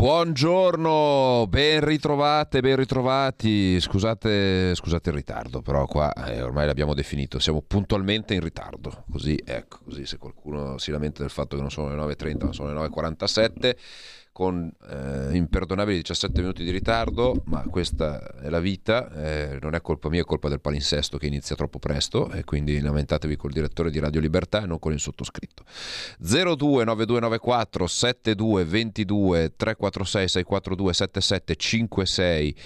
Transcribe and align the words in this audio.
Buongiorno, 0.00 1.44
ben 1.46 1.84
ritrovate, 1.84 2.62
ben 2.62 2.76
ritrovati. 2.76 3.78
Scusate, 3.78 4.74
scusate 4.74 5.10
il 5.10 5.14
ritardo, 5.16 5.60
però 5.60 5.84
qua 5.84 6.10
eh, 6.14 6.40
ormai 6.40 6.64
l'abbiamo 6.64 6.94
definito, 6.94 7.38
siamo 7.38 7.60
puntualmente 7.60 8.32
in 8.32 8.40
ritardo. 8.40 9.04
Così, 9.10 9.38
ecco, 9.44 9.80
così 9.84 10.06
se 10.06 10.16
qualcuno 10.16 10.78
si 10.78 10.90
lamenta 10.90 11.20
del 11.20 11.28
fatto 11.28 11.54
che 11.54 11.60
non 11.60 11.70
sono 11.70 11.94
le 11.94 12.14
9.30 12.14 12.44
ma 12.46 12.52
sono 12.54 12.72
le 12.72 12.88
9.47 12.88 13.76
con 14.40 14.72
eh, 14.88 15.36
imperdonabili 15.36 15.98
17 15.98 16.40
minuti 16.40 16.64
di 16.64 16.70
ritardo, 16.70 17.42
ma 17.44 17.62
questa 17.64 18.40
è 18.40 18.48
la 18.48 18.58
vita, 18.58 19.12
eh, 19.12 19.58
non 19.60 19.74
è 19.74 19.82
colpa 19.82 20.08
mia, 20.08 20.22
è 20.22 20.24
colpa 20.24 20.48
del 20.48 20.62
palinsesto 20.62 21.18
che 21.18 21.26
inizia 21.26 21.54
troppo 21.54 21.78
presto 21.78 22.30
e 22.30 22.42
quindi 22.44 22.80
lamentatevi 22.80 23.36
col 23.36 23.52
direttore 23.52 23.90
di 23.90 23.98
Radio 23.98 24.18
Libertà 24.18 24.62
e 24.62 24.66
non 24.66 24.78
con 24.78 24.94
il 24.94 24.98
sottoscritto. 24.98 25.62
029294 26.20 27.86
7222 27.86 29.52
346 29.56 30.28
642 30.28 30.92
7756 30.94 32.56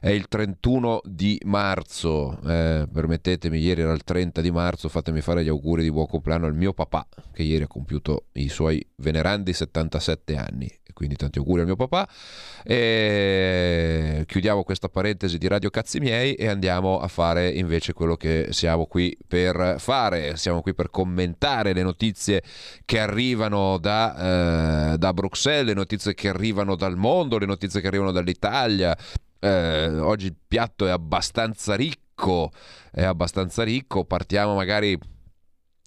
è 0.00 0.10
il 0.10 0.28
31 0.28 1.00
di 1.04 1.40
marzo, 1.46 2.38
eh, 2.46 2.86
permettetemi, 2.92 3.58
ieri 3.58 3.80
era 3.80 3.92
il 3.92 4.04
30 4.04 4.42
di 4.42 4.50
marzo, 4.50 4.90
fatemi 4.90 5.22
fare 5.22 5.42
gli 5.42 5.48
auguri 5.48 5.82
di 5.82 5.90
buon 5.90 6.08
compleanno 6.08 6.44
al 6.44 6.54
mio 6.54 6.74
papà 6.74 7.06
che 7.32 7.42
ieri 7.42 7.64
ha 7.64 7.68
compiuto 7.68 8.26
i 8.32 8.50
suoi 8.50 8.86
venerandi 8.96 9.54
77 9.54 10.36
anni 10.36 10.80
quindi 11.02 11.16
tanti 11.16 11.38
auguri 11.38 11.62
al 11.62 11.66
mio 11.66 11.74
papà. 11.74 12.08
E 12.62 14.22
chiudiamo 14.24 14.62
questa 14.62 14.88
parentesi 14.88 15.36
di 15.36 15.48
Radio 15.48 15.68
Cazzi 15.68 15.98
Miei 15.98 16.34
e 16.34 16.46
andiamo 16.46 17.00
a 17.00 17.08
fare 17.08 17.50
invece 17.50 17.92
quello 17.92 18.14
che 18.16 18.48
siamo 18.50 18.86
qui 18.86 19.16
per 19.26 19.76
fare. 19.78 20.36
Siamo 20.36 20.62
qui 20.62 20.74
per 20.74 20.90
commentare 20.90 21.72
le 21.72 21.82
notizie 21.82 22.42
che 22.84 23.00
arrivano 23.00 23.78
da, 23.78 24.92
eh, 24.92 24.98
da 24.98 25.12
Bruxelles, 25.12 25.66
le 25.66 25.74
notizie 25.74 26.14
che 26.14 26.28
arrivano 26.28 26.76
dal 26.76 26.96
mondo, 26.96 27.38
le 27.38 27.46
notizie 27.46 27.80
che 27.80 27.88
arrivano 27.88 28.12
dall'Italia. 28.12 28.96
Eh, 29.40 29.98
oggi 29.98 30.26
il 30.26 30.36
piatto 30.46 30.86
è 30.86 30.90
abbastanza 30.90 31.74
ricco, 31.74 32.52
è 32.92 33.02
abbastanza 33.02 33.64
ricco. 33.64 34.04
Partiamo 34.04 34.54
magari 34.54 34.96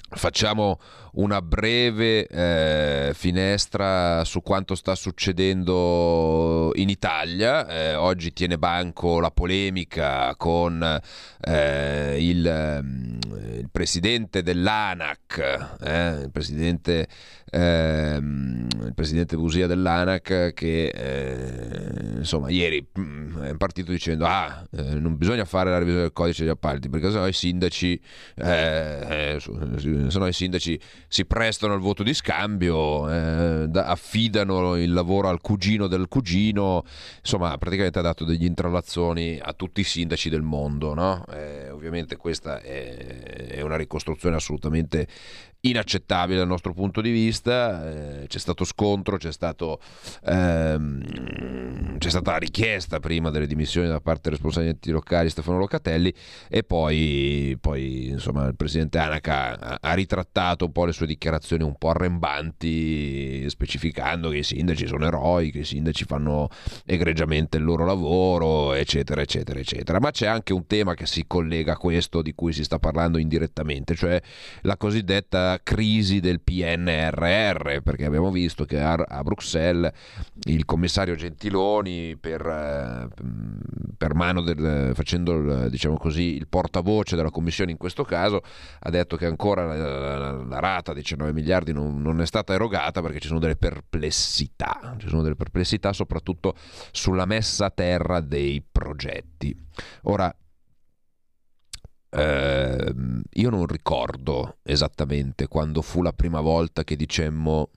Facciamo 0.08 0.80
una 1.14 1.42
breve 1.42 2.28
eh, 2.28 3.11
finestra 3.16 4.23
su 4.23 4.44
quanto 4.44 4.75
sta 4.75 4.94
succedendo 4.94 6.72
in 6.75 6.89
Italia. 6.89 7.67
Eh, 7.67 7.95
oggi 7.95 8.31
tiene 8.31 8.59
banco 8.59 9.20
la 9.20 9.31
polemica 9.31 10.36
con 10.36 11.02
eh, 11.42 12.17
il, 12.20 12.80
mm, 12.84 13.20
il, 13.58 13.70
presidente 13.72 14.44
dell'ANAC, 14.44 15.78
eh, 15.81 16.22
il 16.23 16.31
presidente 16.31 17.08
ehm, 17.56 18.67
il 18.86 18.94
presidente 18.94 19.38
Busia 19.38 19.66
dell'ANAC 19.66 20.52
che 20.53 20.88
eh, 20.88 22.17
insomma 22.17 22.50
ieri 22.50 22.86
mm, 23.00 23.38
è 23.44 23.56
partito 23.56 23.92
dicendo 23.92 24.25
ah 24.25 24.66
eh, 24.72 24.95
non 24.95 25.16
bisogna 25.16 25.45
fare 25.45 25.70
la 25.70 25.78
revisione 25.78 26.03
del 26.03 26.14
codice 26.14 26.44
degli 26.44 26.52
appalti 26.52 26.89
perché 26.89 27.09
sennò 27.09 27.28
i 27.28 27.34
sindaci 27.34 28.02
eh, 28.36 29.36
eh 29.36 29.39
sennò 29.39 30.28
i 30.28 30.34
sindaci 30.34 30.80
si 31.08 31.25
prestano 31.25 31.73
al 31.73 31.80
voto 31.80 32.03
di 32.03 32.14
scambio 32.14 33.09
eh, 33.09 33.68
da, 33.69 33.85
affidano 33.85 34.75
il 34.75 34.91
lavoro 34.91 35.30
al 35.30 35.40
cugino 35.40 35.88
del 35.88 36.07
cugino 36.09 36.84
insomma 37.19 37.57
praticamente 37.57 38.00
ha 38.00 38.03
dato 38.03 38.25
degli 38.25 38.46
intrallazzoni 38.46 39.40
a 39.41 39.53
tutti 39.53 39.80
i 39.80 39.85
sindaci 39.85 40.30
del 40.30 40.41
mondo 40.41 40.94
no? 40.94 41.24
Eh, 41.31 41.69
ovviamente 41.69 42.18
questa 42.18 42.59
è, 42.59 43.47
è 43.47 43.62
una 43.62 43.78
ricostruzione 43.78 44.35
assolutamente 44.35 45.07
inaccettabile 45.70 46.38
dal 46.38 46.48
nostro 46.48 46.74
punto 46.74 47.02
di 47.02 47.12
vista, 47.12 48.22
eh, 48.22 48.28
c'è 48.28 48.40
stato 48.40 48.64
scontro, 48.64 49.18
c'è, 49.18 49.31
stato, 49.31 49.80
ehm, 50.26 51.98
c'è, 51.98 52.09
stata 52.09 52.31
la 52.31 52.38
richiesta 52.38 53.00
prima 53.00 53.30
delle 53.31 53.48
dimissioni 53.48 53.88
da 53.88 54.00
parte 54.00 54.30
dei 54.30 54.31
responsabili 54.34 54.78
locali 54.92 55.30
Stefano 55.30 55.58
Locatelli 55.58 56.14
e 56.50 56.64
poi, 56.64 57.58
poi 57.59 58.09
insomma, 58.09 58.46
il 58.46 58.56
presidente 58.56 58.98
Anaca 59.00 59.80
ha, 59.81 59.94
ritrattato 59.94 60.66
un 60.66 60.72
po' 60.72 60.86
le 60.86 60.92
sue 60.92 61.08
dichiarazioni 61.08 61.64
un 61.64 61.75
po' 61.78 61.90
arrembanti, 61.90 63.50
specificando 63.50 64.30
che 64.30 64.38
i 64.38 64.44
sindaci 64.44 64.86
sono 64.88 65.06
eroi, 65.06 65.52
che 65.52 65.59
i 65.59 65.66
sindaci 65.66 66.06
fanno 66.06 66.50
egregiamente 66.86 67.58
il 67.58 67.64
loro 67.64 67.86
lavoro, 67.86 68.74
eccetera, 68.74 69.22
eccetera, 69.22 69.59
eccetera. 69.59 70.00
Ma 70.00 70.12
c'è 70.12 70.28
anche 70.28 70.54
un 70.54 70.68
tema 70.68 70.94
che 70.94 71.06
si 71.06 71.25
collega 71.25 71.74
a 71.74 71.78
questo 71.78 72.22
di 72.22 72.34
cui 72.34 72.54
si 72.54 72.64
sta 72.64 72.78
parlando 72.78 73.18
indirettamente, 73.18 73.96
cioè 73.96 74.22
la 74.62 74.78
cosiddetta 74.78 75.55
crisi 75.64 76.20
del 76.20 76.42
PNRR, 76.42 77.82
perché 77.82 78.06
abbiamo 78.06 78.32
visto 78.32 78.66
che 78.66 78.80
a, 78.80 78.96
Bruxelles 79.24 79.92
il 80.44 80.66
commissario 80.66 81.16
Gentiloni, 81.16 82.18
per, 82.18 82.46
eh, 82.46 83.08
per 83.98 84.14
mano 84.14 84.42
del, 84.42 84.92
facendo 84.94 85.34
il, 85.34 85.70
diciamo 85.70 85.98
così, 85.98 86.36
il 86.36 86.48
portavoce 86.48 87.16
della 87.16 87.32
Commissione 87.32 87.72
in 87.72 87.78
questo 87.78 88.04
caso, 88.04 88.42
ha 88.80 88.90
detto 88.90 89.18
che 89.18 89.26
ancora 89.26 89.66
la, 89.66 90.18
la, 90.18 90.32
la 90.32 90.60
rata 90.60 90.94
di 90.94 91.02
19 91.02 91.34
miliardi 91.34 91.74
non, 91.74 92.02
non 92.02 92.22
è 92.22 92.26
stata 92.26 92.54
erogata 92.54 93.02
perché 93.02 93.20
ci 93.20 93.28
sono 93.28 93.40
delle 93.40 93.56
perplessità, 93.56 94.96
ci 94.98 95.08
sono 95.08 95.22
delle 95.22 95.36
perplessità 95.36 95.94
soprattutto 95.94 96.56
sulla 96.92 97.26
messa 97.26 97.66
a 97.66 97.72
terra 97.72 98.20
dei 98.20 98.64
progetti. 98.70 99.56
Ora, 100.04 100.34
eh, 102.16 102.94
io 103.30 103.50
non 103.50 103.66
ricordo 103.68 104.58
esattamente 104.64 105.48
quando 105.48 105.81
fu 105.81 106.02
la 106.02 106.14
prima 106.14 106.40
volta 106.40 106.84
che 106.84 106.96
dicemmo 106.96 107.72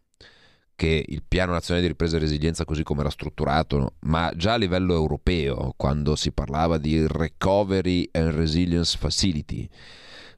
che 0.77 1.05
il 1.09 1.25
piano 1.27 1.51
nazionale 1.51 1.85
di 1.85 1.93
ripresa 1.93 2.17
e 2.17 2.21
resilienza 2.21 2.65
così 2.65 2.85
come 2.85 3.01
era 3.01 3.11
strutturato, 3.11 3.95
ma 4.03 4.33
già 4.37 4.53
a 4.53 4.57
livello 4.57 4.95
europeo, 4.95 5.75
quando 5.77 6.15
si 6.15 6.31
parlava 6.31 6.79
di 6.79 7.05
Recovery 7.05 8.09
and 8.13 8.31
Resilience 8.31 8.97
Facility, 8.97 9.69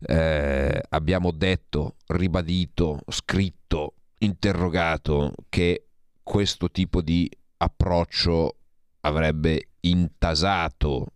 eh, 0.00 0.83
abbiamo 0.89 1.31
detto, 1.31 1.97
ribadito, 2.06 3.00
scritto, 3.09 3.97
interrogato 4.21 5.34
che 5.50 5.89
questo 6.22 6.71
tipo 6.71 7.03
di 7.03 7.31
approccio 7.59 8.56
avrebbe 9.00 9.72
intasato 9.81 11.06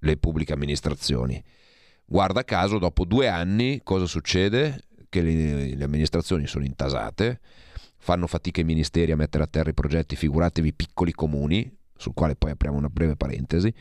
le 0.00 0.16
pubbliche 0.16 0.52
amministrazioni. 0.52 1.40
Guarda 2.10 2.42
caso, 2.42 2.78
dopo 2.78 3.04
due 3.04 3.28
anni, 3.28 3.82
cosa 3.84 4.06
succede? 4.06 4.84
Che 5.10 5.20
le, 5.20 5.74
le 5.74 5.84
amministrazioni 5.84 6.46
sono 6.46 6.64
intasate, 6.64 7.38
fanno 7.98 8.26
fatica 8.26 8.62
i 8.62 8.64
ministeri 8.64 9.12
a 9.12 9.16
mettere 9.16 9.44
a 9.44 9.46
terra 9.46 9.68
i 9.68 9.74
progetti, 9.74 10.16
figuratevi 10.16 10.72
piccoli 10.72 11.12
comuni, 11.12 11.70
sul 11.98 12.14
quale 12.14 12.34
poi 12.34 12.52
apriamo 12.52 12.78
una 12.78 12.88
breve 12.88 13.14
parentesi, 13.14 13.72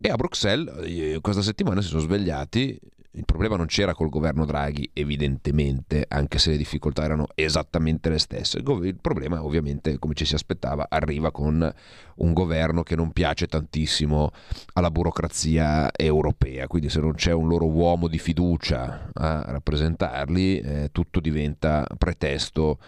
e 0.00 0.08
a 0.08 0.16
Bruxelles 0.16 0.82
eh, 0.84 1.18
questa 1.20 1.42
settimana 1.42 1.80
si 1.80 1.88
sono 1.88 2.00
svegliati 2.00 2.76
il 3.16 3.24
problema 3.24 3.56
non 3.56 3.66
c'era 3.66 3.94
col 3.94 4.08
governo 4.08 4.44
Draghi, 4.44 4.90
evidentemente, 4.92 6.04
anche 6.08 6.38
se 6.38 6.50
le 6.50 6.56
difficoltà 6.56 7.04
erano 7.04 7.28
esattamente 7.34 8.08
le 8.08 8.18
stesse. 8.18 8.58
Il 8.58 8.98
problema, 9.00 9.44
ovviamente, 9.44 9.98
come 10.00 10.14
ci 10.14 10.24
si 10.24 10.34
aspettava, 10.34 10.86
arriva 10.88 11.30
con 11.30 11.72
un 12.16 12.32
governo 12.32 12.82
che 12.82 12.96
non 12.96 13.12
piace 13.12 13.46
tantissimo 13.46 14.32
alla 14.72 14.90
burocrazia 14.90 15.90
europea. 15.94 16.66
Quindi, 16.66 16.88
se 16.88 17.00
non 17.00 17.14
c'è 17.14 17.32
un 17.32 17.46
loro 17.46 17.66
uomo 17.66 18.08
di 18.08 18.18
fiducia 18.18 19.10
a 19.12 19.44
rappresentarli, 19.46 20.58
eh, 20.58 20.88
tutto 20.90 21.20
diventa 21.20 21.86
pretesto 21.96 22.78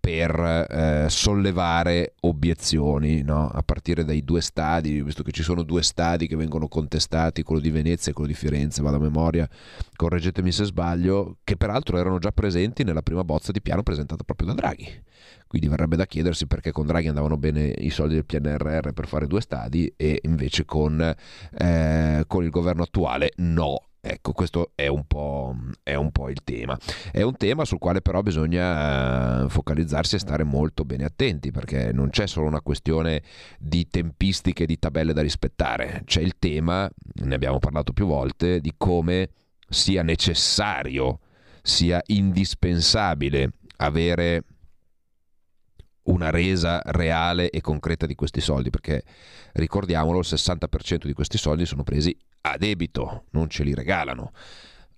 per 0.00 0.66
eh, 0.70 1.06
sollevare 1.10 2.14
obiezioni 2.20 3.22
no? 3.22 3.48
a 3.48 3.62
partire 3.62 4.02
dai 4.02 4.24
due 4.24 4.40
stadi, 4.40 5.02
visto 5.02 5.22
che 5.22 5.30
ci 5.30 5.42
sono 5.42 5.62
due 5.62 5.82
stadi 5.82 6.26
che 6.26 6.36
vengono 6.36 6.68
contestati, 6.68 7.42
quello 7.42 7.60
di 7.60 7.70
Venezia 7.70 8.10
e 8.10 8.14
quello 8.14 8.30
di 8.30 8.34
Firenze, 8.34 8.80
vado 8.80 8.96
a 8.96 9.00
memoria, 9.00 9.48
correggetemi 9.94 10.50
se 10.50 10.64
sbaglio, 10.64 11.36
che 11.44 11.56
peraltro 11.56 11.98
erano 11.98 12.18
già 12.18 12.32
presenti 12.32 12.82
nella 12.82 13.02
prima 13.02 13.24
bozza 13.24 13.52
di 13.52 13.60
piano 13.60 13.82
presentata 13.82 14.24
proprio 14.24 14.48
da 14.48 14.54
Draghi. 14.54 15.02
Quindi 15.46 15.68
verrebbe 15.68 15.96
da 15.96 16.06
chiedersi 16.06 16.46
perché 16.46 16.72
con 16.72 16.86
Draghi 16.86 17.08
andavano 17.08 17.36
bene 17.36 17.66
i 17.78 17.90
soldi 17.90 18.14
del 18.14 18.24
PNRR 18.24 18.92
per 18.92 19.06
fare 19.06 19.26
due 19.26 19.40
stadi 19.40 19.92
e 19.96 20.20
invece 20.22 20.64
con, 20.64 21.00
eh, 21.58 22.24
con 22.26 22.44
il 22.44 22.50
governo 22.50 22.84
attuale 22.84 23.32
no. 23.36 23.89
Ecco, 24.02 24.32
questo 24.32 24.72
è 24.74 24.86
un, 24.86 25.04
è 25.82 25.94
un, 25.94 26.10
po', 26.10 26.30
il 26.30 26.42
tema. 26.42 26.78
È 27.12 27.20
un 27.20 27.36
tema 27.36 27.66
sul 27.66 27.78
quale 27.78 28.00
però 28.00 28.22
bisogna 28.22 29.44
eh, 29.44 29.48
focalizzarsi 29.50 30.16
e 30.16 30.18
stare 30.18 30.42
molto 30.42 30.86
bene 30.86 31.04
attenti, 31.04 31.50
perché 31.50 31.92
non 31.92 32.08
c'è 32.08 32.26
solo 32.26 32.46
una 32.46 32.62
questione 32.62 33.22
di 33.58 33.88
tempistiche, 33.88 34.64
di 34.64 34.78
tabelle 34.78 35.12
da 35.12 35.20
rispettare, 35.20 36.02
c'è 36.06 36.22
il 36.22 36.38
tema, 36.38 36.88
ne 37.24 37.34
abbiamo 37.34 37.58
parlato 37.58 37.92
più 37.92 38.06
volte, 38.06 38.60
di 38.60 38.72
come 38.76 39.28
sia 39.68 40.02
necessario, 40.02 41.20
sia 41.60 42.00
indispensabile 42.06 43.52
avere 43.76 44.44
una 46.04 46.30
resa 46.30 46.80
reale 46.86 47.50
e 47.50 47.60
concreta 47.60 48.06
di 48.06 48.14
questi 48.14 48.40
soldi, 48.40 48.70
perché 48.70 49.02
ricordiamolo, 49.52 50.20
il 50.20 50.26
60% 50.26 51.04
di 51.04 51.12
questi 51.12 51.36
soldi 51.36 51.66
sono 51.66 51.82
presi 51.82 52.16
a 52.42 52.56
debito, 52.56 53.24
non 53.30 53.48
ce 53.48 53.64
li 53.64 53.74
regalano. 53.74 54.32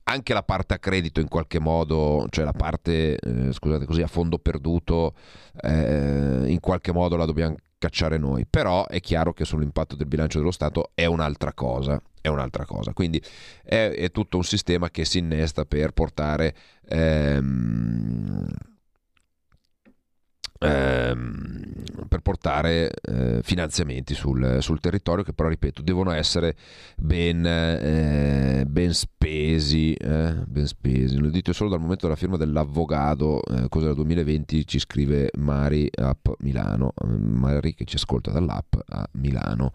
Anche 0.05 0.35
la 0.35 0.43
parte 0.43 0.75
a 0.75 0.79
credito 0.79 1.21
in 1.21 1.29
qualche 1.29 1.61
modo, 1.61 2.27
cioè 2.31 2.44
la 2.44 2.53
parte, 2.53 3.17
eh, 3.17 3.53
scusate 3.53 3.85
così, 3.85 4.03
a 4.03 4.09
fondo 4.09 4.39
perduto, 4.39 5.15
eh, 5.62 6.44
in 6.47 6.59
qualche 6.61 6.93
modo 6.93 7.17
la 7.17 7.25
dobbiamo 7.25 7.56
cacciare 7.79 8.19
noi. 8.19 8.44
Però 8.47 8.87
è 8.87 9.00
chiaro 9.00 9.33
che 9.33 9.44
sull'impatto 9.44 9.94
del 9.94 10.06
bilancio 10.06 10.39
dello 10.39 10.50
Stato 10.50 10.91
è 10.94 11.06
un'altra 11.06 11.53
cosa. 11.53 12.03
È 12.21 12.29
un'altra 12.29 12.65
cosa. 12.65 12.93
Quindi 12.93 13.23
è, 13.62 13.91
è 13.91 14.11
tutto 14.11 14.37
un 14.37 14.44
sistema 14.44 14.91
che 14.91 15.05
si 15.05 15.19
innesta 15.19 15.65
per 15.65 15.93
portare... 15.93 16.55
Ehm, 16.89 18.47
per 20.62 22.09
portare 22.22 22.90
eh, 23.02 23.40
finanziamenti 23.42 24.14
sul, 24.14 24.58
sul, 24.60 24.80
territorio 24.80 25.24
che 25.24 25.32
però 25.32 25.48
ripeto 25.48 25.82
devono 25.82 26.12
essere 26.12 26.56
ben, 26.96 27.44
eh, 27.44 28.64
ben 28.66 28.94
spesi 28.94 29.94
eh, 29.94 30.34
ben 30.46 30.66
spesi. 30.66 31.19
Lo 31.19 31.28
dite 31.28 31.52
solo 31.52 31.70
dal 31.70 31.80
momento 31.80 32.06
della 32.06 32.19
firma 32.19 32.36
dell'avvocato 32.36 33.42
eh, 33.44 33.69
cosa 33.69 33.86
del 33.86 33.94
2020 33.96 34.66
ci 34.66 34.78
scrive 34.78 35.30
Mari 35.36 35.88
App 35.94 36.28
Milano. 36.40 36.92
Mari 37.04 37.74
che 37.74 37.84
ci 37.84 37.96
ascolta 37.96 38.30
dall'app 38.30 38.74
a 38.88 39.08
Milano. 39.12 39.72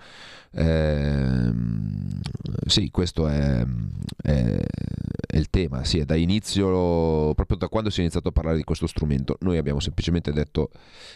Ehm, 0.52 2.20
sì 2.66 2.90
questo 2.90 3.28
è, 3.28 3.66
è, 4.22 4.66
è 5.28 5.38
il 5.38 5.50
tema. 5.50 5.84
Sì, 5.84 6.00
è 6.00 6.06
da 6.06 6.16
inizio 6.16 7.34
proprio 7.36 7.58
da 7.58 7.68
quando 7.68 7.90
si 7.90 8.00
è 8.00 8.02
iniziato 8.02 8.30
a 8.30 8.32
parlare 8.32 8.58
di 8.58 8.64
questo 8.64 8.88
strumento. 8.88 9.38
Noi 9.42 9.58
abbiamo 9.58 9.80
semplicemente 9.80 10.32
detto 10.32 10.72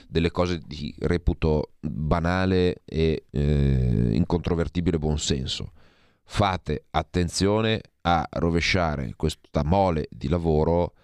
delle 0.07 0.31
cose 0.31 0.61
di 0.65 0.93
reputo 1.21 1.73
banale 1.79 2.81
e 2.83 3.25
eh, 3.29 4.09
incontrovertibile 4.11 4.97
buonsenso. 4.97 5.71
Fate 6.23 6.85
attenzione 6.89 7.81
a 8.01 8.27
rovesciare 8.31 9.13
questa 9.15 9.63
mole 9.63 10.07
di 10.09 10.27
lavoro 10.27 10.95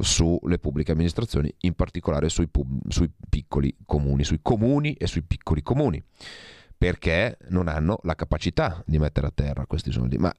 sulle 0.00 0.58
pubbliche 0.58 0.92
amministrazioni, 0.92 1.52
in 1.60 1.74
particolare 1.74 2.30
sui, 2.30 2.48
pub- 2.48 2.88
sui 2.88 3.10
piccoli 3.28 3.76
comuni, 3.84 4.24
sui 4.24 4.38
comuni 4.40 4.94
e 4.94 5.06
sui 5.06 5.22
piccoli 5.22 5.62
comuni, 5.62 6.02
perché 6.76 7.36
non 7.48 7.68
hanno 7.68 7.98
la 8.04 8.14
capacità 8.14 8.82
di 8.86 8.98
mettere 8.98 9.26
a 9.26 9.32
terra 9.34 9.66
questi 9.66 9.92
soldi. 9.92 10.16
Ma 10.16 10.34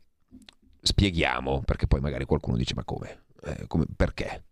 spieghiamo, 0.82 1.62
perché 1.62 1.86
poi 1.86 2.00
magari 2.00 2.26
qualcuno 2.26 2.58
dice 2.58 2.74
ma 2.74 2.84
come? 2.84 3.26
Eh, 3.44 3.68
come 3.68 3.86
perché? 3.96 4.46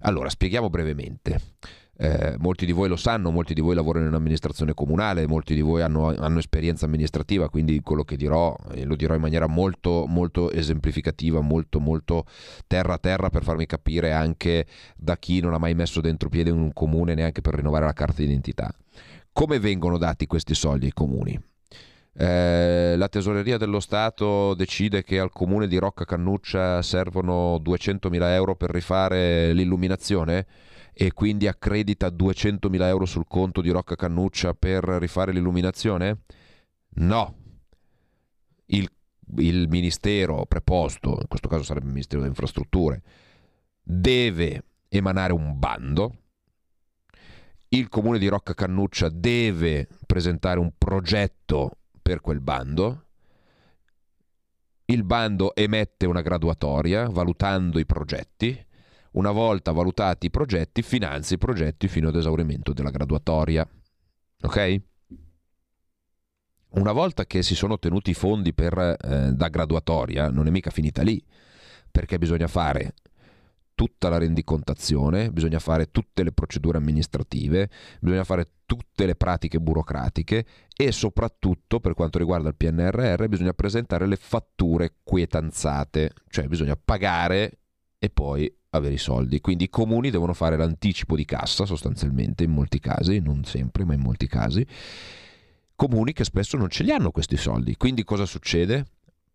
Allora, 0.00 0.28
spieghiamo 0.28 0.68
brevemente. 0.68 1.40
Eh, 2.02 2.34
molti 2.38 2.66
di 2.66 2.72
voi 2.72 2.88
lo 2.88 2.96
sanno, 2.96 3.30
molti 3.30 3.54
di 3.54 3.60
voi 3.60 3.76
lavorano 3.76 4.08
in 4.08 4.14
amministrazione 4.14 4.74
comunale, 4.74 5.28
molti 5.28 5.54
di 5.54 5.60
voi 5.60 5.82
hanno, 5.82 6.12
hanno 6.12 6.40
esperienza 6.40 6.84
amministrativa, 6.84 7.48
quindi 7.48 7.80
quello 7.80 8.02
che 8.02 8.16
dirò 8.16 8.56
eh, 8.72 8.84
lo 8.84 8.96
dirò 8.96 9.14
in 9.14 9.20
maniera 9.20 9.46
molto, 9.46 10.06
molto 10.08 10.50
esemplificativa, 10.50 11.40
molto, 11.42 11.78
molto 11.78 12.24
terra 12.66 12.94
a 12.94 12.98
terra 12.98 13.30
per 13.30 13.44
farmi 13.44 13.66
capire 13.66 14.10
anche 14.10 14.66
da 14.96 15.16
chi 15.16 15.38
non 15.38 15.54
ha 15.54 15.58
mai 15.58 15.76
messo 15.76 16.00
dentro 16.00 16.28
piede 16.28 16.50
un 16.50 16.72
comune 16.72 17.14
neanche 17.14 17.40
per 17.40 17.54
rinnovare 17.54 17.84
la 17.84 17.92
carta 17.92 18.20
d'identità. 18.20 18.74
Come 19.32 19.60
vengono 19.60 19.96
dati 19.96 20.26
questi 20.26 20.56
soldi 20.56 20.86
ai 20.86 20.92
comuni? 20.92 21.40
Eh, 22.14 22.94
la 22.96 23.08
tesoreria 23.08 23.58
dello 23.58 23.78
Stato 23.78 24.54
decide 24.54 25.04
che 25.04 25.20
al 25.20 25.30
comune 25.30 25.68
di 25.68 25.76
Rocca 25.78 26.04
Cannuccia 26.04 26.82
servono 26.82 27.58
200.000 27.58 28.22
euro 28.32 28.56
per 28.56 28.70
rifare 28.70 29.52
l'illuminazione 29.52 30.46
e 30.92 31.12
quindi 31.12 31.46
accredita 31.46 32.08
200.000 32.08 32.82
euro 32.82 33.06
sul 33.06 33.26
conto 33.26 33.62
di 33.62 33.70
Rocca 33.70 33.96
Cannuccia 33.96 34.52
per 34.52 34.84
rifare 34.84 35.32
l'illuminazione? 35.32 36.20
No. 36.94 37.36
Il, 38.66 38.88
il 39.38 39.68
ministero 39.68 40.44
preposto, 40.46 41.18
in 41.20 41.28
questo 41.28 41.48
caso 41.48 41.62
sarebbe 41.62 41.86
il 41.86 41.92
Ministero 41.92 42.18
delle 42.20 42.32
Infrastrutture, 42.32 43.02
deve 43.82 44.64
emanare 44.88 45.32
un 45.32 45.58
bando. 45.58 46.16
Il 47.68 47.88
comune 47.88 48.18
di 48.18 48.28
Rocca 48.28 48.52
Cannuccia 48.52 49.08
deve 49.08 49.88
presentare 50.04 50.58
un 50.58 50.72
progetto 50.76 51.78
per 52.02 52.20
quel 52.20 52.40
bando. 52.40 53.06
Il 54.84 55.04
bando 55.04 55.54
emette 55.54 56.04
una 56.04 56.20
graduatoria 56.20 57.08
valutando 57.08 57.78
i 57.78 57.86
progetti 57.86 58.66
una 59.12 59.30
volta 59.30 59.72
valutati 59.72 60.26
i 60.26 60.30
progetti, 60.30 60.82
finanzia 60.82 61.36
i 61.36 61.38
progetti 61.38 61.88
fino 61.88 62.08
ad 62.08 62.16
esaurimento 62.16 62.72
della 62.72 62.90
graduatoria. 62.90 63.68
Ok? 64.42 64.80
Una 66.74 66.92
volta 66.92 67.26
che 67.26 67.42
si 67.42 67.54
sono 67.54 67.74
ottenuti 67.74 68.10
i 68.10 68.14
fondi 68.14 68.54
per, 68.54 68.78
eh, 68.78 69.32
da 69.32 69.48
graduatoria, 69.48 70.30
non 70.30 70.46
è 70.46 70.50
mica 70.50 70.70
finita 70.70 71.02
lì, 71.02 71.22
perché 71.90 72.16
bisogna 72.16 72.48
fare 72.48 72.94
tutta 73.74 74.08
la 74.08 74.18
rendicontazione, 74.18 75.30
bisogna 75.30 75.58
fare 75.58 75.90
tutte 75.90 76.22
le 76.22 76.32
procedure 76.32 76.78
amministrative, 76.78 77.68
bisogna 78.00 78.24
fare 78.24 78.52
tutte 78.64 79.04
le 79.04 79.16
pratiche 79.16 79.60
burocratiche 79.60 80.46
e 80.74 80.92
soprattutto 80.92 81.80
per 81.80 81.92
quanto 81.92 82.18
riguarda 82.18 82.48
il 82.48 82.54
PNRR 82.54 83.26
bisogna 83.26 83.52
presentare 83.52 84.06
le 84.06 84.16
fatture 84.16 84.94
quietanzate, 85.02 86.12
cioè 86.28 86.46
bisogna 86.46 86.76
pagare 86.82 87.61
e 88.04 88.10
poi 88.10 88.52
avere 88.70 88.94
i 88.94 88.98
soldi. 88.98 89.40
Quindi 89.40 89.64
i 89.64 89.70
comuni 89.70 90.10
devono 90.10 90.34
fare 90.34 90.56
l'anticipo 90.56 91.14
di 91.14 91.24
cassa 91.24 91.64
sostanzialmente 91.64 92.42
in 92.42 92.50
molti 92.50 92.80
casi, 92.80 93.20
non 93.20 93.44
sempre, 93.44 93.84
ma 93.84 93.94
in 93.94 94.00
molti 94.00 94.26
casi. 94.26 94.66
Comuni 95.76 96.12
che 96.12 96.24
spesso 96.24 96.56
non 96.56 96.68
ce 96.68 96.82
li 96.82 96.90
hanno 96.90 97.12
questi 97.12 97.36
soldi. 97.36 97.76
Quindi 97.76 98.02
cosa 98.02 98.26
succede? 98.26 98.86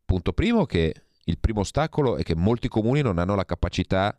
Punto 0.04 0.34
primo 0.34 0.66
che 0.66 0.94
il 1.24 1.38
primo 1.40 1.62
ostacolo 1.62 2.18
è 2.18 2.24
che 2.24 2.36
molti 2.36 2.68
comuni 2.68 3.02
non 3.02 3.20
hanno 3.20 3.36
la 3.36 3.46
capacità 3.46 4.18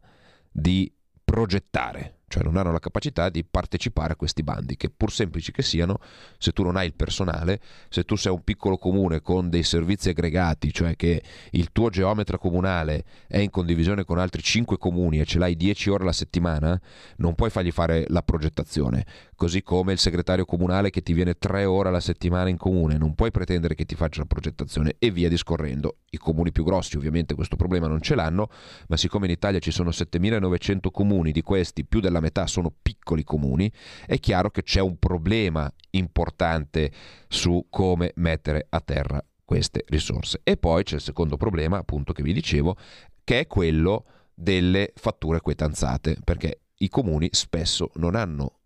di 0.50 0.90
progettare 1.22 2.17
cioè 2.28 2.42
non 2.42 2.56
hanno 2.56 2.72
la 2.72 2.78
capacità 2.78 3.28
di 3.28 3.44
partecipare 3.44 4.12
a 4.12 4.16
questi 4.16 4.42
bandi, 4.42 4.76
che 4.76 4.90
pur 4.90 5.10
semplici 5.10 5.50
che 5.50 5.62
siano, 5.62 5.98
se 6.38 6.52
tu 6.52 6.62
non 6.62 6.76
hai 6.76 6.86
il 6.86 6.94
personale, 6.94 7.60
se 7.88 8.04
tu 8.04 8.16
sei 8.16 8.32
un 8.32 8.42
piccolo 8.44 8.78
comune 8.78 9.20
con 9.20 9.48
dei 9.48 9.62
servizi 9.62 10.10
aggregati, 10.10 10.72
cioè 10.72 10.94
che 10.94 11.22
il 11.50 11.72
tuo 11.72 11.90
geometra 11.90 12.38
comunale 12.38 13.04
è 13.26 13.38
in 13.38 13.50
condivisione 13.50 14.04
con 14.04 14.18
altri 14.18 14.42
5 14.42 14.78
comuni 14.78 15.20
e 15.20 15.24
ce 15.24 15.38
l'hai 15.38 15.56
10 15.56 15.90
ore 15.90 16.02
alla 16.02 16.12
settimana, 16.12 16.80
non 17.16 17.34
puoi 17.34 17.50
fargli 17.50 17.72
fare 17.72 18.04
la 18.08 18.22
progettazione, 18.22 19.04
così 19.34 19.62
come 19.62 19.92
il 19.92 19.98
segretario 19.98 20.44
comunale 20.44 20.90
che 20.90 21.02
ti 21.02 21.12
viene 21.12 21.38
3 21.38 21.64
ore 21.64 21.88
alla 21.88 22.00
settimana 22.00 22.48
in 22.48 22.56
comune, 22.56 22.98
non 22.98 23.14
puoi 23.14 23.30
pretendere 23.30 23.74
che 23.74 23.84
ti 23.84 23.94
faccia 23.94 24.20
la 24.20 24.26
progettazione 24.26 24.96
e 24.98 25.10
via 25.10 25.28
discorrendo. 25.28 25.96
I 26.10 26.18
comuni 26.18 26.52
più 26.52 26.64
grossi 26.64 26.96
ovviamente 26.96 27.34
questo 27.34 27.56
problema 27.56 27.86
non 27.86 28.00
ce 28.00 28.14
l'hanno, 28.14 28.50
ma 28.88 28.96
siccome 28.96 29.26
in 29.26 29.32
Italia 29.32 29.58
ci 29.58 29.70
sono 29.70 29.90
7900 29.90 30.90
comuni, 30.90 31.32
di 31.32 31.42
questi 31.42 31.84
più 31.84 32.00
della 32.00 32.17
la 32.18 32.20
metà 32.20 32.46
sono 32.46 32.72
piccoli 32.82 33.24
comuni, 33.24 33.70
è 34.06 34.18
chiaro 34.18 34.50
che 34.50 34.62
c'è 34.62 34.80
un 34.80 34.98
problema 34.98 35.72
importante 35.90 36.92
su 37.28 37.66
come 37.70 38.12
mettere 38.16 38.66
a 38.68 38.80
terra 38.80 39.24
queste 39.44 39.84
risorse. 39.88 40.40
E 40.44 40.56
poi 40.56 40.82
c'è 40.82 40.96
il 40.96 41.00
secondo 41.00 41.36
problema, 41.36 41.78
appunto, 41.78 42.12
che 42.12 42.22
vi 42.22 42.32
dicevo, 42.32 42.76
che 43.24 43.40
è 43.40 43.46
quello 43.46 44.04
delle 44.34 44.92
fatture 44.94 45.40
quietanzate, 45.40 46.18
perché 46.22 46.60
i 46.78 46.88
comuni 46.88 47.28
spesso 47.32 47.90
non 47.94 48.14
hanno 48.14 48.57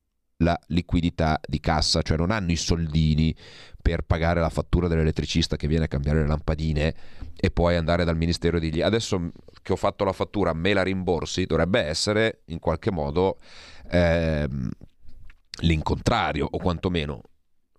la 0.42 0.58
liquidità 0.68 1.40
di 1.46 1.61
cassa, 1.61 2.02
cioè 2.02 2.16
non 2.16 2.30
hanno 2.30 2.52
i 2.52 2.56
soldini 2.56 3.34
per 3.80 4.02
pagare 4.02 4.40
la 4.40 4.49
fattura 4.49 4.88
dell'elettricista 4.88 5.56
che 5.56 5.66
viene 5.66 5.84
a 5.84 5.88
cambiare 5.88 6.20
le 6.20 6.26
lampadine 6.26 6.94
e 7.37 7.50
poi 7.50 7.76
andare 7.76 8.04
dal 8.04 8.16
ministero 8.16 8.56
e 8.56 8.61
dirgli 8.61 8.82
adesso 8.82 9.30
che 9.62 9.72
ho 9.72 9.76
fatto 9.76 10.04
la 10.04 10.12
fattura 10.12 10.52
me 10.52 10.72
la 10.72 10.82
rimborsi, 10.82 11.46
dovrebbe 11.46 11.80
essere 11.80 12.42
in 12.46 12.58
qualche 12.58 12.90
modo 12.90 13.38
ehm, 13.90 14.70
l'incontrario 15.61 16.46
o 16.50 16.58
quantomeno 16.58 17.22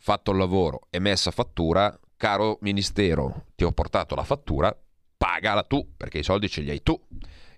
fatto 0.03 0.31
il 0.31 0.37
lavoro, 0.37 0.87
emessa 0.89 1.31
fattura, 1.31 1.97
caro 2.17 2.57
ministero, 2.59 3.45
ti 3.55 3.63
ho 3.63 3.71
portato 3.71 4.15
la 4.15 4.25
fattura, 4.25 4.77
pagala 5.15 5.63
tu 5.63 5.93
perché 5.95 6.19
i 6.19 6.23
soldi 6.23 6.49
ce 6.49 6.59
li 6.59 6.69
hai 6.69 6.83
tu 6.83 6.99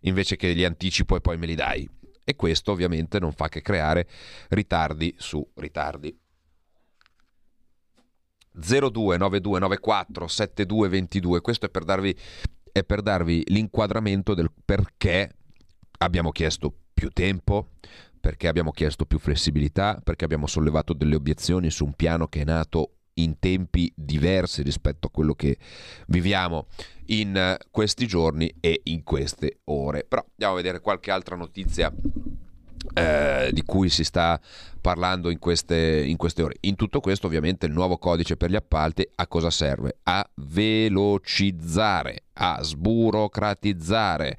invece 0.02 0.36
che 0.36 0.52
li 0.52 0.64
anticipo 0.64 1.16
e 1.16 1.22
poi 1.22 1.38
me 1.40 1.48
li 1.48 1.56
dai. 1.56 1.90
E 2.26 2.36
questo 2.36 2.74
ovviamente 2.74 3.20
non 3.20 3.32
fa 3.32 3.48
che 3.48 3.62
creare 3.62 4.08
ritardi 4.50 5.16
su 5.18 5.48
ritardi. 5.56 6.20
029294 8.52 10.28
7222 10.28 11.42
questo 11.42 11.66
è 11.66 11.70
per 11.70 11.84
darvi 11.84 12.18
è 12.72 12.84
per 12.84 13.02
darvi 13.02 13.44
l'inquadramento 13.48 14.34
del 14.34 14.52
perché 14.66 15.34
abbiamo 16.00 16.32
chiesto 16.32 16.74
più 16.94 17.10
tempo, 17.10 17.70
perché 18.20 18.50
abbiamo 18.50 18.72
chiesto 18.72 19.06
più 19.06 19.18
flessibilità, 19.18 20.02
perché 20.04 20.26
abbiamo 20.26 20.46
sollevato 20.46 20.94
delle 20.94 21.16
obiezioni 21.16 21.70
su 21.70 21.86
un 21.86 21.94
piano 21.94 22.28
che 22.28 22.42
è 22.42 22.44
nato 22.44 22.96
in 23.16 23.40
tempi 23.40 23.92
diversi 23.96 24.62
rispetto 24.62 25.08
a 25.08 25.10
quello 25.12 25.34
che 25.34 25.58
viviamo 26.08 26.68
in 27.08 27.58
questi 27.72 28.08
giorni 28.08 28.54
e 28.60 28.82
in 28.86 29.04
queste 29.04 29.60
ore. 29.66 30.06
Però 30.08 30.24
andiamo 30.28 30.54
a 30.54 30.58
vedere 30.58 30.80
qualche 30.80 31.12
altra 31.12 31.36
notizia 31.36 31.94
eh, 32.94 33.50
di 33.52 33.64
cui 33.64 33.90
si 33.90 34.04
sta 34.04 34.40
parlando 34.82 35.30
in 35.30 35.40
queste, 35.40 36.04
in 36.06 36.18
queste, 36.18 36.44
ore. 36.44 36.56
In 36.62 36.76
tutto 36.76 37.00
questo 37.00 37.28
ovviamente 37.28 37.66
il 37.66 37.72
nuovo 37.72 37.98
codice 37.98 38.38
per 38.38 38.50
gli 38.50 38.56
appalti 38.56 39.08
a 39.16 39.28
cosa 39.28 39.50
serve? 39.50 39.98
A 40.04 40.28
velocizzare 40.36 42.25
a 42.38 42.62
sburocratizzare, 42.62 44.38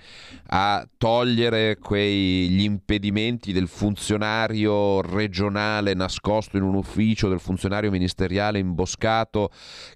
a 0.49 0.87
togliere 0.99 1.79
quegli 1.79 2.61
impedimenti 2.61 3.53
del 3.53 3.69
funzionario 3.69 5.01
regionale 5.01 5.95
nascosto 5.95 6.57
in 6.57 6.63
un 6.63 6.75
ufficio, 6.75 7.29
del 7.29 7.41
funzionario 7.41 7.91
ministeriale 7.91 8.59
imboscato 8.59 9.51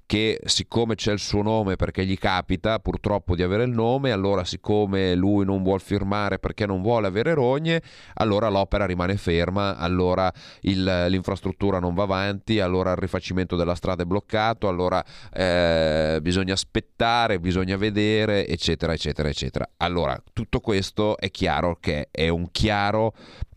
che 0.07 0.40
siccome 0.45 0.95
c'è 0.95 1.12
il 1.12 1.19
suo 1.19 1.42
nome 1.42 1.76
perché 1.76 2.07
gli 2.07 2.16
capita 2.16 2.78
purtroppo 2.78 3.35
di 3.35 3.42
avere 3.42 3.64
il 3.64 3.71
nome, 3.71 4.12
allora 4.12 4.45
siccome 4.45 5.14
lui 5.14 5.45
non 5.45 5.62
vuole 5.62 5.80
firmare 5.80 6.38
perché 6.38 6.66
non 6.66 6.80
vuole 6.80 7.07
avere 7.07 7.35
rogne, 7.35 7.83
allora 8.14 8.49
l'opera 8.49 8.87
rimane 8.87 9.16
ferma, 9.16 9.76
allora 9.76 10.33
il, 10.62 11.07
l'infrastruttura 11.09 11.78
non 11.78 11.95
va 11.95 12.04
avanti, 12.04 12.61
allora 12.61 12.92
il 12.92 12.97
rifacimento 12.97 13.57
della 13.57 13.75
strada 13.75 14.04
è 14.04 14.07
bloccato, 14.07 14.69
allora 14.69 15.04
eh, 15.33 16.19
bisogna 16.23 16.54
aspettare, 16.54 17.38
bisogna 17.38 17.76
vedere 17.76 17.89
vedere, 17.90 18.47
eccetera, 18.47 18.92
eccetera, 18.92 19.28
eccetera. 19.28 19.68
Allora, 19.78 20.20
tutto 20.32 20.61
questo 20.61 21.18
è 21.18 21.30
chiaro 21.30 21.76
che 21.80 22.09
è 22.11 22.28
un 22.28 22.50
chiaro 22.50 23.14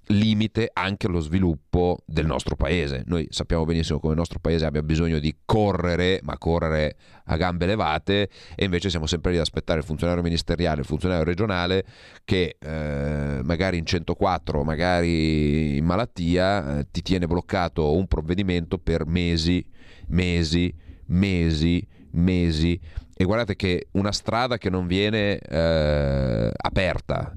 limite 0.07 0.69
anche 0.73 1.07
allo 1.07 1.21
sviluppo 1.21 1.99
del 2.05 2.25
nostro 2.25 2.55
paese. 2.55 3.03
Noi 3.05 3.27
sappiamo 3.29 3.63
benissimo 3.63 3.99
come 3.99 4.13
il 4.13 4.19
nostro 4.19 4.39
paese 4.39 4.65
abbia 4.65 4.83
bisogno 4.83 5.19
di 5.19 5.33
correre, 5.45 6.19
ma 6.23 6.37
correre 6.37 6.97
a 7.25 7.37
gambe 7.37 7.65
levate, 7.65 8.29
e 8.55 8.65
invece 8.65 8.89
siamo 8.89 9.05
sempre 9.05 9.31
lì 9.31 9.37
ad 9.37 9.43
aspettare 9.43 9.79
il 9.79 9.85
funzionario 9.85 10.21
ministeriale, 10.21 10.81
il 10.81 10.85
funzionario 10.85 11.23
regionale 11.23 11.85
che 12.25 12.57
eh, 12.59 13.39
magari 13.43 13.77
in 13.77 13.85
104, 13.85 14.63
magari 14.63 15.77
in 15.77 15.85
malattia, 15.85 16.79
eh, 16.79 16.87
ti 16.91 17.01
tiene 17.01 17.27
bloccato 17.27 17.95
un 17.95 18.07
provvedimento 18.07 18.77
per 18.77 19.05
mesi, 19.05 19.65
mesi, 20.07 20.73
mesi, 21.05 21.85
mesi 22.13 22.79
e 23.15 23.23
guardate 23.25 23.55
che 23.55 23.87
una 23.91 24.11
strada 24.11 24.57
che 24.57 24.69
non 24.69 24.87
viene 24.87 25.37
eh, 25.37 26.51
aperta 26.55 27.35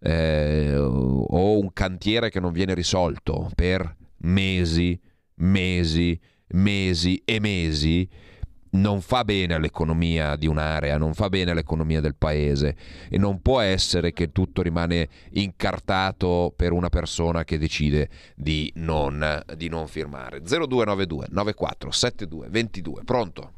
eh, 0.00 0.74
o 0.76 1.58
un 1.58 1.72
cantiere 1.72 2.30
che 2.30 2.40
non 2.40 2.52
viene 2.52 2.74
risolto 2.74 3.50
per 3.54 3.94
mesi, 4.18 4.98
mesi, 5.34 6.18
mesi 6.48 7.20
e 7.24 7.40
mesi 7.40 8.08
non 8.70 9.00
fa 9.00 9.24
bene 9.24 9.54
all'economia 9.54 10.36
di 10.36 10.46
un'area, 10.46 10.98
non 10.98 11.14
fa 11.14 11.28
bene 11.28 11.52
all'economia 11.52 12.00
del 12.00 12.16
paese 12.16 12.76
e 13.08 13.16
non 13.16 13.40
può 13.40 13.60
essere 13.60 14.12
che 14.12 14.30
tutto 14.30 14.62
rimane 14.62 15.08
incartato 15.32 16.52
per 16.54 16.72
una 16.72 16.88
persona 16.88 17.44
che 17.44 17.58
decide 17.58 18.10
di 18.36 18.70
non, 18.76 19.42
di 19.56 19.68
non 19.68 19.86
firmare. 19.86 20.40
0292 20.40 21.26
94 21.30 21.90
72 21.90 22.48
22, 22.50 23.04
pronto? 23.04 23.52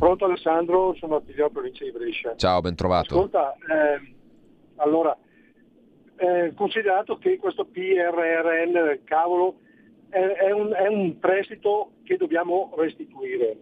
Pronto 0.00 0.24
Alessandro, 0.24 0.94
sono 0.94 1.16
attivo 1.16 1.50
provincia 1.50 1.84
di 1.84 1.92
Brescia. 1.92 2.34
Ciao, 2.34 2.62
ben 2.62 2.74
trovato. 2.74 3.14
Ascolta, 3.14 3.54
eh, 3.54 4.14
allora, 4.76 5.14
eh, 6.16 6.54
considerato 6.54 7.18
che 7.18 7.36
questo 7.36 7.66
PRRN, 7.66 9.00
cavolo, 9.04 9.56
è, 10.08 10.18
è, 10.18 10.50
un, 10.52 10.72
è 10.72 10.86
un, 10.86 11.18
prestito 11.18 11.90
che 12.02 12.16
dobbiamo 12.16 12.72
restituire, 12.78 13.58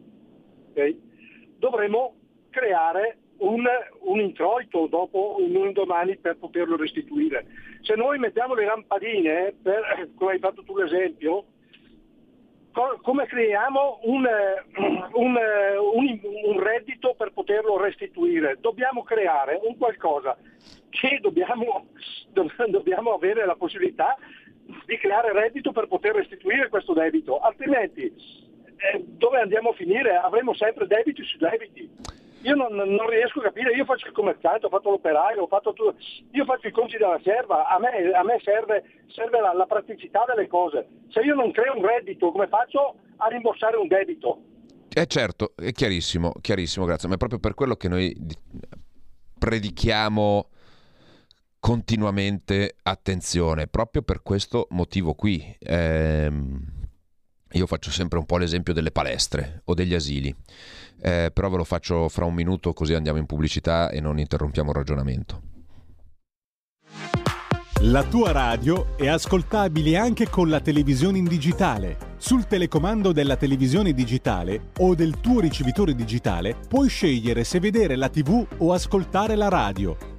okay? 0.70 0.96
dovremo 1.58 2.14
creare 2.50 3.18
un, 3.38 3.64
un, 4.02 4.20
introito 4.20 4.86
dopo 4.86 5.38
un 5.40 5.72
domani 5.72 6.18
per 6.18 6.36
poterlo 6.36 6.76
restituire. 6.76 7.46
Se 7.80 7.96
noi 7.96 8.16
mettiamo 8.20 8.54
le 8.54 8.64
lampadine, 8.64 9.56
per, 9.60 10.10
come 10.14 10.34
hai 10.34 10.38
fatto 10.38 10.62
tu 10.62 10.76
l'esempio, 10.76 11.46
come 12.72 13.26
creiamo 13.26 14.00
un, 14.02 14.26
eh, 14.26 14.64
un, 15.12 15.36
eh, 15.36 15.76
un, 15.76 16.20
un, 16.44 16.60
reddito 16.60 17.14
per 17.16 17.32
poterlo 17.32 17.76
restituire? 17.76 18.58
Dobbiamo 18.60 19.02
creare 19.02 19.60
un 19.62 19.76
qualcosa 19.76 20.36
che 20.90 21.18
dobbiamo, 21.20 21.86
dobbiamo 22.68 23.12
avere 23.12 23.44
la 23.46 23.56
possibilità 23.56 24.16
di 24.84 24.96
creare 24.98 25.32
reddito 25.32 25.72
per 25.72 25.88
poter 25.88 26.14
restituire 26.14 26.68
questo 26.68 26.92
debito, 26.92 27.38
altrimenti 27.38 28.02
eh, 28.02 29.04
dove 29.04 29.40
andiamo 29.40 29.70
a 29.70 29.74
finire? 29.74 30.16
Avremo 30.16 30.54
sempre 30.54 30.86
debiti 30.86 31.22
su 31.24 31.38
debiti 31.38 31.90
io 32.42 32.54
non, 32.54 32.74
non, 32.74 33.08
riesco 33.08 33.40
a 33.40 33.44
capire, 33.44 33.74
io 33.74 33.84
faccio 33.84 34.06
il 34.06 34.12
commerciante, 34.12 34.66
ho 34.66 34.68
fatto 34.68 34.90
l'operaio, 34.90 35.42
ho 35.42 35.46
fatto 35.46 35.72
tutto, 35.72 35.96
io 36.30 36.44
faccio 36.44 36.68
i 36.68 36.72
conti 36.72 36.96
della 36.96 37.20
serva, 37.22 37.66
a 37.66 37.78
me, 37.78 38.10
a 38.12 38.22
me 38.22 38.40
serve, 38.42 38.84
serve 39.08 39.40
la, 39.40 39.52
la, 39.52 39.66
praticità 39.66 40.24
delle 40.26 40.46
cose. 40.46 40.86
Se 41.08 41.20
io 41.20 41.34
non 41.34 41.50
creo 41.50 41.76
un 41.76 41.84
reddito, 41.84 42.30
come 42.30 42.46
faccio 42.46 42.96
a 43.16 43.28
rimborsare 43.28 43.76
un 43.76 43.88
debito? 43.88 44.40
Eh 44.92 45.06
certo, 45.06 45.52
è 45.56 45.72
chiarissimo, 45.72 46.32
chiarissimo, 46.40 46.86
grazie, 46.86 47.08
ma 47.08 47.14
è 47.14 47.18
proprio 47.18 47.40
per 47.40 47.54
quello 47.54 47.74
che 47.74 47.88
noi 47.88 48.16
predichiamo 49.38 50.48
continuamente 51.60 52.76
attenzione, 52.82 53.66
proprio 53.66 54.02
per 54.02 54.22
questo 54.22 54.66
motivo 54.70 55.14
qui. 55.14 55.56
Ehm, 55.60 56.76
io 57.52 57.66
faccio 57.66 57.90
sempre 57.90 58.18
un 58.18 58.26
po' 58.26 58.36
l'esempio 58.36 58.72
delle 58.72 58.90
palestre 58.90 59.62
o 59.64 59.74
degli 59.74 59.94
asili 59.94 60.34
eh, 61.00 61.30
però 61.32 61.48
ve 61.48 61.58
lo 61.58 61.64
faccio 61.64 62.08
fra 62.08 62.24
un 62.24 62.34
minuto 62.34 62.72
così 62.72 62.94
andiamo 62.94 63.18
in 63.18 63.26
pubblicità 63.26 63.90
e 63.90 64.00
non 64.00 64.18
interrompiamo 64.18 64.70
il 64.70 64.76
ragionamento. 64.76 65.42
La 67.82 68.02
tua 68.02 68.32
radio 68.32 68.96
è 68.96 69.06
ascoltabile 69.06 69.96
anche 69.96 70.28
con 70.28 70.48
la 70.48 70.58
televisione 70.58 71.18
in 71.18 71.26
digitale. 71.26 71.96
Sul 72.16 72.46
telecomando 72.46 73.12
della 73.12 73.36
televisione 73.36 73.92
digitale 73.92 74.70
o 74.78 74.96
del 74.96 75.20
tuo 75.20 75.38
ricevitore 75.38 75.94
digitale 75.94 76.56
puoi 76.66 76.88
scegliere 76.88 77.44
se 77.44 77.60
vedere 77.60 77.94
la 77.94 78.08
TV 78.08 78.44
o 78.56 78.72
ascoltare 78.72 79.36
la 79.36 79.48
radio. 79.48 80.17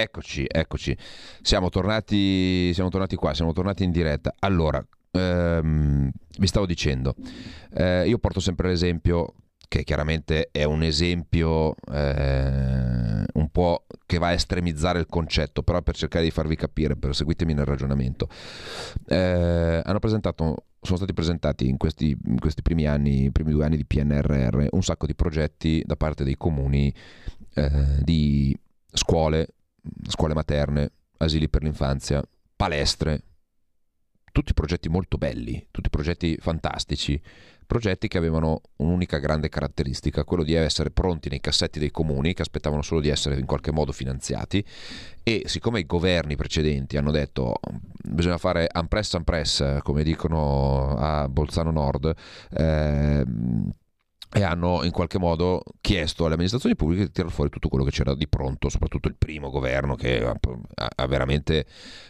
Eccoci, 0.00 0.44
eccoci. 0.46 0.96
Siamo 1.42 1.70
tornati, 1.70 2.72
siamo 2.72 2.88
tornati 2.88 3.16
qua, 3.16 3.34
siamo 3.34 3.52
tornati 3.52 3.82
in 3.82 3.90
diretta. 3.90 4.32
Allora, 4.38 4.80
ehm, 5.10 6.08
vi 6.38 6.46
stavo 6.46 6.66
dicendo, 6.66 7.16
eh, 7.74 8.06
io 8.06 8.18
porto 8.18 8.38
sempre 8.38 8.68
l'esempio 8.68 9.34
che 9.66 9.82
chiaramente 9.82 10.50
è 10.52 10.62
un 10.62 10.84
esempio 10.84 11.74
eh, 11.92 13.24
un 13.32 13.48
po' 13.50 13.86
che 14.06 14.18
va 14.18 14.28
a 14.28 14.32
estremizzare 14.34 15.00
il 15.00 15.06
concetto, 15.06 15.64
però 15.64 15.82
per 15.82 15.96
cercare 15.96 16.22
di 16.24 16.30
farvi 16.30 16.54
capire, 16.54 16.96
seguitemi 17.10 17.52
nel 17.52 17.64
ragionamento. 17.64 18.28
Eh, 19.08 19.82
sono 19.82 20.96
stati 20.96 21.12
presentati 21.12 21.68
in 21.68 21.76
questi, 21.76 22.16
in 22.26 22.38
questi 22.38 22.62
primi 22.62 22.86
anni, 22.86 23.32
primi 23.32 23.50
due 23.50 23.64
anni 23.64 23.76
di 23.76 23.84
PNRR, 23.84 24.66
un 24.70 24.82
sacco 24.84 25.06
di 25.06 25.16
progetti 25.16 25.82
da 25.84 25.96
parte 25.96 26.22
dei 26.22 26.36
comuni 26.36 26.94
eh, 27.54 27.98
di 28.00 28.56
scuole, 28.92 29.48
scuole 30.08 30.34
materne, 30.34 30.90
asili 31.18 31.48
per 31.48 31.62
l'infanzia, 31.62 32.22
palestre, 32.56 33.22
tutti 34.32 34.54
progetti 34.54 34.88
molto 34.88 35.16
belli, 35.16 35.66
tutti 35.70 35.90
progetti 35.90 36.36
fantastici, 36.40 37.20
progetti 37.66 38.08
che 38.08 38.18
avevano 38.18 38.62
un'unica 38.76 39.18
grande 39.18 39.48
caratteristica, 39.48 40.24
quello 40.24 40.42
di 40.42 40.54
essere 40.54 40.90
pronti 40.90 41.28
nei 41.28 41.40
cassetti 41.40 41.78
dei 41.78 41.90
comuni 41.90 42.34
che 42.34 42.42
aspettavano 42.42 42.82
solo 42.82 43.00
di 43.00 43.08
essere 43.08 43.38
in 43.38 43.46
qualche 43.46 43.72
modo 43.72 43.92
finanziati 43.92 44.64
e 45.22 45.42
siccome 45.44 45.80
i 45.80 45.86
governi 45.86 46.34
precedenti 46.34 46.96
hanno 46.96 47.10
detto 47.10 47.56
bisogna 48.02 48.38
fare 48.38 48.66
ampress 48.70 49.14
ampress 49.14 49.78
come 49.82 50.02
dicono 50.02 50.96
a 50.96 51.28
Bolzano 51.28 51.70
Nord 51.70 52.14
eh, 52.52 53.24
e 54.30 54.42
hanno 54.42 54.84
in 54.84 54.90
qualche 54.90 55.18
modo 55.18 55.62
chiesto 55.80 56.24
alle 56.24 56.34
amministrazioni 56.34 56.76
pubbliche 56.76 57.04
di 57.04 57.10
tirare 57.10 57.32
fuori 57.32 57.50
tutto 57.50 57.68
quello 57.68 57.84
che 57.84 57.90
c'era 57.90 58.14
di 58.14 58.28
pronto, 58.28 58.68
soprattutto 58.68 59.08
il 59.08 59.16
primo 59.16 59.50
governo 59.50 59.94
che 59.94 60.22
ha 60.24 61.06
veramente 61.06 61.66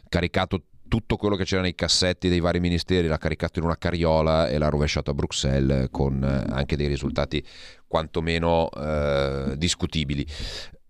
caricato 0.08 0.64
tutto 0.88 1.16
quello 1.16 1.36
che 1.36 1.44
c'era 1.44 1.62
nei 1.62 1.74
cassetti 1.74 2.28
dei 2.28 2.40
vari 2.40 2.60
ministeri, 2.60 3.06
l'ha 3.06 3.18
caricato 3.18 3.58
in 3.58 3.66
una 3.66 3.76
carriola 3.76 4.48
e 4.48 4.58
l'ha 4.58 4.68
rovesciato 4.68 5.10
a 5.10 5.14
Bruxelles 5.14 5.88
con 5.90 6.24
eh, 6.24 6.52
anche 6.52 6.76
dei 6.76 6.88
risultati 6.88 7.44
quantomeno 7.86 8.70
eh, 8.70 9.54
discutibili. 9.56 10.26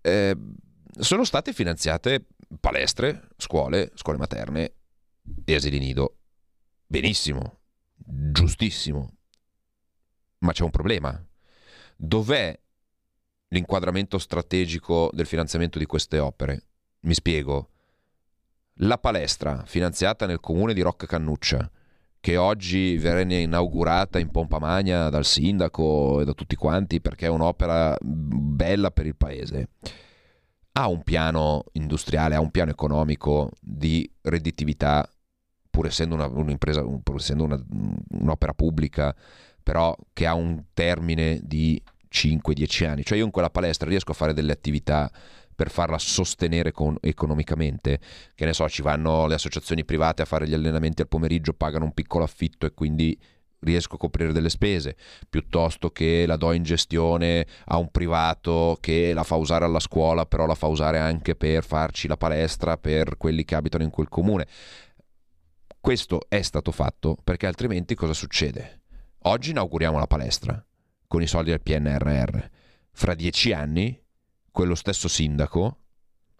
Eh, 0.01 0.35
sono 0.97 1.23
state 1.23 1.53
finanziate 1.53 2.25
palestre, 2.59 3.27
scuole, 3.37 3.91
scuole 3.93 4.17
materne 4.17 4.73
e 5.45 5.55
asili 5.55 5.77
nido. 5.77 6.15
Benissimo, 6.87 7.59
giustissimo, 7.95 9.18
ma 10.39 10.51
c'è 10.51 10.63
un 10.63 10.69
problema. 10.69 11.23
Dov'è 11.95 12.57
l'inquadramento 13.49 14.17
strategico 14.17 15.09
del 15.13 15.25
finanziamento 15.25 15.79
di 15.79 15.85
queste 15.85 16.19
opere? 16.19 16.63
Mi 17.01 17.13
spiego. 17.13 17.69
La 18.81 18.97
palestra 18.97 19.63
finanziata 19.65 20.25
nel 20.25 20.39
comune 20.39 20.73
di 20.73 20.81
Rocca 20.81 21.05
Cannuccia, 21.05 21.69
che 22.21 22.37
oggi 22.37 22.97
venne 22.97 23.41
inaugurata 23.41 24.19
in 24.19 24.29
pompa 24.29 24.59
magna 24.59 25.09
dal 25.09 25.25
sindaco 25.25 26.21
e 26.21 26.25
da 26.25 26.33
tutti 26.33 26.55
quanti 26.55 27.01
perché 27.01 27.25
è 27.25 27.29
un'opera 27.29 27.97
bella 28.01 28.91
per 28.91 29.05
il 29.05 29.15
paese, 29.15 29.69
ha 30.73 30.87
un 30.87 31.03
piano 31.03 31.65
industriale, 31.73 32.35
ha 32.35 32.39
un 32.39 32.51
piano 32.51 32.71
economico 32.71 33.51
di 33.59 34.09
redditività, 34.21 35.09
pur 35.69 35.87
essendo, 35.87 36.15
una, 36.15 36.27
un'impresa, 36.27 36.81
pur 36.81 37.15
essendo 37.15 37.43
una, 37.43 37.61
un'opera 38.11 38.53
pubblica 38.53 39.15
però 39.69 39.95
che 40.13 40.25
ha 40.25 40.33
un 40.33 40.63
termine 40.73 41.39
di 41.43 41.79
5-10 42.11 42.87
anni. 42.87 43.03
Cioè 43.03 43.19
io 43.19 43.25
in 43.25 43.29
quella 43.29 43.51
palestra 43.51 43.87
riesco 43.87 44.09
a 44.09 44.15
fare 44.15 44.33
delle 44.33 44.51
attività 44.51 45.11
per 45.53 45.69
farla 45.69 45.99
sostenere 45.99 46.71
con, 46.71 46.97
economicamente, 46.99 47.99
che 48.33 48.45
ne 48.45 48.53
so, 48.53 48.67
ci 48.67 48.81
vanno 48.81 49.27
le 49.27 49.35
associazioni 49.35 49.85
private 49.85 50.23
a 50.23 50.25
fare 50.25 50.47
gli 50.47 50.55
allenamenti 50.55 51.03
al 51.03 51.07
pomeriggio, 51.07 51.53
pagano 51.53 51.85
un 51.85 51.93
piccolo 51.93 52.23
affitto 52.23 52.65
e 52.65 52.73
quindi 52.73 53.15
riesco 53.59 53.93
a 53.93 53.97
coprire 53.99 54.33
delle 54.33 54.49
spese, 54.49 54.95
piuttosto 55.29 55.91
che 55.91 56.25
la 56.25 56.35
do 56.35 56.51
in 56.51 56.63
gestione 56.63 57.45
a 57.65 57.77
un 57.77 57.91
privato 57.91 58.75
che 58.81 59.13
la 59.13 59.23
fa 59.23 59.35
usare 59.35 59.65
alla 59.65 59.79
scuola, 59.79 60.25
però 60.25 60.47
la 60.47 60.55
fa 60.55 60.65
usare 60.65 60.97
anche 60.97 61.35
per 61.35 61.63
farci 61.63 62.07
la 62.07 62.17
palestra 62.17 62.75
per 62.77 63.17
quelli 63.17 63.45
che 63.45 63.53
abitano 63.53 63.83
in 63.83 63.91
quel 63.91 64.09
comune. 64.09 64.47
Questo 65.79 66.21
è 66.27 66.41
stato 66.41 66.71
fatto 66.71 67.17
perché 67.23 67.45
altrimenti 67.45 67.93
cosa 67.93 68.13
succede? 68.13 68.78
Oggi 69.23 69.49
inauguriamo 69.49 69.97
la 69.97 70.07
palestra 70.07 70.65
con 71.05 71.21
i 71.21 71.27
soldi 71.27 71.49
del 71.49 71.61
PNRR. 71.61 72.39
Fra 72.91 73.15
dieci 73.15 73.51
anni, 73.51 74.01
quello 74.49 74.75
stesso 74.75 75.09
sindaco, 75.09 75.77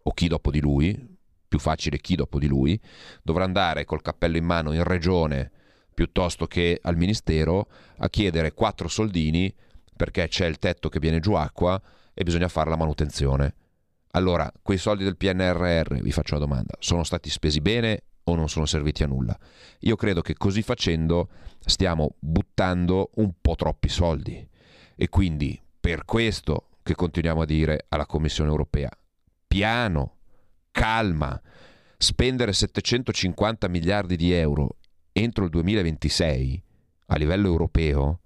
o 0.02 0.14
chi 0.14 0.30
dopo 0.30 0.50
di 0.50 0.62
lui, 0.62 1.18
più 1.46 1.60
facile 1.60 2.00
chi 2.00 2.16
dopo 2.16 2.40
di 2.40 2.48
lui, 2.48 2.80
dovrà 3.22 3.44
andare 3.44 3.84
col 3.84 4.02
cappello 4.02 4.38
in 4.38 4.46
mano 4.46 4.72
in 4.72 4.84
regione 4.84 5.52
piuttosto 5.94 6.48
che 6.48 6.80
al 6.82 6.96
ministero 6.96 7.68
a 7.98 8.10
chiedere 8.10 8.54
quattro 8.54 8.88
soldini 8.88 9.54
perché 9.94 10.30
c'è 10.30 10.46
il 10.46 10.58
tetto 10.58 10.88
che 10.88 11.00
viene 11.00 11.20
giù 11.20 11.34
acqua 11.34 11.82
e 12.14 12.24
bisogna 12.24 12.48
fare 12.48 12.70
la 12.70 12.78
manutenzione. 12.78 13.56
Allora, 14.12 14.50
quei 14.62 14.78
soldi 14.78 15.04
del 15.04 15.18
PNRR, 15.18 15.96
vi 16.00 16.12
faccio 16.14 16.36
una 16.36 16.46
domanda, 16.46 16.76
sono 16.80 17.04
stati 17.04 17.30
spesi 17.30 17.60
bene 17.60 18.04
o 18.32 18.36
non 18.36 18.50
sono 18.50 18.66
serviti 18.66 19.04
a 19.04 19.08
nulla. 19.08 19.38
Io 19.80 19.96
credo 19.96 20.22
che 20.22 20.36
così 20.36 20.62
facendo 20.62 21.30
stiamo 21.60 22.16
buttando 22.20 23.12
un 23.16 23.34
po' 23.40 23.56
troppi 23.56 23.90
soldi 23.90 24.48
e 24.96 25.10
quindi 25.10 25.60
per 25.80 26.06
questo 26.06 26.70
che 26.84 26.96
continuiamo 26.96 27.42
a 27.42 27.46
dire 27.46 27.86
alla 27.90 28.06
Commissione 28.06 28.50
europea, 28.50 28.90
piano, 29.48 30.18
calma, 30.72 31.40
spendere 31.98 32.54
750 32.54 33.68
miliardi 33.68 34.16
di 34.16 34.32
euro 34.32 34.78
entro 35.12 35.44
il 35.44 35.50
2026 35.50 36.64
a 37.08 37.16
livello 37.16 37.48
europeo 37.48 38.22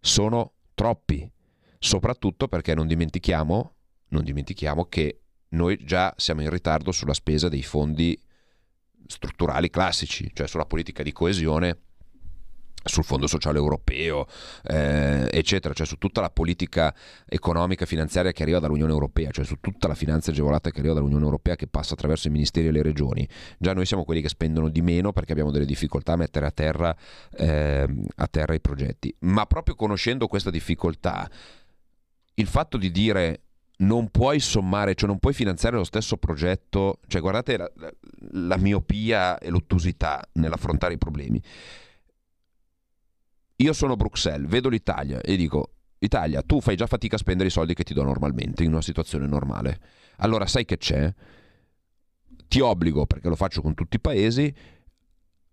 sono 0.00 0.52
troppi, 0.74 1.30
soprattutto 1.78 2.48
perché 2.48 2.74
non 2.74 2.86
dimentichiamo, 2.86 3.74
non 4.08 4.24
dimentichiamo 4.24 4.84
che 4.84 5.20
noi 5.48 5.78
già 5.84 6.12
siamo 6.16 6.42
in 6.42 6.50
ritardo 6.50 6.92
sulla 6.92 7.14
spesa 7.14 7.48
dei 7.48 7.62
fondi 7.62 8.18
strutturali 9.06 9.70
classici, 9.70 10.30
cioè 10.32 10.46
sulla 10.46 10.66
politica 10.66 11.02
di 11.02 11.12
coesione 11.12 11.78
sul 12.86 13.04
Fondo 13.04 13.26
Sociale 13.26 13.58
Europeo, 13.58 14.26
eh, 14.62 15.28
eccetera, 15.30 15.74
cioè 15.74 15.86
su 15.86 15.96
tutta 15.96 16.20
la 16.20 16.30
politica 16.30 16.94
economica 17.26 17.84
e 17.84 17.86
finanziaria 17.86 18.32
che 18.32 18.42
arriva 18.42 18.58
dall'Unione 18.58 18.92
Europea, 18.92 19.30
cioè 19.30 19.44
su 19.44 19.56
tutta 19.60 19.88
la 19.88 19.94
finanza 19.94 20.30
agevolata 20.30 20.70
che 20.70 20.78
arriva 20.78 20.94
dall'Unione 20.94 21.24
Europea 21.24 21.56
che 21.56 21.66
passa 21.66 21.94
attraverso 21.94 22.28
i 22.28 22.30
ministeri 22.30 22.68
e 22.68 22.70
le 22.70 22.82
regioni. 22.82 23.28
Già 23.58 23.72
noi 23.72 23.86
siamo 23.86 24.04
quelli 24.04 24.20
che 24.20 24.28
spendono 24.28 24.68
di 24.68 24.80
meno 24.82 25.12
perché 25.12 25.32
abbiamo 25.32 25.50
delle 25.50 25.66
difficoltà 25.66 26.12
a 26.12 26.16
mettere 26.16 26.46
a 26.46 26.50
terra, 26.50 26.96
eh, 27.36 27.86
a 28.16 28.26
terra 28.28 28.54
i 28.54 28.60
progetti. 28.60 29.14
Ma 29.20 29.46
proprio 29.46 29.74
conoscendo 29.74 30.26
questa 30.28 30.50
difficoltà, 30.50 31.28
il 32.34 32.46
fatto 32.46 32.76
di 32.76 32.90
dire 32.90 33.40
non 33.78 34.08
puoi 34.10 34.40
sommare, 34.40 34.94
cioè 34.94 35.08
non 35.08 35.18
puoi 35.18 35.34
finanziare 35.34 35.76
lo 35.76 35.84
stesso 35.84 36.16
progetto, 36.16 37.00
cioè 37.06 37.20
guardate 37.20 37.56
la, 37.56 37.70
la, 37.76 37.92
la 38.32 38.56
miopia 38.56 39.38
e 39.38 39.50
l'ottusità 39.50 40.26
nell'affrontare 40.34 40.94
i 40.94 40.98
problemi. 40.98 41.42
Io 43.56 43.72
sono 43.72 43.96
Bruxelles, 43.96 44.48
vedo 44.48 44.68
l'Italia 44.68 45.20
e 45.20 45.36
dico, 45.36 45.72
Italia, 45.98 46.42
tu 46.42 46.60
fai 46.60 46.76
già 46.76 46.86
fatica 46.86 47.16
a 47.16 47.18
spendere 47.18 47.48
i 47.48 47.52
soldi 47.52 47.74
che 47.74 47.84
ti 47.84 47.94
do 47.94 48.02
normalmente 48.02 48.62
in 48.64 48.72
una 48.72 48.82
situazione 48.82 49.26
normale. 49.26 49.80
Allora 50.18 50.46
sai 50.46 50.64
che 50.64 50.76
c'è? 50.76 51.12
Ti 52.48 52.60
obbligo, 52.60 53.06
perché 53.06 53.28
lo 53.28 53.36
faccio 53.36 53.62
con 53.62 53.74
tutti 53.74 53.96
i 53.96 54.00
paesi, 54.00 54.54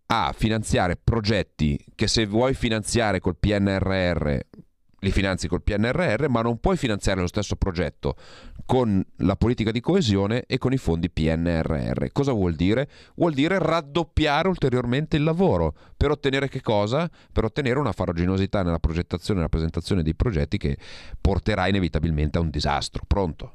a 0.08 0.34
finanziare 0.36 0.98
progetti 1.02 1.80
che 1.96 2.08
se 2.08 2.26
vuoi 2.26 2.54
finanziare 2.54 3.20
col 3.20 3.38
PNRR 3.38 4.38
li 5.04 5.12
finanzi 5.12 5.48
col 5.48 5.62
PNRR, 5.62 6.28
ma 6.28 6.42
non 6.42 6.60
puoi 6.60 6.78
finanziare 6.78 7.20
lo 7.20 7.28
stesso 7.28 7.56
progetto 7.56 8.16
con 8.66 9.04
la 9.18 9.36
politica 9.36 9.72
di 9.72 9.82
coesione 9.82 10.46
e 10.48 10.58
con 10.58 10.72
i 10.72 10.78
fondi 10.78 11.10
PNRR. 11.10 12.08
Cosa 12.12 12.32
vuol 12.32 12.54
dire? 12.56 12.90
Vuol 13.16 13.34
dire 13.34 13.60
raddoppiare 13.60 14.48
ulteriormente 14.48 15.18
il 15.18 15.24
lavoro 15.24 15.74
per 15.96 16.12
ottenere 16.12 16.48
che 16.48 16.62
cosa? 16.62 17.10
Per 17.32 17.44
ottenere 17.44 17.80
una 17.80 17.92
farraginosità 17.92 18.64
nella 18.64 18.80
progettazione 18.80 19.34
e 19.34 19.44
nella 19.44 19.50
presentazione 19.50 20.04
dei 20.04 20.16
progetti 20.16 20.58
che 20.58 20.78
porterà 21.20 21.68
inevitabilmente 21.68 22.38
a 22.38 22.42
un 22.42 22.50
disastro. 22.50 23.04
Pronto? 23.06 23.52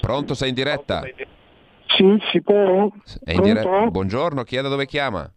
Pronto, 0.00 0.34
sei 0.34 0.50
in 0.50 0.54
diretta? 0.54 1.02
Sì, 1.96 2.18
si 2.30 2.42
può. 2.42 2.92
È 3.24 3.32
in 3.32 3.42
dire... 3.42 3.88
Buongiorno, 3.90 4.44
chi 4.44 4.56
è 4.56 4.62
da 4.62 4.68
dove 4.68 4.86
chiama? 4.86 5.28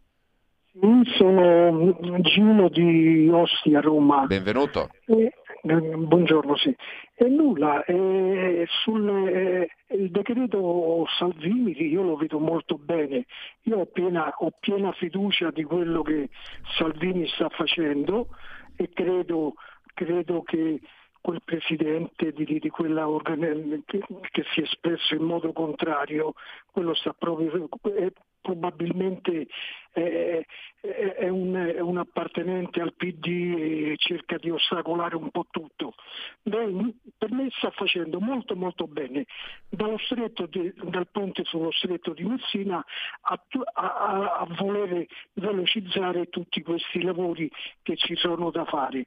Sono 1.18 1.98
Gino 2.22 2.70
di 2.70 3.28
Ostia, 3.28 3.82
Roma. 3.82 4.28
Benvenuto. 4.28 4.90
Eh, 5.06 5.34
buongiorno, 5.62 6.56
sì. 6.58 6.76
E 7.16 7.28
nulla, 7.28 7.84
eh, 7.86 8.66
sul 8.84 9.10
eh, 9.10 9.70
il 9.88 10.12
decreto 10.12 11.06
Salvini 11.18 11.72
io 11.72 12.04
lo 12.04 12.16
vedo 12.16 12.38
molto 12.40 12.78
bene, 12.78 13.26
io 13.64 13.80
ho 13.80 13.86
piena, 13.88 14.32
ho 14.38 14.52
piena 14.60 14.92
fiducia 14.92 15.50
di 15.50 15.64
quello 15.64 16.04
che 16.04 16.30
Salvini 16.78 17.28
sta 17.30 17.50
facendo 17.50 18.28
e 18.76 18.90
credo, 18.94 19.56
credo 19.96 20.44
che 20.44 20.80
quel 21.20 21.42
presidente 21.44 22.32
di, 22.32 22.60
di 22.60 22.70
quella 22.70 23.10
organ- 23.10 23.84
che, 23.86 24.04
che, 24.32 24.44
si 24.54 24.62
è 24.62 24.64
espresso 24.64 25.16
in 25.16 25.24
modo 25.24 25.52
contrario, 25.52 26.34
quello 26.72 26.94
sta 26.94 27.14
proprio, 27.14 27.68
è, 27.96 28.12
probabilmente 28.42 29.48
è, 29.92 30.46
è, 30.82 31.28
un, 31.28 31.56
è, 31.56 31.80
un, 31.80 31.98
appartenente 31.98 32.82
al 32.82 32.94
PD 32.94 33.26
e 33.58 33.96
cerca 33.98 34.38
di 34.38 34.50
ostacolare 34.50 35.16
un 35.16 35.30
po' 35.30 35.48
tutto. 35.50 35.94
Beh, 36.42 36.94
per 37.18 37.32
me 37.32 37.50
sta 37.58 37.70
facendo 37.72 38.20
molto 38.20 38.56
molto 38.56 38.88
bene, 38.88 39.26
di, 39.70 40.74
dal 40.84 41.08
ponte 41.12 41.44
sullo 41.44 41.72
stretto 41.72 42.14
di 42.14 42.24
Messina 42.24 42.84
a, 43.22 43.44
a, 43.74 44.38
a 44.40 44.48
voler 44.58 45.06
velocizzare 45.34 46.28
tutti 46.28 46.62
questi 46.62 47.02
lavori 47.02 47.50
che 47.82 47.96
ci 47.96 48.16
sono 48.16 48.52
da 48.52 48.66
fare. 48.66 49.06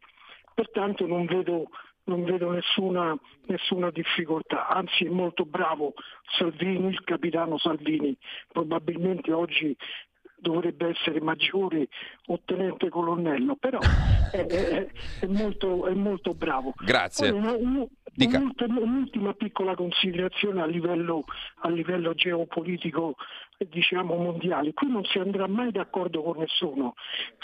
Pertanto 0.54 1.06
non 1.06 1.24
vedo 1.24 1.68
non 2.04 2.24
vedo 2.24 2.50
nessuna, 2.50 3.16
nessuna, 3.46 3.90
difficoltà, 3.90 4.68
anzi 4.68 5.04
è 5.04 5.08
molto 5.08 5.44
bravo 5.44 5.94
Salvini, 6.38 6.88
il 6.88 7.04
capitano 7.04 7.58
Salvini, 7.58 8.16
probabilmente 8.48 9.32
oggi 9.32 9.76
dovrebbe 10.42 10.88
essere 10.88 11.20
maggiore 11.20 11.88
o 12.26 12.40
tenente 12.44 12.88
colonnello, 12.88 13.54
però 13.56 13.78
è, 14.32 14.44
è, 14.44 14.88
è, 15.20 15.26
molto, 15.26 15.86
è 15.86 15.94
molto, 15.94 16.34
bravo. 16.34 16.74
Grazie. 16.84 17.30
Poi, 17.32 17.88
Un'ultima 18.14 19.32
piccola 19.32 19.74
considerazione 19.74 20.60
a 20.60 20.66
livello, 20.66 21.24
a 21.60 21.70
livello 21.70 22.12
geopolitico 22.14 23.16
diciamo, 23.68 24.16
mondiale. 24.16 24.74
Qui 24.74 24.90
non 24.90 25.04
si 25.04 25.18
andrà 25.18 25.46
mai 25.46 25.70
d'accordo 25.70 26.22
con 26.22 26.38
nessuno. 26.38 26.94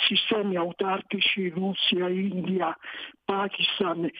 Sistemi 0.06 0.56
autarchici, 0.56 1.48
Russia, 1.48 2.08
India, 2.08 2.76
Pakistan, 3.24 4.10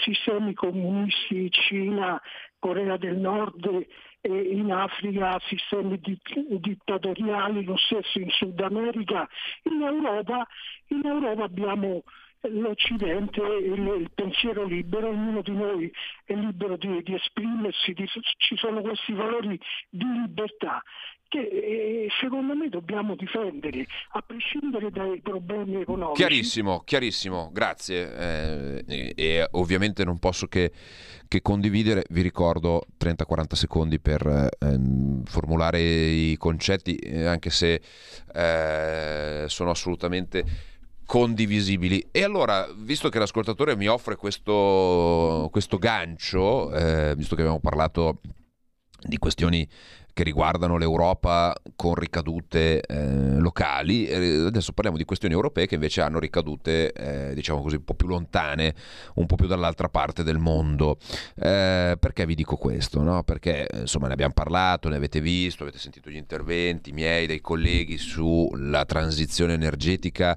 sistemi 0.00 0.54
comunisti, 0.54 1.50
Cina, 1.50 2.20
Corea 2.58 2.96
del 2.96 3.16
Nord, 3.16 3.86
in 4.20 4.72
Africa 4.72 5.38
sistemi 5.46 6.00
dittatoriali, 6.00 7.64
lo 7.64 7.76
stesso 7.76 8.18
in 8.18 8.30
Sud 8.30 8.60
America. 8.60 9.28
In 9.64 9.82
Europa, 9.82 10.46
in 10.88 11.04
Europa 11.04 11.44
abbiamo 11.44 12.02
l'Occidente, 12.42 13.40
il, 13.40 14.00
il, 14.00 14.10
pensiero 14.14 14.64
libero, 14.64 15.08
ognuno 15.08 15.42
di 15.42 15.52
noi 15.52 15.92
è 16.24 16.34
libero 16.34 16.76
di, 16.76 17.02
di 17.02 17.14
esprimersi, 17.14 17.92
di, 17.92 18.06
ci 18.36 18.56
sono 18.56 18.80
questi 18.80 19.12
valori 19.12 19.58
di 19.90 20.04
libertà 20.04 20.82
che 21.28 21.40
eh, 21.40 22.08
secondo 22.20 22.54
me 22.54 22.68
dobbiamo 22.68 23.14
difendere, 23.14 23.86
a 24.12 24.22
prescindere 24.22 24.90
dai 24.90 25.20
problemi 25.20 25.82
economici. 25.82 26.22
Chiarissimo, 26.22 26.82
chiarissimo, 26.84 27.50
grazie. 27.52 28.16
Eh, 28.16 28.84
e, 28.88 29.12
e, 29.14 29.48
ovviamente 29.52 30.04
non 30.04 30.18
posso 30.18 30.46
che, 30.46 30.72
che 31.28 31.42
condividere, 31.42 32.04
vi 32.10 32.22
ricordo 32.22 32.86
30-40 32.98 33.52
secondi 33.52 34.00
per 34.00 34.26
eh, 34.26 34.78
formulare 35.24 35.80
i 35.80 36.36
concetti, 36.38 36.96
eh, 36.96 37.26
anche 37.26 37.50
se 37.50 37.82
eh, 38.32 39.44
sono 39.48 39.70
assolutamente 39.70 40.76
condivisibili. 41.08 42.06
E 42.10 42.22
allora, 42.22 42.68
visto 42.76 43.08
che 43.08 43.18
l'ascoltatore 43.18 43.74
mi 43.76 43.86
offre 43.86 44.16
questo, 44.16 45.48
questo 45.50 45.78
gancio, 45.78 46.70
eh, 46.70 47.14
visto 47.16 47.34
che 47.34 47.40
abbiamo 47.40 47.60
parlato 47.60 48.20
di 49.00 49.16
questioni 49.16 49.66
che 50.18 50.24
riguardano 50.24 50.78
l'Europa 50.78 51.54
con 51.76 51.94
ricadute 51.94 52.80
eh, 52.80 53.38
locali. 53.38 54.06
Eh, 54.06 54.46
adesso 54.46 54.72
parliamo 54.72 54.98
di 54.98 55.04
questioni 55.04 55.32
europee 55.32 55.66
che 55.66 55.76
invece 55.76 56.00
hanno 56.00 56.18
ricadute, 56.18 56.90
eh, 56.90 57.34
diciamo 57.34 57.62
così, 57.62 57.76
un 57.76 57.84
po' 57.84 57.94
più 57.94 58.08
lontane, 58.08 58.74
un 59.14 59.26
po' 59.26 59.36
più 59.36 59.46
dall'altra 59.46 59.88
parte 59.88 60.24
del 60.24 60.38
mondo. 60.38 60.98
Eh, 61.36 61.96
perché 62.00 62.26
vi 62.26 62.34
dico 62.34 62.56
questo? 62.56 63.00
No? 63.00 63.22
Perché 63.22 63.68
insomma 63.72 64.08
ne 64.08 64.14
abbiamo 64.14 64.32
parlato, 64.34 64.88
ne 64.88 64.96
avete 64.96 65.20
visto, 65.20 65.62
avete 65.62 65.78
sentito 65.78 66.10
gli 66.10 66.16
interventi 66.16 66.90
miei, 66.90 67.28
dei 67.28 67.40
colleghi 67.40 67.96
sulla 67.96 68.84
transizione 68.86 69.52
energetica 69.52 70.36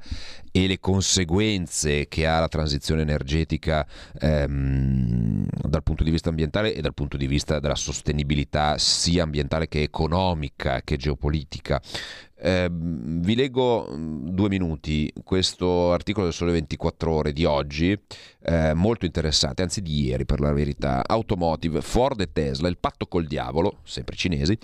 e 0.51 0.67
le 0.67 0.79
conseguenze 0.79 2.07
che 2.07 2.27
ha 2.27 2.39
la 2.39 2.47
transizione 2.47 3.01
energetica 3.01 3.87
ehm, 4.19 5.45
dal 5.67 5.83
punto 5.83 6.03
di 6.03 6.11
vista 6.11 6.29
ambientale 6.29 6.73
e 6.73 6.81
dal 6.81 6.93
punto 6.93 7.17
di 7.17 7.27
vista 7.27 7.59
della 7.59 7.75
sostenibilità 7.75 8.77
sia 8.77 9.23
ambientale 9.23 9.67
che 9.67 9.81
economica 9.81 10.81
che 10.83 10.97
geopolitica. 10.97 11.81
Eh, 12.43 12.69
vi 12.71 13.35
leggo 13.35 13.87
mm, 13.87 14.29
due 14.29 14.49
minuti 14.49 15.13
questo 15.23 15.93
articolo 15.93 16.25
del 16.25 16.33
Sole 16.33 16.51
24 16.53 17.13
Ore 17.13 17.33
di 17.33 17.45
oggi, 17.45 17.95
eh, 18.41 18.73
molto 18.73 19.05
interessante, 19.05 19.61
anzi 19.61 19.81
di 19.81 20.05
ieri 20.05 20.25
per 20.25 20.39
la 20.39 20.51
verità. 20.51 21.03
Automotive, 21.05 21.81
Ford 21.81 22.19
e 22.19 22.31
Tesla, 22.31 22.67
il 22.67 22.79
patto 22.79 23.05
col 23.05 23.27
diavolo, 23.27 23.77
sempre 23.83 24.15
cinesi, 24.15 24.57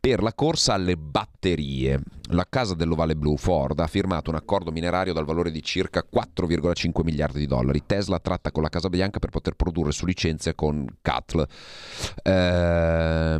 per 0.00 0.20
la 0.20 0.34
corsa 0.34 0.74
alle 0.74 0.96
batterie. 0.96 2.00
La 2.30 2.46
casa 2.48 2.74
dell'Ovale 2.74 3.14
Blu, 3.14 3.36
Ford, 3.36 3.78
ha 3.78 3.86
firmato 3.86 4.30
un 4.30 4.36
accordo 4.36 4.72
minerario 4.72 5.12
dal 5.12 5.24
valore 5.24 5.50
di 5.50 5.62
circa 5.62 6.04
4,5 6.10 7.04
miliardi 7.04 7.38
di 7.38 7.46
dollari. 7.46 7.84
Tesla 7.86 8.18
tratta 8.18 8.50
con 8.50 8.62
la 8.62 8.68
Casa 8.68 8.88
Bianca 8.88 9.18
per 9.18 9.30
poter 9.30 9.54
produrre 9.54 9.92
su 9.92 10.06
licenza 10.06 10.54
con 10.54 10.86
CATL. 11.00 11.46
Eh, 12.22 13.38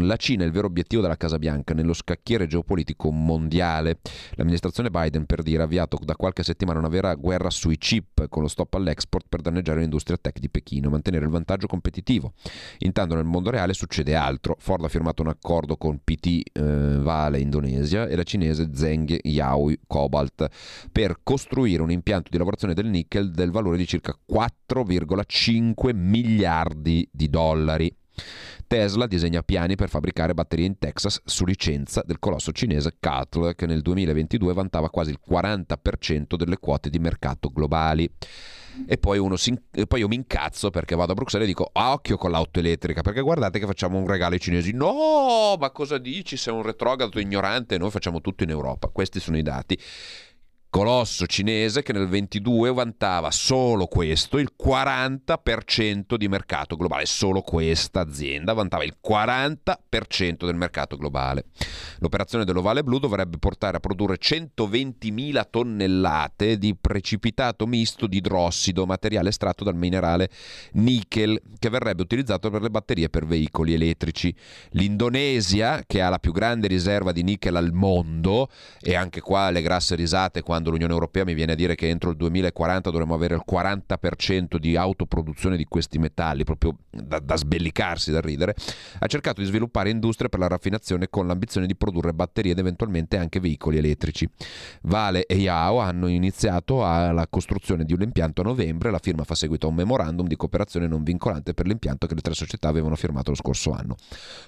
la 0.00 0.16
Cina 0.16 0.44
è 0.44 0.46
il 0.46 0.52
vero 0.52 0.68
obiettivo 0.68 1.02
della 1.02 1.16
Casa 1.16 1.38
Bianca 1.38 1.74
nello 1.74 1.92
scacchiere 1.92 2.46
geopolitico 2.46 3.10
mondiale. 3.24 3.98
L'amministrazione 4.34 4.90
Biden, 4.90 5.26
per 5.26 5.42
dire, 5.42 5.62
ha 5.62 5.64
avviato 5.64 5.98
da 6.02 6.16
qualche 6.16 6.42
settimana 6.42 6.78
una 6.78 6.88
vera 6.88 7.14
guerra 7.14 7.50
sui 7.50 7.76
chip 7.78 8.28
con 8.28 8.42
lo 8.42 8.48
stop 8.48 8.74
all'export 8.74 9.26
per 9.28 9.40
danneggiare 9.40 9.80
l'industria 9.80 10.16
tech 10.16 10.38
di 10.38 10.48
Pechino 10.48 10.88
e 10.88 10.90
mantenere 10.90 11.24
il 11.24 11.30
vantaggio 11.30 11.66
competitivo. 11.66 12.32
Intanto 12.78 13.14
nel 13.14 13.24
mondo 13.24 13.50
reale 13.50 13.74
succede 13.74 14.14
altro. 14.14 14.56
Ford 14.58 14.84
ha 14.84 14.88
firmato 14.88 15.22
un 15.22 15.28
accordo 15.28 15.76
con 15.76 16.00
PT 16.02 16.42
eh, 16.52 16.98
Vale 16.98 17.40
Indonesia 17.40 18.06
e 18.06 18.16
la 18.16 18.22
cinese 18.22 18.70
Zheng 18.72 19.18
Yaoi 19.22 19.80
Cobalt 19.86 20.48
per 20.90 21.20
costruire 21.22 21.82
un 21.82 21.90
impianto 21.90 22.30
di 22.30 22.38
lavorazione 22.38 22.74
del 22.74 22.86
nickel 22.86 23.30
del 23.30 23.50
valore 23.50 23.76
di 23.76 23.86
circa 23.86 24.16
4,5 24.30 25.94
miliardi 25.94 27.08
di 27.12 27.28
dollari. 27.28 27.94
Tesla 28.68 29.06
disegna 29.06 29.42
piani 29.42 29.76
per 29.76 29.88
fabbricare 29.88 30.34
batterie 30.34 30.66
in 30.66 30.78
Texas 30.78 31.22
su 31.24 31.46
licenza 31.46 32.02
del 32.04 32.18
colosso 32.18 32.52
cinese 32.52 32.96
CATL 33.00 33.54
che 33.54 33.64
nel 33.64 33.80
2022 33.80 34.52
vantava 34.52 34.90
quasi 34.90 35.10
il 35.10 35.18
40% 35.26 36.36
delle 36.36 36.58
quote 36.58 36.90
di 36.90 36.98
mercato 36.98 37.48
globali. 37.48 38.08
E 38.86 38.98
poi, 38.98 39.20
si, 39.38 39.58
e 39.72 39.86
poi, 39.86 40.00
io 40.00 40.08
mi 40.08 40.16
incazzo 40.16 40.68
perché 40.68 40.94
vado 40.94 41.12
a 41.12 41.14
Bruxelles 41.14 41.48
e 41.48 41.50
dico 41.50 41.70
ah, 41.72 41.92
occhio 41.92 42.18
con 42.18 42.30
l'auto 42.30 42.60
elettrica 42.60 43.00
perché 43.00 43.22
guardate 43.22 43.58
che 43.58 43.66
facciamo 43.66 43.98
un 43.98 44.06
regalo 44.06 44.34
ai 44.34 44.40
cinesi. 44.40 44.72
No 44.72 45.56
ma 45.58 45.70
cosa 45.70 45.96
dici? 45.96 46.36
Sei 46.36 46.52
un 46.52 46.62
retrogrado 46.62 47.18
ignorante 47.18 47.78
noi 47.78 47.90
facciamo 47.90 48.20
tutto 48.20 48.44
in 48.44 48.50
Europa. 48.50 48.88
Questi 48.88 49.18
sono 49.18 49.38
i 49.38 49.42
dati 49.42 49.76
colosso 50.78 51.26
cinese 51.26 51.82
che 51.82 51.92
nel 51.92 52.06
22 52.06 52.72
vantava 52.72 53.32
solo 53.32 53.86
questo, 53.86 54.38
il 54.38 54.52
40% 54.56 56.14
di 56.14 56.28
mercato 56.28 56.76
globale, 56.76 57.04
solo 57.04 57.40
questa 57.40 57.98
azienda 57.98 58.52
vantava 58.52 58.84
il 58.84 58.94
40% 59.04 60.44
del 60.46 60.54
mercato 60.54 60.96
globale. 60.96 61.46
L'operazione 61.98 62.44
dell'Ovale 62.44 62.84
Blu 62.84 63.00
dovrebbe 63.00 63.38
portare 63.38 63.78
a 63.78 63.80
produrre 63.80 64.18
120.000 64.20 65.46
tonnellate 65.50 66.58
di 66.58 66.76
precipitato 66.80 67.66
misto 67.66 68.06
di 68.06 68.18
idrossido, 68.18 68.86
materiale 68.86 69.30
estratto 69.30 69.64
dal 69.64 69.74
minerale 69.74 70.30
nickel, 70.74 71.42
che 71.58 71.70
verrebbe 71.70 72.02
utilizzato 72.02 72.50
per 72.50 72.62
le 72.62 72.70
batterie 72.70 73.08
per 73.08 73.26
veicoli 73.26 73.74
elettrici. 73.74 74.32
L'Indonesia, 74.70 75.82
che 75.84 76.02
ha 76.02 76.08
la 76.08 76.20
più 76.20 76.30
grande 76.30 76.68
riserva 76.68 77.10
di 77.10 77.24
nickel 77.24 77.56
al 77.56 77.72
mondo, 77.72 78.48
e 78.80 78.94
anche 78.94 79.20
qua 79.20 79.50
le 79.50 79.60
grasse 79.60 79.96
risate 79.96 80.42
quando 80.42 80.67
quando 80.68 80.70
l'Unione 80.70 80.92
Europea 80.92 81.24
mi 81.24 81.34
viene 81.34 81.52
a 81.52 81.54
dire 81.54 81.74
che 81.74 81.88
entro 81.88 82.10
il 82.10 82.16
2040 82.16 82.90
dovremo 82.90 83.14
avere 83.14 83.34
il 83.34 83.42
40% 83.48 84.56
di 84.56 84.76
autoproduzione 84.76 85.56
di 85.56 85.64
questi 85.64 85.98
metalli, 85.98 86.44
proprio 86.44 86.76
da, 86.90 87.18
da 87.18 87.36
sbellicarsi, 87.36 88.10
da 88.10 88.20
ridere, 88.20 88.54
ha 88.98 89.06
cercato 89.06 89.40
di 89.40 89.46
sviluppare 89.46 89.90
industrie 89.90 90.28
per 90.28 90.38
la 90.38 90.48
raffinazione 90.48 91.08
con 91.08 91.26
l'ambizione 91.26 91.66
di 91.66 91.74
produrre 91.74 92.12
batterie 92.12 92.52
ed 92.52 92.58
eventualmente 92.58 93.16
anche 93.16 93.40
veicoli 93.40 93.78
elettrici. 93.78 94.28
Vale 94.82 95.26
e 95.26 95.36
Yao 95.36 95.78
hanno 95.78 96.08
iniziato 96.08 96.78
la 96.78 97.26
costruzione 97.28 97.84
di 97.84 97.92
un 97.92 98.02
impianto 98.02 98.42
a 98.42 98.44
novembre, 98.44 98.90
la 98.90 98.98
firma 98.98 99.24
fa 99.24 99.34
seguito 99.34 99.66
a 99.66 99.70
un 99.70 99.76
memorandum 99.76 100.26
di 100.26 100.36
cooperazione 100.36 100.86
non 100.86 101.02
vincolante 101.02 101.54
per 101.54 101.66
l'impianto 101.66 102.06
che 102.06 102.14
le 102.14 102.20
tre 102.20 102.34
società 102.34 102.68
avevano 102.68 102.96
firmato 102.96 103.30
lo 103.30 103.36
scorso 103.36 103.72
anno. 103.72 103.96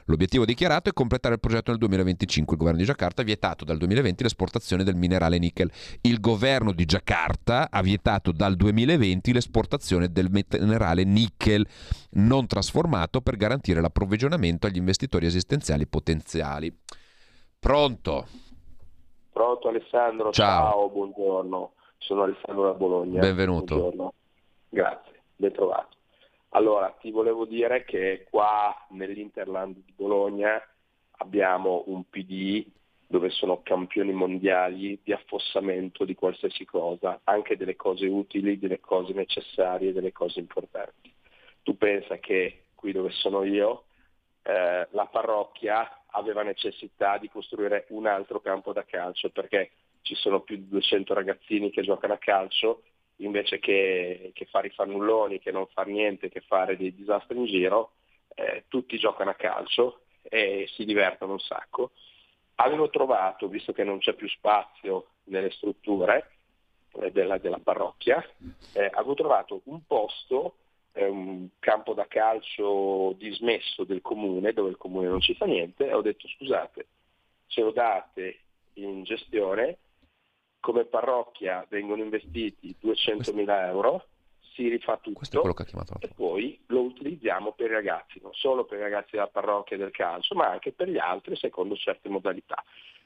L'obiettivo 0.04 0.44
dichiarato 0.44 0.90
è 0.90 0.92
completare 0.92 1.34
il 1.34 1.40
progetto 1.40 1.70
nel 1.70 1.78
2025. 1.78 2.52
Il 2.52 2.58
governo 2.58 2.80
di 2.80 2.86
Giacarta 2.86 3.22
ha 3.22 3.24
vietato 3.24 3.64
dal 3.64 3.78
2020 3.78 4.22
l'esportazione 4.22 4.84
del 4.84 4.96
minerale 4.96 5.38
nickel 5.38 5.70
il 6.02 6.20
governo 6.20 6.72
di 6.72 6.84
Giacarta 6.86 7.68
ha 7.70 7.82
vietato 7.82 8.32
dal 8.32 8.56
2020 8.56 9.32
l'esportazione 9.32 10.10
del 10.10 10.28
minerale 10.30 11.04
nickel 11.04 11.66
non 12.12 12.46
trasformato 12.46 13.20
per 13.20 13.36
garantire 13.36 13.80
l'approvvigionamento 13.80 14.66
agli 14.66 14.76
investitori 14.76 15.26
esistenziali 15.26 15.86
potenziali. 15.86 16.74
Pronto? 17.58 18.26
Pronto 19.32 19.68
Alessandro, 19.68 20.32
ciao, 20.32 20.70
ciao 20.70 20.88
buongiorno. 20.88 21.72
Sono 21.98 22.22
Alessandro 22.22 22.64
da 22.64 22.72
Bologna. 22.72 23.20
Benvenuto. 23.20 23.76
Buongiorno. 23.76 24.12
Grazie, 24.70 25.22
ben 25.36 25.52
trovato. 25.52 25.96
Allora, 26.50 26.96
ti 27.00 27.10
volevo 27.10 27.44
dire 27.44 27.84
che 27.84 28.26
qua 28.28 28.74
nell'Interland 28.90 29.74
di 29.74 29.92
Bologna 29.94 30.60
abbiamo 31.18 31.84
un 31.86 32.02
PD 32.08 32.66
dove 33.10 33.30
sono 33.30 33.60
campioni 33.64 34.12
mondiali 34.12 35.00
di 35.02 35.12
affossamento 35.12 36.04
di 36.04 36.14
qualsiasi 36.14 36.64
cosa, 36.64 37.20
anche 37.24 37.56
delle 37.56 37.74
cose 37.74 38.06
utili, 38.06 38.56
delle 38.56 38.78
cose 38.78 39.12
necessarie, 39.12 39.92
delle 39.92 40.12
cose 40.12 40.38
importanti. 40.38 41.12
Tu 41.64 41.76
pensa 41.76 42.18
che 42.18 42.66
qui 42.72 42.92
dove 42.92 43.10
sono 43.10 43.42
io, 43.42 43.86
eh, 44.44 44.86
la 44.88 45.06
parrocchia 45.06 46.02
aveva 46.12 46.44
necessità 46.44 47.18
di 47.18 47.28
costruire 47.28 47.86
un 47.88 48.06
altro 48.06 48.38
campo 48.40 48.72
da 48.72 48.84
calcio 48.84 49.30
perché 49.30 49.72
ci 50.02 50.14
sono 50.14 50.42
più 50.42 50.54
di 50.54 50.68
200 50.68 51.12
ragazzini 51.12 51.70
che 51.70 51.82
giocano 51.82 52.12
a 52.12 52.18
calcio, 52.18 52.82
invece 53.16 53.58
che, 53.58 54.30
che 54.32 54.44
fare 54.44 54.68
i 54.68 54.72
fannulloni, 54.72 55.40
che 55.40 55.50
non 55.50 55.66
fare 55.66 55.90
niente, 55.90 56.28
che 56.28 56.42
fare 56.42 56.76
dei 56.76 56.94
disastri 56.94 57.36
in 57.36 57.46
giro, 57.46 57.94
eh, 58.36 58.66
tutti 58.68 58.96
giocano 58.98 59.30
a 59.30 59.34
calcio 59.34 60.02
e 60.22 60.68
si 60.76 60.84
divertono 60.84 61.32
un 61.32 61.40
sacco 61.40 61.90
avevo 62.62 62.90
trovato, 62.90 63.48
visto 63.48 63.72
che 63.72 63.84
non 63.84 63.98
c'è 63.98 64.14
più 64.14 64.28
spazio 64.28 65.08
nelle 65.24 65.50
strutture 65.50 66.30
eh, 66.92 67.10
della, 67.10 67.38
della, 67.38 67.60
parrocchia, 67.62 68.24
eh, 68.74 68.90
avevo 68.92 69.14
trovato 69.14 69.60
un 69.64 69.80
posto, 69.86 70.56
eh, 70.92 71.06
un, 71.06 71.48
campo 71.58 71.94
da 71.94 72.06
calcio 72.06 73.14
dismesso 73.16 73.84
del 73.84 74.00
comune, 74.02 74.52
dove 74.52 74.70
il 74.70 74.76
comune 74.76 75.08
non 75.08 75.20
ci 75.20 75.34
fa 75.34 75.46
niente, 75.46 75.88
e 75.88 75.94
ho 75.94 76.02
detto 76.02 76.28
scusate, 76.28 76.86
ce 77.46 77.62
lo 77.62 77.70
date 77.70 78.38
in 78.74 79.02
gestione, 79.04 79.78
come 80.60 80.84
parrocchia 80.84 81.64
vengono 81.68 82.02
investiti 82.02 82.76
200.000 82.82 83.66
euro, 83.66 84.04
si 84.60 84.68
rifà 84.68 84.98
tutto 84.98 85.56
e 86.00 86.08
poi 86.14 86.60
lo 86.66 86.82
utilizziamo 86.82 87.52
per 87.52 87.70
i 87.70 87.74
ragazzi, 87.74 88.20
non 88.22 88.34
solo 88.34 88.66
per 88.66 88.78
i 88.78 88.82
ragazzi 88.82 89.12
della 89.12 89.28
parrocchia 89.28 89.76
e 89.76 89.78
del 89.78 89.90
calcio, 89.90 90.34
ma 90.34 90.50
anche 90.50 90.72
per 90.72 90.90
gli 90.90 90.98
altri 90.98 91.34
secondo 91.36 91.74
certe 91.76 92.10
modalità. 92.10 92.62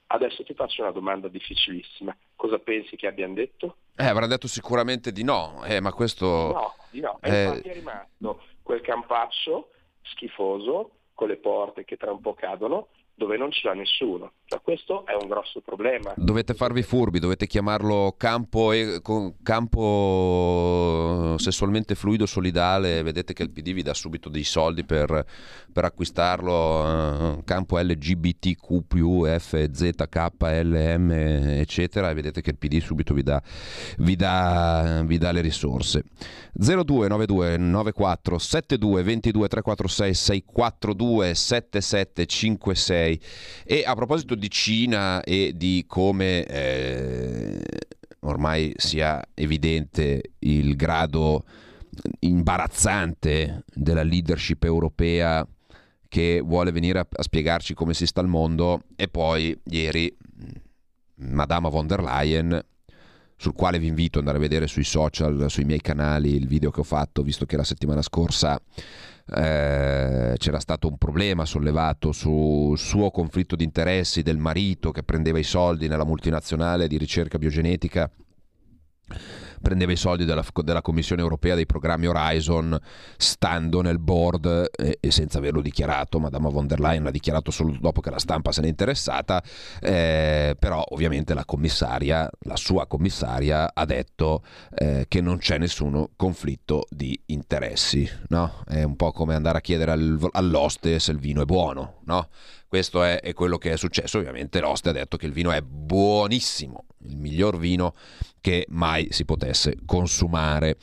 Adesso 0.06 0.42
ti 0.42 0.52
faccio 0.54 0.82
una 0.82 0.90
domanda 0.90 1.28
difficilissima. 1.28 2.14
Cosa 2.34 2.58
pensi 2.58 2.96
che 2.96 3.06
abbiano 3.06 3.34
detto? 3.34 3.76
Eh, 3.96 4.04
avrà 4.04 4.26
detto 4.26 4.48
sicuramente 4.48 5.12
di 5.12 5.22
no, 5.22 5.64
eh, 5.64 5.80
ma 5.80 5.92
questo... 5.92 6.26
No, 6.26 6.74
di 6.90 7.00
no. 7.00 7.18
E 7.22 7.30
eh... 7.30 7.44
infatti 7.44 7.68
è 7.68 7.74
rimasto 7.74 8.42
quel 8.62 8.80
campaccio 8.80 9.70
schifoso, 10.02 10.90
con 11.14 11.28
le 11.28 11.36
porte 11.36 11.84
che 11.84 11.96
tra 11.96 12.10
un 12.10 12.20
po' 12.20 12.34
cadono, 12.34 12.88
dove 13.16 13.36
non 13.36 13.52
ci 13.52 13.66
va 13.66 13.74
nessuno. 13.74 14.32
Cioè, 14.44 14.60
questo 14.60 15.06
è 15.06 15.14
un 15.20 15.28
grosso 15.28 15.60
problema. 15.60 16.12
Dovete 16.16 16.54
farvi 16.54 16.82
furbi, 16.82 17.20
dovete 17.20 17.46
chiamarlo 17.46 18.14
campo, 18.16 18.72
e, 18.72 19.00
campo 19.42 21.34
sessualmente 21.38 21.94
fluido 21.94 22.26
solidale. 22.26 23.02
Vedete 23.02 23.32
che 23.32 23.42
il 23.42 23.50
PD 23.50 23.72
vi 23.72 23.82
dà 23.82 23.94
subito 23.94 24.28
dei 24.28 24.42
soldi 24.42 24.84
per, 24.84 25.24
per 25.72 25.84
acquistarlo. 25.84 26.52
Uh, 27.34 27.44
campo 27.44 27.78
LGBTQ, 27.78 29.38
F, 29.38 29.70
Z, 29.70 29.90
K, 30.08 30.28
L, 30.40 30.96
M, 30.98 31.10
eccetera. 31.12 32.10
E 32.10 32.14
vedete 32.14 32.40
che 32.40 32.50
il 32.50 32.58
PD 32.58 32.80
subito 32.80 33.14
vi 33.14 33.22
dà, 33.22 33.40
vi 33.98 34.16
dà, 34.16 35.02
vi 35.04 35.18
dà 35.18 35.30
le 35.30 35.40
risorse. 35.40 36.04
0292 36.52 37.56
94 37.58 38.38
72 38.38 39.02
22 39.02 39.48
346 39.48 40.14
642 40.14 41.34
7756 41.34 43.03
e 43.08 43.84
a 43.84 43.94
proposito 43.94 44.34
di 44.34 44.50
Cina 44.50 45.22
e 45.22 45.52
di 45.54 45.84
come 45.86 46.44
eh, 46.44 47.60
ormai 48.20 48.72
sia 48.76 49.22
evidente 49.34 50.32
il 50.40 50.76
grado 50.76 51.44
imbarazzante 52.20 53.64
della 53.72 54.02
leadership 54.02 54.64
europea 54.64 55.46
che 56.08 56.40
vuole 56.44 56.72
venire 56.72 57.00
a, 57.00 57.06
spiegarci 57.22 57.74
come 57.74 57.94
si 57.94 58.06
sta 58.06 58.20
il 58.20 58.28
mondo 58.28 58.82
e 58.96 59.08
poi 59.08 59.58
ieri 59.64 60.14
Madama 61.16 61.68
von 61.68 61.86
der 61.86 62.02
Leyen 62.02 62.64
sul 63.36 63.54
quale 63.54 63.78
vi 63.78 63.88
invito 63.88 64.18
ad 64.18 64.26
andare 64.26 64.38
a 64.38 64.48
vedere 64.48 64.66
sui 64.66 64.84
social, 64.84 65.46
sui 65.48 65.64
miei 65.64 65.80
canali, 65.80 66.34
il 66.34 66.46
video 66.46 66.70
che 66.70 66.80
ho 66.80 66.84
fatto, 66.84 67.22
visto 67.22 67.46
che 67.46 67.56
la 67.56 67.64
settimana 67.64 68.00
scorsa 68.00 68.60
eh, 69.26 70.34
c'era 70.36 70.60
stato 70.60 70.88
un 70.88 70.98
problema 70.98 71.44
sollevato 71.44 72.12
sul 72.12 72.76
suo 72.76 73.10
conflitto 73.10 73.56
di 73.56 73.64
interessi 73.64 74.22
del 74.22 74.38
marito 74.38 74.90
che 74.90 75.02
prendeva 75.02 75.38
i 75.38 75.44
soldi 75.44 75.88
nella 75.88 76.04
multinazionale 76.04 76.88
di 76.88 76.98
ricerca 76.98 77.38
biogenetica 77.38 78.10
prendeva 79.60 79.92
i 79.92 79.96
soldi 79.96 80.24
della, 80.24 80.44
della, 80.62 80.82
Commissione 80.82 81.22
europea 81.22 81.54
dei 81.54 81.66
programmi 81.66 82.06
Horizon 82.06 82.78
stando 83.16 83.80
nel 83.80 83.98
board 83.98 84.70
e, 84.76 84.98
e, 85.00 85.10
senza 85.10 85.38
averlo 85.38 85.60
dichiarato, 85.60 86.18
Madame 86.18 86.50
von 86.50 86.66
der 86.66 86.80
Leyen 86.80 87.02
l'ha 87.02 87.10
dichiarato 87.10 87.50
solo 87.50 87.76
dopo 87.80 88.00
che 88.00 88.10
la 88.10 88.18
stampa 88.18 88.52
se 88.52 88.60
n'è 88.60 88.68
interessata, 88.68 89.42
eh, 89.80 90.56
però 90.58 90.84
ovviamente 90.90 91.34
la 91.34 91.44
commissaria, 91.44 92.28
la 92.40 92.56
sua 92.56 92.86
commissaria 92.86 93.70
ha 93.72 93.84
detto 93.84 94.42
eh, 94.74 95.06
che 95.08 95.20
non 95.20 95.38
c'è 95.38 95.58
nessun 95.58 96.08
conflitto 96.16 96.86
di 96.90 97.18
interessi, 97.26 98.08
no? 98.28 98.62
È 98.66 98.82
un 98.82 98.96
po' 98.96 99.12
come 99.12 99.34
andare 99.34 99.58
a 99.58 99.60
chiedere 99.60 99.92
al, 99.92 100.28
all'oste 100.32 100.98
se 100.98 101.12
il 101.12 101.18
vino 101.18 101.42
è 101.42 101.44
buono, 101.44 102.00
no? 102.04 102.28
Questo 102.68 103.04
è, 103.04 103.20
è, 103.20 103.32
quello 103.34 103.56
che 103.56 103.72
è 103.72 103.76
successo. 103.76 104.18
Ovviamente 104.18 104.58
l'oste 104.58 104.88
ha 104.88 104.92
detto 104.92 105.16
che 105.16 105.26
il 105.26 105.32
vino 105.32 105.52
è 105.52 105.60
buonissimo, 105.60 106.86
miglior 107.24 107.58
vino 107.58 107.94
che 108.40 108.66
mai 108.68 109.08
si 109.10 109.24
potesse 109.24 109.78
consumare. 109.86 110.76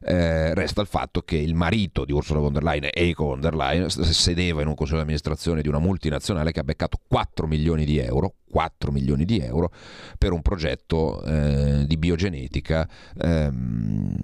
Eh, 0.00 0.54
resta 0.54 0.80
il 0.80 0.86
fatto 0.86 1.22
che 1.22 1.36
il 1.36 1.54
marito 1.54 2.04
di 2.04 2.12
Ursula 2.12 2.38
von 2.38 2.52
der 2.52 2.62
Leyen, 2.62 2.88
Eiko 2.92 3.24
von 3.24 3.40
der 3.40 3.56
Leyen, 3.56 3.88
sedeva 3.90 4.62
in 4.62 4.68
un 4.68 4.74
consiglio 4.74 4.98
di 4.98 5.04
amministrazione 5.04 5.60
di 5.60 5.68
una 5.68 5.80
multinazionale 5.80 6.52
che 6.52 6.60
ha 6.60 6.64
beccato 6.64 6.98
4 7.08 7.48
milioni 7.48 7.84
di 7.84 7.98
euro, 7.98 8.34
4 8.48 8.92
milioni 8.92 9.24
di 9.24 9.40
euro 9.40 9.72
per 10.16 10.30
un 10.30 10.42
progetto 10.42 11.20
eh, 11.24 11.84
di 11.86 11.96
biogenetica 11.96 12.88
ehm, 13.20 14.14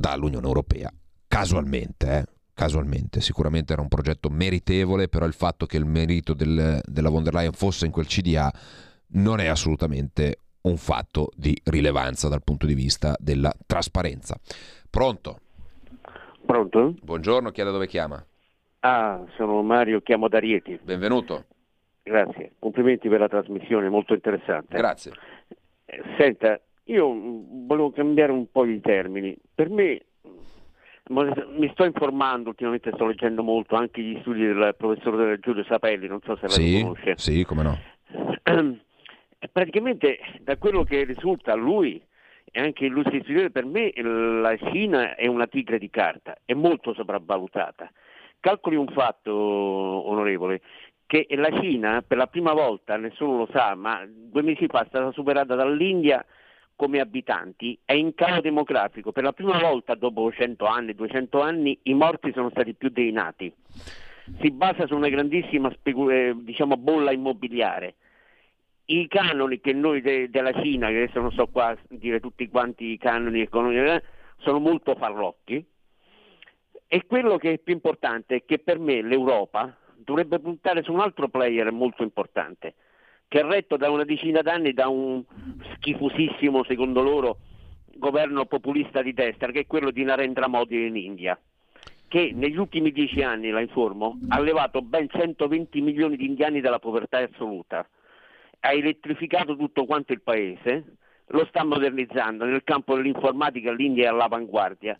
dall'Unione 0.00 0.46
Europea. 0.46 0.90
Casualmente, 1.26 2.16
eh, 2.16 2.24
casualmente. 2.54 3.20
Sicuramente 3.20 3.74
era 3.74 3.82
un 3.82 3.88
progetto 3.88 4.30
meritevole, 4.30 5.08
però 5.08 5.26
il 5.26 5.34
fatto 5.34 5.66
che 5.66 5.76
il 5.76 5.84
merito 5.84 6.32
del, 6.32 6.80
della 6.82 7.10
von 7.10 7.22
der 7.22 7.34
Leyen 7.34 7.52
fosse 7.52 7.84
in 7.84 7.92
quel 7.92 8.06
CDA 8.06 8.50
non 9.10 9.38
è 9.38 9.46
assolutamente 9.46 10.38
un 10.62 10.76
fatto 10.76 11.30
di 11.34 11.58
rilevanza 11.64 12.28
dal 12.28 12.42
punto 12.42 12.66
di 12.66 12.74
vista 12.74 13.16
della 13.18 13.52
trasparenza. 13.66 14.38
Pronto? 14.90 15.40
Pronto? 16.44 16.94
Buongiorno, 17.02 17.50
chi 17.50 17.60
è 17.60 17.64
da 17.64 17.70
dove 17.70 17.86
chiama? 17.86 18.24
Ah, 18.80 19.22
sono 19.36 19.62
Mario, 19.62 20.00
chiamo 20.00 20.28
da 20.28 20.38
Rieti. 20.38 20.78
Benvenuto. 20.82 21.44
Grazie, 22.02 22.52
complimenti 22.58 23.08
per 23.08 23.20
la 23.20 23.28
trasmissione, 23.28 23.88
molto 23.88 24.14
interessante. 24.14 24.76
Grazie. 24.76 25.12
Senta, 26.16 26.60
io 26.84 27.06
volevo 27.66 27.90
cambiare 27.90 28.32
un 28.32 28.50
po' 28.50 28.64
i 28.64 28.80
termini. 28.80 29.36
Per 29.54 29.68
me 29.68 30.02
mi 31.10 31.70
sto 31.72 31.84
informando, 31.84 32.50
ultimamente 32.50 32.90
sto 32.94 33.06
leggendo 33.06 33.42
molto 33.42 33.76
anche 33.76 34.02
gli 34.02 34.18
studi 34.20 34.40
del 34.40 34.74
professore 34.76 35.38
Giulio 35.40 35.64
Sapelli, 35.64 36.06
non 36.06 36.20
so 36.24 36.36
se 36.36 36.42
la 36.42 36.48
sì, 36.48 36.80
conosce. 36.82 37.14
Sì, 37.16 37.44
come 37.44 37.62
no. 37.62 37.78
Praticamente 39.52 40.18
da 40.40 40.56
quello 40.56 40.82
che 40.82 41.04
risulta 41.04 41.52
a 41.52 41.56
lui 41.56 42.02
e 42.50 42.60
anche 42.60 42.86
illustri 42.86 43.20
studiatori, 43.20 43.52
per 43.52 43.64
me 43.66 43.92
la 44.02 44.56
Cina 44.56 45.14
è 45.14 45.26
una 45.26 45.46
tigre 45.46 45.78
di 45.78 45.90
carta, 45.90 46.36
è 46.44 46.54
molto 46.54 46.94
sopravvalutata. 46.94 47.90
Calcoli 48.40 48.76
un 48.76 48.88
fatto, 48.88 49.32
onorevole, 49.32 50.60
che 51.06 51.26
la 51.30 51.50
Cina 51.60 52.02
per 52.02 52.16
la 52.16 52.26
prima 52.26 52.52
volta, 52.52 52.96
nessuno 52.96 53.38
lo 53.38 53.48
sa, 53.52 53.74
ma 53.74 54.04
due 54.06 54.42
mesi 54.42 54.66
fa 54.66 54.82
è 54.82 54.86
stata 54.88 55.12
superata 55.12 55.54
dall'India 55.54 56.24
come 56.78 57.00
abitanti 57.00 57.76
è 57.84 57.92
in 57.94 58.14
calo 58.14 58.40
demografico. 58.40 59.10
Per 59.10 59.24
la 59.24 59.32
prima 59.32 59.58
volta 59.58 59.96
dopo 59.96 60.30
100 60.30 60.64
anni, 60.64 60.94
200 60.94 61.40
anni, 61.40 61.76
i 61.82 61.94
morti 61.94 62.30
sono 62.32 62.50
stati 62.50 62.72
più 62.74 62.88
dei 62.88 63.10
nati. 63.10 63.52
Si 64.40 64.50
basa 64.52 64.86
su 64.86 64.94
una 64.94 65.08
grandissima 65.08 65.72
specul- 65.72 66.12
eh, 66.12 66.36
diciamo, 66.36 66.76
bolla 66.76 67.10
immobiliare. 67.10 67.96
I 68.90 69.06
canoni 69.06 69.60
che 69.60 69.74
noi 69.74 70.00
de- 70.00 70.30
della 70.30 70.52
Cina, 70.62 70.88
che 70.88 71.02
adesso 71.02 71.20
non 71.20 71.30
so 71.32 71.46
qua 71.48 71.76
dire 71.88 72.20
tutti 72.20 72.48
quanti 72.48 72.92
i 72.92 72.96
canoni 72.96 73.42
economici, 73.42 73.80
eh, 73.80 74.02
sono 74.38 74.60
molto 74.60 74.94
farlocchi. 74.94 75.62
E 76.86 77.06
quello 77.06 77.36
che 77.36 77.52
è 77.52 77.58
più 77.58 77.74
importante 77.74 78.36
è 78.36 78.44
che 78.46 78.58
per 78.58 78.78
me 78.78 79.02
l'Europa 79.02 79.76
dovrebbe 79.94 80.38
puntare 80.38 80.82
su 80.82 80.92
un 80.92 81.00
altro 81.00 81.28
player 81.28 81.70
molto 81.70 82.02
importante, 82.02 82.76
che 83.28 83.40
è 83.40 83.44
retto 83.44 83.76
da 83.76 83.90
una 83.90 84.04
decina 84.04 84.40
d'anni 84.40 84.72
da 84.72 84.88
un 84.88 85.22
schifosissimo, 85.74 86.64
secondo 86.64 87.02
loro, 87.02 87.40
governo 87.94 88.46
populista 88.46 89.02
di 89.02 89.12
destra, 89.12 89.52
che 89.52 89.60
è 89.60 89.66
quello 89.66 89.90
di 89.90 90.02
Narendra 90.02 90.48
Modi 90.48 90.86
in 90.86 90.96
India, 90.96 91.38
che 92.08 92.30
negli 92.34 92.56
ultimi 92.56 92.90
dieci 92.90 93.20
anni, 93.22 93.50
la 93.50 93.60
informo, 93.60 94.18
ha 94.28 94.40
levato 94.40 94.80
ben 94.80 95.10
120 95.10 95.82
milioni 95.82 96.16
di 96.16 96.24
indiani 96.24 96.62
dalla 96.62 96.78
povertà 96.78 97.18
assoluta, 97.18 97.86
ha 98.60 98.72
elettrificato 98.72 99.56
tutto 99.56 99.84
quanto 99.84 100.12
il 100.12 100.22
paese, 100.22 100.96
lo 101.28 101.44
sta 101.46 101.64
modernizzando, 101.64 102.44
nel 102.44 102.64
campo 102.64 102.96
dell'informatica 102.96 103.72
l'India 103.72 104.04
è 104.04 104.08
all'avanguardia. 104.08 104.96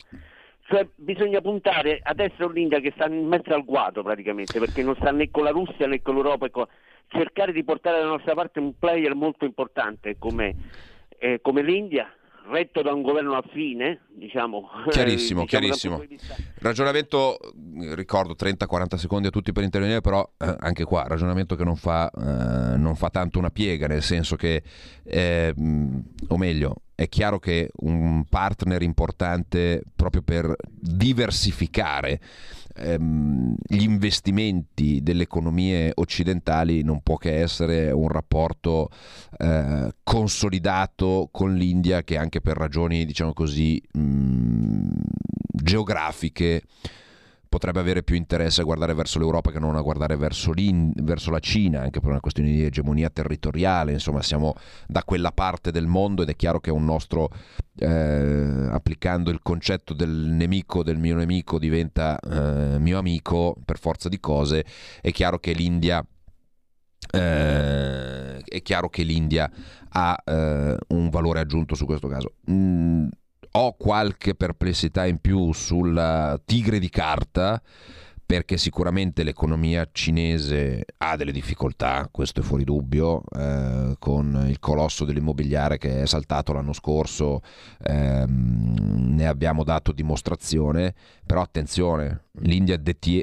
Cioè 0.65 0.87
bisogna 0.95 1.41
puntare 1.41 1.99
adesso 2.03 2.47
l'India 2.47 2.79
che 2.79 2.91
sta 2.91 3.07
in 3.07 3.25
mezzo 3.25 3.53
al 3.53 3.65
guado 3.65 4.03
praticamente, 4.03 4.59
perché 4.59 4.83
non 4.83 4.95
sta 4.95 5.11
né 5.11 5.31
con 5.31 5.43
la 5.43 5.49
Russia 5.49 5.87
né 5.87 6.01
con 6.01 6.13
l'Europa. 6.13 6.49
Con 6.49 6.67
cercare 7.07 7.51
di 7.51 7.63
portare 7.63 7.97
dalla 7.97 8.11
nostra 8.11 8.35
parte 8.35 8.59
un 8.59 8.77
player 8.77 9.15
molto 9.15 9.45
importante 9.45 10.17
come, 10.17 10.55
eh, 11.17 11.39
come 11.41 11.63
l'India, 11.63 12.11
retto 12.49 12.81
da 12.81 12.93
un 12.93 13.01
governo 13.01 13.35
affine, 13.35 14.01
diciamo. 14.09 14.69
Chiarissimo, 14.89 15.41
diciamo 15.43 15.45
chiarissimo. 15.45 15.97
Vista... 15.99 16.35
Ragionamento, 16.59 17.37
ricordo 17.93 18.35
30-40 18.37 18.95
secondi 18.95 19.27
a 19.27 19.31
tutti 19.31 19.51
per 19.51 19.63
intervenire, 19.63 20.01
però 20.01 20.27
eh, 20.37 20.55
anche 20.59 20.83
qua 20.83 21.03
ragionamento 21.07 21.55
che 21.55 21.63
non 21.63 21.75
fa, 21.75 22.09
eh, 22.09 22.77
non 22.77 22.95
fa 22.95 23.09
tanto 23.09 23.39
una 23.39 23.49
piega, 23.49 23.87
nel 23.87 24.03
senso 24.03 24.35
che, 24.35 24.63
eh, 25.03 25.53
o 26.27 26.37
meglio, 26.37 26.75
è 26.95 27.07
chiaro 27.07 27.39
che 27.39 27.69
un 27.77 28.25
partner 28.27 28.81
importante 28.81 29.83
proprio 29.95 30.21
per 30.21 30.53
diversificare 30.67 32.19
ehm, 32.75 33.55
gli 33.67 33.81
investimenti 33.81 35.01
delle 35.01 35.23
economie 35.23 35.91
occidentali 35.95 36.83
non 36.83 37.01
può 37.01 37.17
che 37.17 37.39
essere 37.39 37.91
un 37.91 38.07
rapporto 38.07 38.89
eh, 39.37 39.93
consolidato 40.03 41.29
con 41.31 41.55
l'India 41.55 42.03
che 42.03 42.17
anche 42.17 42.41
per 42.41 42.57
ragioni 42.57 43.05
diciamo 43.05 43.33
così 43.33 43.81
mh, 43.93 44.89
geografiche 45.51 46.63
potrebbe 47.49 47.79
avere 47.79 48.03
più 48.03 48.15
interesse 48.15 48.61
a 48.61 48.63
guardare 48.63 48.93
verso 48.93 49.17
l'Europa 49.17 49.51
che 49.51 49.59
non 49.59 49.75
a 49.75 49.81
guardare 49.81 50.15
verso, 50.15 50.53
verso, 50.55 51.31
la 51.31 51.39
Cina, 51.39 51.81
anche 51.81 51.99
per 51.99 52.11
una 52.11 52.19
questione 52.19 52.51
di 52.51 52.63
egemonia 52.63 53.09
territoriale, 53.09 53.91
insomma 53.91 54.21
siamo 54.21 54.53
da 54.87 55.03
quella 55.03 55.31
parte 55.31 55.71
del 55.71 55.87
mondo 55.87 56.21
ed 56.21 56.29
è 56.29 56.35
chiaro 56.35 56.59
che 56.59 56.69
un 56.69 56.85
nostro, 56.85 57.29
eh, 57.75 58.67
applicando 58.69 59.31
il 59.31 59.39
concetto 59.41 59.93
del 59.95 60.09
nemico 60.09 60.83
del 60.83 60.99
mio 60.99 61.15
nemico 61.15 61.57
diventa 61.57 62.19
eh, 62.19 62.77
mio 62.79 62.99
amico 62.99 63.57
per 63.65 63.79
forza 63.79 64.07
di 64.09 64.19
cose, 64.19 64.63
è 65.01 65.11
chiaro 65.11 65.39
che 65.39 65.51
l'India... 65.51 66.05
Eh, 67.11 68.39
è 68.49 68.61
chiaro 68.61 68.89
che 68.89 69.03
l'India 69.03 69.49
ha 69.89 70.21
eh, 70.23 70.77
un 70.89 71.09
valore 71.09 71.39
aggiunto 71.39 71.73
su 71.73 71.85
questo 71.85 72.07
caso. 72.07 72.33
Mm, 72.51 73.07
ho 73.51 73.75
qualche 73.77 74.35
perplessità 74.35 75.05
in 75.05 75.19
più 75.19 75.51
sulla 75.53 76.39
tigre 76.45 76.79
di 76.79 76.89
carta 76.89 77.61
perché 78.29 78.57
sicuramente 78.57 79.23
l'economia 79.23 79.89
cinese 79.91 80.85
ha 80.97 81.15
delle 81.15 81.31
difficoltà, 81.31 82.07
questo 82.11 82.41
è 82.41 82.43
fuori 82.43 82.63
dubbio, 82.63 83.23
eh, 83.35 83.95
con 83.97 84.45
il 84.47 84.59
colosso 84.59 85.03
dell'immobiliare 85.03 85.79
che 85.79 86.03
è 86.03 86.05
saltato 86.05 86.53
l'anno 86.53 86.73
scorso, 86.73 87.41
ehm, 87.81 89.15
ne 89.15 89.25
abbiamo 89.25 89.63
dato 89.63 89.91
dimostrazione, 89.91 90.93
però 91.25 91.41
attenzione, 91.41 92.25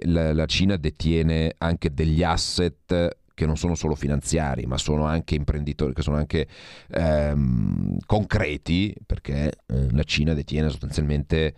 la, 0.06 0.34
la 0.34 0.46
Cina 0.46 0.76
detiene 0.76 1.54
anche 1.56 1.94
degli 1.94 2.24
asset 2.24 3.16
che 3.36 3.44
non 3.44 3.58
sono 3.58 3.74
solo 3.74 3.94
finanziari, 3.94 4.64
ma 4.64 4.78
sono 4.78 5.04
anche 5.04 5.34
imprenditori, 5.34 5.92
che 5.92 6.00
sono 6.00 6.16
anche 6.16 6.48
ehm, 6.88 7.98
concreti, 8.06 8.96
perché 9.04 9.52
eh, 9.66 9.90
la 9.90 10.04
Cina 10.04 10.32
detiene 10.32 10.70
sostanzialmente 10.70 11.54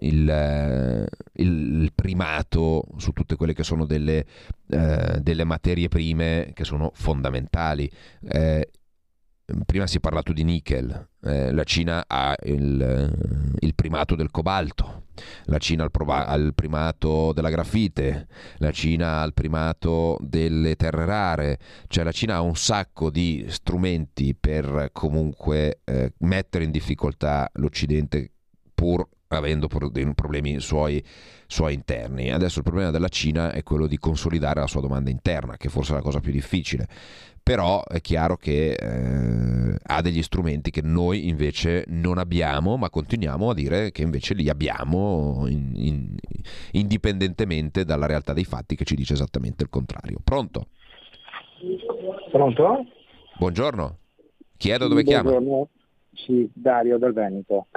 il, 0.00 0.26
eh, 0.26 1.06
il, 1.34 1.92
primato 1.94 2.84
su 2.96 3.12
tutte 3.12 3.36
quelle 3.36 3.52
che 3.52 3.62
sono 3.62 3.84
delle, 3.84 4.24
eh, 4.70 5.18
delle 5.20 5.44
materie 5.44 5.88
prime 5.88 6.52
che 6.54 6.64
sono 6.64 6.92
fondamentali. 6.94 7.90
Eh, 8.26 8.70
prima 9.64 9.86
si 9.86 9.96
è 9.96 10.00
parlato 10.00 10.32
di 10.32 10.44
nickel, 10.44 11.08
eh, 11.22 11.52
la 11.52 11.64
Cina 11.64 12.04
ha 12.06 12.34
il, 12.44 13.54
il, 13.60 13.74
primato 13.74 14.14
del 14.14 14.30
cobalto, 14.30 15.04
la 15.44 15.58
Cina 15.58 15.82
ha 15.82 15.84
il, 15.86 15.90
prova- 15.90 16.26
ha 16.26 16.34
il, 16.34 16.54
primato 16.54 17.32
della 17.32 17.48
grafite, 17.48 18.26
la 18.58 18.70
Cina 18.70 19.20
ha 19.20 19.24
il 19.24 19.32
primato 19.32 20.18
delle 20.20 20.76
terre 20.76 21.04
rare, 21.06 21.58
cioè 21.86 22.04
la 22.04 22.12
Cina 22.12 22.36
ha 22.36 22.40
un 22.40 22.56
sacco 22.56 23.10
di 23.10 23.46
strumenti 23.48 24.34
per 24.34 24.90
comunque 24.92 25.80
eh, 25.84 26.12
mettere 26.18 26.64
in 26.64 26.70
difficoltà 26.70 27.50
l'Occidente 27.54 28.32
pur 28.74 29.08
avendo 29.28 29.68
problemi 29.68 30.60
suoi, 30.60 31.02
suoi, 31.46 31.74
interni. 31.74 32.30
Adesso 32.30 32.58
il 32.58 32.64
problema 32.64 32.90
della 32.90 33.08
Cina 33.08 33.52
è 33.52 33.62
quello 33.62 33.86
di 33.86 33.98
consolidare 33.98 34.60
la 34.60 34.66
sua 34.66 34.80
domanda 34.80 35.10
interna, 35.10 35.56
che 35.56 35.68
forse 35.68 35.92
è 35.92 35.96
la 35.96 36.02
cosa 36.02 36.20
più 36.20 36.32
difficile 36.32 36.86
però 37.48 37.82
è 37.84 38.02
chiaro 38.02 38.36
che 38.36 38.72
eh, 38.72 39.78
ha 39.82 40.02
degli 40.02 40.20
strumenti 40.20 40.70
che 40.70 40.82
noi 40.82 41.28
invece 41.28 41.84
non 41.88 42.18
abbiamo, 42.18 42.76
ma 42.76 42.90
continuiamo 42.90 43.48
a 43.48 43.54
dire 43.54 43.90
che 43.90 44.02
invece 44.02 44.34
li 44.34 44.50
abbiamo 44.50 45.46
in, 45.48 45.72
in, 45.74 46.16
indipendentemente 46.72 47.86
dalla 47.86 48.04
realtà 48.04 48.34
dei 48.34 48.44
fatti 48.44 48.76
che 48.76 48.84
ci 48.84 48.94
dice 48.94 49.14
esattamente 49.14 49.62
il 49.62 49.70
contrario. 49.70 50.18
Pronto? 50.22 50.66
Pronto? 52.30 52.84
Buongiorno. 53.38 53.96
Chiedo 54.58 54.86
dove 54.86 55.02
Buongiorno. 55.04 55.40
chiama? 55.40 55.66
Sì, 56.12 56.50
Dario 56.52 56.98
dal 56.98 57.14
Veneto. 57.14 57.68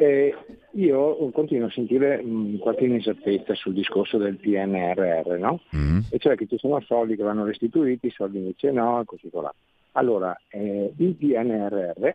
Eh, 0.00 0.32
io 0.74 1.30
continuo 1.32 1.66
a 1.66 1.70
sentire 1.72 2.22
mh, 2.22 2.58
qualche 2.58 2.84
inesattezza 2.84 3.54
sul 3.56 3.72
discorso 3.74 4.16
del 4.16 4.36
PNRR, 4.36 5.36
no? 5.38 5.60
Mm. 5.74 5.98
E 6.10 6.18
cioè 6.18 6.36
che 6.36 6.46
ci 6.46 6.56
sono 6.56 6.80
soldi 6.82 7.16
che 7.16 7.24
vanno 7.24 7.44
restituiti, 7.44 8.08
soldi 8.10 8.38
invece 8.38 8.70
no, 8.70 9.00
e 9.00 9.04
così 9.04 9.28
colà. 9.28 9.52
Allora, 9.92 10.38
eh, 10.50 10.92
il 10.96 11.14
PNRR, 11.16 12.08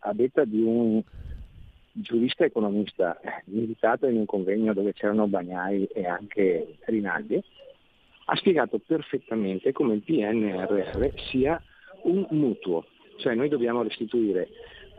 a 0.00 0.12
detta 0.12 0.44
di 0.44 0.60
un 0.60 1.02
giurista 1.92 2.44
economista 2.44 3.18
eh, 3.20 3.42
invitato 3.46 4.06
in 4.06 4.18
un 4.18 4.26
convegno 4.26 4.74
dove 4.74 4.92
c'erano 4.92 5.26
Bagnai 5.26 5.84
e 5.94 6.06
anche 6.06 6.76
Rinaldi, 6.84 7.42
ha 8.26 8.36
spiegato 8.36 8.78
perfettamente 8.86 9.72
come 9.72 9.94
il 9.94 10.02
PNRR 10.02 11.08
sia 11.30 11.58
un 12.02 12.26
mutuo, 12.32 12.84
cioè 13.16 13.34
noi 13.34 13.48
dobbiamo 13.48 13.82
restituire 13.82 14.48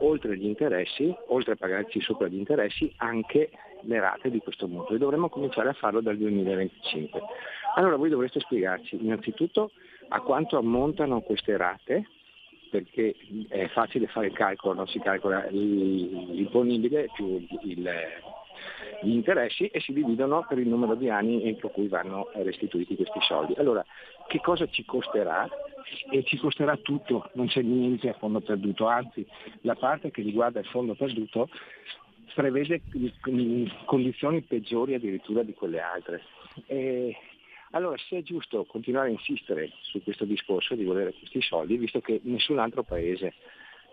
oltre 0.02 0.38
gli 0.38 0.46
interessi, 0.46 1.14
oltre 1.28 1.54
a 1.54 1.56
pagarci 1.56 2.00
sopra 2.02 2.28
gli 2.28 2.38
interessi, 2.38 2.92
anche 2.98 3.50
le 3.82 4.00
rate 4.00 4.30
di 4.30 4.40
questo 4.40 4.68
mutuo 4.68 4.96
e 4.96 5.00
dovremmo 5.00 5.30
cominciare 5.30 5.70
a 5.70 5.74
farlo 5.74 6.02
dal 6.02 6.18
2025. 6.18 7.22
Allora 7.76 7.96
voi 7.96 8.10
dovreste 8.10 8.40
spiegarci 8.40 8.98
innanzitutto 9.02 9.72
a 10.10 10.22
quanto 10.22 10.58
ammontano 10.58 11.22
queste 11.22 11.58
rate, 11.58 12.08
perché 12.70 13.16
è 13.50 13.68
facile 13.68 14.08
fare 14.08 14.28
il 14.28 14.34
calcolo, 14.34 14.74
non 14.74 14.88
si 14.88 15.00
calcola 15.00 15.46
l'imponibile 15.50 17.10
più 17.14 17.46
il, 17.64 17.90
gli 19.02 19.12
interessi 19.12 19.68
e 19.68 19.80
si 19.80 19.94
dividono 19.94 20.46
per 20.48 20.60
il 20.60 20.68
numero 20.68 20.96
di 20.96 21.10
anni 21.10 21.44
entro 21.46 21.70
cui 21.70 21.88
vanno 21.88 22.30
restituiti 22.34 22.96
questi 22.96 23.20
soldi. 23.22 23.54
Allora, 23.58 23.84
che 24.28 24.40
cosa 24.40 24.68
ci 24.68 24.86
costerà? 24.86 25.48
E 26.12 26.24
ci 26.24 26.38
costerà 26.38 26.78
tutto, 26.78 27.30
non 27.34 27.48
c'è 27.48 27.62
niente 27.62 28.10
a 28.10 28.14
fondo 28.14 28.40
perduto, 28.40 28.86
anzi 28.86 29.26
la 29.62 29.76
parte 29.76 30.12
che 30.12 30.22
riguarda 30.22 30.60
il 30.60 30.68
fondo 30.68 30.94
perduto 30.94 31.50
prevede 32.34 32.82
condizioni 33.86 34.42
peggiori 34.42 34.94
addirittura 34.94 35.44
di 35.44 35.54
quelle 35.54 35.82
altre. 35.82 36.22
E 36.68 37.16
allora 37.72 37.98
se 37.98 38.20
è 38.20 38.22
giusto 38.22 38.64
continuare 38.66 39.08
a 39.10 39.12
insistere 39.12 39.72
su 39.82 40.02
questo 40.04 40.26
discorso 40.26 40.76
di 40.76 40.84
volere 40.84 41.14
questi 41.14 41.42
soldi, 41.42 41.78
visto 41.78 42.00
che 42.00 42.22
nessun 42.24 42.60
altro 42.60 42.84
paese 42.84 43.34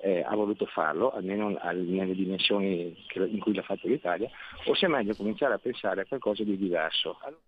eh, 0.01 0.25
ha 0.27 0.35
voluto 0.35 0.67
farlo, 0.67 1.11
almeno 1.11 1.49
nelle 1.49 2.15
dimensioni 2.15 2.95
che, 3.07 3.21
in 3.21 3.39
cui 3.41 3.55
l'ha 3.55 3.63
fatto 3.63 3.89
l'Italia, 3.89 4.29
o 4.67 4.75
se 4.75 4.87
è 4.87 4.89
meglio 4.89 5.15
cominciare 5.15 5.55
a 5.55 5.59
pensare 5.59 6.03
a 6.03 6.07
qualcosa 6.07 6.43
di 6.45 6.57
diverso. 6.57 7.19
Allora... 7.23 7.43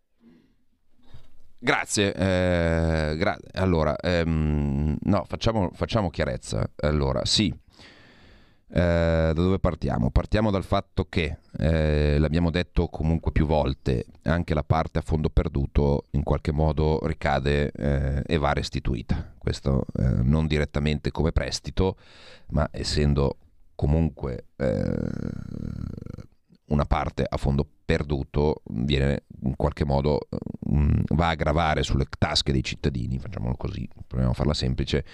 Grazie. 1.63 2.15
Eh, 2.15 3.17
gra- 3.17 3.39
allora, 3.53 3.95
ehm, 3.99 4.97
no, 4.99 5.25
facciamo, 5.25 5.71
facciamo, 5.75 6.09
chiarezza. 6.09 6.71
Allora, 6.77 7.25
sì. 7.27 7.55
Eh, 8.73 9.33
da 9.33 9.33
dove 9.33 9.59
partiamo? 9.59 10.11
Partiamo 10.11 10.51
dal 10.53 10.63
fatto 10.63 11.07
che, 11.09 11.39
eh, 11.59 12.19
l'abbiamo 12.19 12.51
detto 12.51 12.87
comunque 12.87 13.33
più 13.33 13.45
volte, 13.45 14.07
anche 14.23 14.55
la 14.55 14.63
parte 14.63 14.99
a 15.01 15.03
fondo 15.03 15.29
perduto 15.29 16.07
in 16.13 16.23
qualche 16.23 16.53
modo 16.53 17.01
ricade 17.05 17.73
eh, 17.73 18.23
e 18.25 18.39
va 18.39 18.53
restituita. 18.53 19.35
Questo 19.37 19.87
eh, 19.99 20.03
non 20.23 20.47
direttamente 20.47 21.11
come 21.11 21.33
prestito, 21.33 21.97
ma 22.51 22.69
essendo 22.71 23.39
comunque 23.75 24.47
eh, 24.57 24.99
una 26.67 26.85
parte 26.85 27.25
a 27.29 27.37
fondo 27.37 27.67
perduto 27.85 28.63
viene 28.71 29.25
in 29.43 29.57
qualche 29.57 29.85
modo 29.85 30.29
um, 30.67 31.03
va 31.09 31.31
a 31.31 31.35
gravare 31.35 31.83
sulle 31.83 32.07
tasche 32.17 32.53
dei 32.53 32.63
cittadini, 32.63 33.19
facciamolo 33.19 33.57
così, 33.57 33.89
proviamo 34.07 34.33
a 34.33 34.37
farla 34.37 34.55
semplice, 34.55 35.05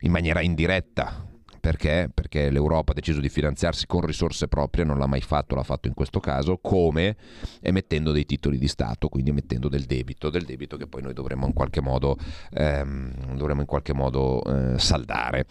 in 0.00 0.10
maniera 0.10 0.40
indiretta. 0.40 1.36
Perché? 1.60 2.10
Perché 2.12 2.50
l'Europa 2.50 2.92
ha 2.92 2.94
deciso 2.94 3.20
di 3.20 3.28
finanziarsi 3.28 3.86
con 3.86 4.00
risorse 4.02 4.48
proprie, 4.48 4.84
non 4.84 4.98
l'ha 4.98 5.06
mai 5.06 5.20
fatto, 5.20 5.54
l'ha 5.54 5.62
fatto 5.62 5.88
in 5.88 5.94
questo 5.94 6.20
caso, 6.20 6.58
come 6.58 7.16
emettendo 7.60 8.12
dei 8.12 8.24
titoli 8.26 8.58
di 8.58 8.68
Stato, 8.68 9.08
quindi 9.08 9.30
emettendo 9.30 9.68
del 9.68 9.84
debito, 9.84 10.30
del 10.30 10.44
debito 10.44 10.76
che 10.76 10.86
poi 10.86 11.02
noi 11.02 11.14
dovremmo 11.14 11.46
in 11.46 11.52
qualche 11.52 11.80
modo, 11.80 12.16
ehm, 12.52 13.36
dovremmo 13.36 13.60
in 13.60 13.66
qualche 13.66 13.92
modo 13.92 14.42
eh, 14.44 14.78
saldare. 14.78 15.46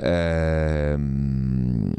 Ehm, 0.00 1.92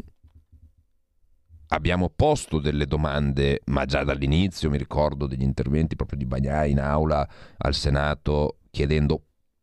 abbiamo 1.68 2.10
posto 2.14 2.58
delle 2.60 2.86
domande, 2.86 3.60
ma 3.66 3.84
già 3.84 4.04
dall'inizio 4.04 4.70
mi 4.70 4.78
ricordo 4.78 5.26
degli 5.26 5.42
interventi 5.42 5.96
proprio 5.96 6.18
di 6.18 6.26
Bagnai 6.26 6.70
in 6.70 6.80
aula 6.80 7.28
al 7.58 7.74
Senato 7.74 8.58
chiedendo 8.70 9.22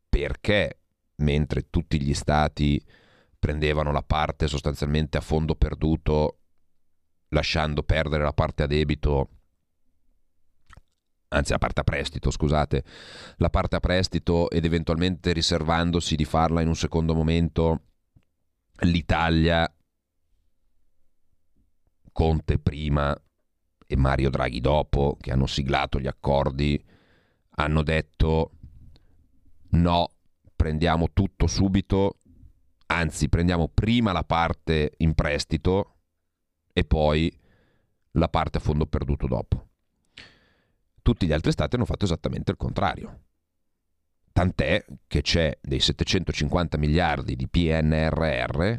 perché, 0.09 0.79
mentre 1.17 1.69
tutti 1.69 2.01
gli 2.01 2.13
stati 2.13 2.81
prendevano 3.39 3.91
la 3.91 4.03
parte 4.03 4.47
sostanzialmente 4.47 5.17
a 5.17 5.21
fondo 5.21 5.55
perduto, 5.55 6.39
lasciando 7.29 7.83
perdere 7.83 8.23
la 8.23 8.33
parte 8.33 8.63
a 8.63 8.67
debito, 8.67 9.29
anzi 11.29 11.51
la 11.51 11.57
parte 11.57 11.81
a 11.81 11.83
prestito, 11.83 12.31
scusate, 12.31 12.83
la 13.37 13.49
parte 13.49 13.75
a 13.75 13.79
prestito 13.79 14.49
ed 14.49 14.65
eventualmente 14.65 15.33
riservandosi 15.33 16.15
di 16.15 16.25
farla 16.25 16.61
in 16.61 16.67
un 16.67 16.75
secondo 16.75 17.13
momento, 17.13 17.81
l'Italia 18.81 19.71
Conte 22.11 22.57
prima 22.57 23.15
e 23.85 23.95
Mario 23.95 24.29
Draghi 24.29 24.59
dopo, 24.59 25.17
che 25.19 25.31
hanno 25.31 25.45
siglato 25.45 25.99
gli 25.99 26.07
accordi, 26.07 26.83
hanno 27.59 27.83
detto 27.83 28.51
no, 29.69 30.11
prendiamo 30.55 31.11
tutto 31.13 31.45
subito, 31.45 32.17
anzi 32.87 33.29
prendiamo 33.29 33.67
prima 33.67 34.11
la 34.11 34.23
parte 34.23 34.93
in 34.97 35.13
prestito 35.13 35.95
e 36.73 36.83
poi 36.83 37.35
la 38.11 38.29
parte 38.29 38.57
a 38.57 38.61
fondo 38.61 38.85
perduto 38.85 39.27
dopo. 39.27 39.65
tutti 41.01 41.25
gli 41.25 41.31
altri 41.31 41.51
stati 41.53 41.75
hanno 41.75 41.85
fatto 41.85 42.03
esattamente 42.03 42.51
il 42.51 42.57
contrario. 42.57 43.21
Tant'è 44.33 44.85
che 45.07 45.21
c'è 45.21 45.57
dei 45.61 45.79
750 45.79 46.77
miliardi 46.77 47.35
di 47.37 47.47
PNRR, 47.47 48.77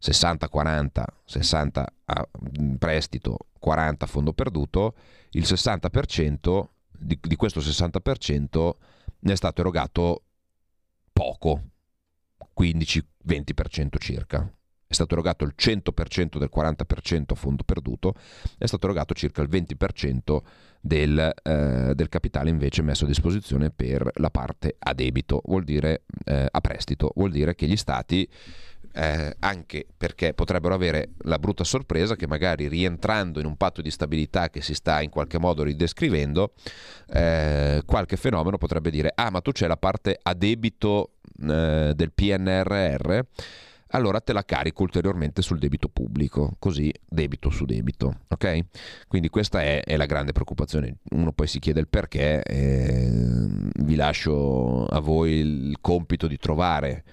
60-40, 0.00 1.04
60 1.24 1.92
a 2.06 2.28
prestito, 2.78 3.36
40 3.58 4.04
a 4.04 4.08
fondo 4.08 4.32
perduto, 4.32 4.94
il 5.32 5.42
60% 5.42 6.68
di, 6.90 7.18
di 7.20 7.36
questo 7.36 7.60
60% 7.60 8.74
ne 9.18 9.32
è 9.32 9.36
stato 9.36 9.60
erogato 9.60 10.22
poco, 11.12 11.62
15-20% 12.58 13.98
circa. 13.98 14.50
È 14.88 14.94
stato 14.94 15.14
erogato 15.14 15.44
il 15.44 15.54
100% 15.58 16.38
del 16.38 16.50
40% 16.54 17.24
a 17.32 17.34
fondo 17.34 17.64
perduto, 17.64 18.14
è 18.56 18.66
stato 18.66 18.86
erogato 18.86 19.14
circa 19.14 19.42
il 19.42 19.48
20% 19.48 20.42
del, 20.80 21.34
eh, 21.42 21.92
del, 21.92 22.08
capitale 22.08 22.50
invece 22.50 22.82
messo 22.82 23.04
a 23.04 23.08
disposizione 23.08 23.70
per 23.70 24.08
la 24.14 24.30
parte 24.30 24.76
a 24.78 24.94
debito, 24.94 25.42
vuol 25.46 25.64
dire 25.64 26.04
eh, 26.24 26.46
a 26.48 26.60
prestito, 26.60 27.10
vuol 27.16 27.32
dire 27.32 27.56
che 27.56 27.66
gli 27.66 27.76
stati 27.76 28.28
eh, 28.96 29.36
anche 29.40 29.86
perché 29.94 30.32
potrebbero 30.32 30.74
avere 30.74 31.10
la 31.18 31.38
brutta 31.38 31.64
sorpresa 31.64 32.16
che 32.16 32.26
magari 32.26 32.66
rientrando 32.66 33.40
in 33.40 33.46
un 33.46 33.56
patto 33.56 33.82
di 33.82 33.90
stabilità 33.90 34.48
che 34.48 34.62
si 34.62 34.74
sta 34.74 35.02
in 35.02 35.10
qualche 35.10 35.38
modo 35.38 35.62
ridescrivendo, 35.62 36.54
eh, 37.12 37.82
qualche 37.84 38.16
fenomeno 38.16 38.56
potrebbe 38.56 38.90
dire 38.90 39.12
ah 39.14 39.30
ma 39.30 39.40
tu 39.42 39.52
c'è 39.52 39.66
la 39.66 39.76
parte 39.76 40.18
a 40.20 40.32
debito 40.32 41.12
eh, 41.42 41.92
del 41.94 42.12
PNRR, 42.12 43.20
allora 43.90 44.20
te 44.20 44.32
la 44.32 44.44
carico 44.44 44.82
ulteriormente 44.82 45.42
sul 45.42 45.58
debito 45.58 45.88
pubblico, 45.88 46.56
così 46.58 46.92
debito 47.06 47.50
su 47.50 47.66
debito, 47.66 48.20
ok? 48.28 48.60
Quindi 49.06 49.28
questa 49.28 49.62
è, 49.62 49.82
è 49.84 49.96
la 49.96 50.06
grande 50.06 50.32
preoccupazione. 50.32 50.96
Uno 51.10 51.32
poi 51.32 51.46
si 51.46 51.60
chiede 51.60 51.80
il 51.80 51.88
perché, 51.88 52.42
eh, 52.42 53.10
vi 53.80 53.94
lascio 53.94 54.86
a 54.86 54.98
voi 55.00 55.32
il 55.34 55.76
compito 55.80 56.26
di 56.26 56.36
trovare 56.38 57.04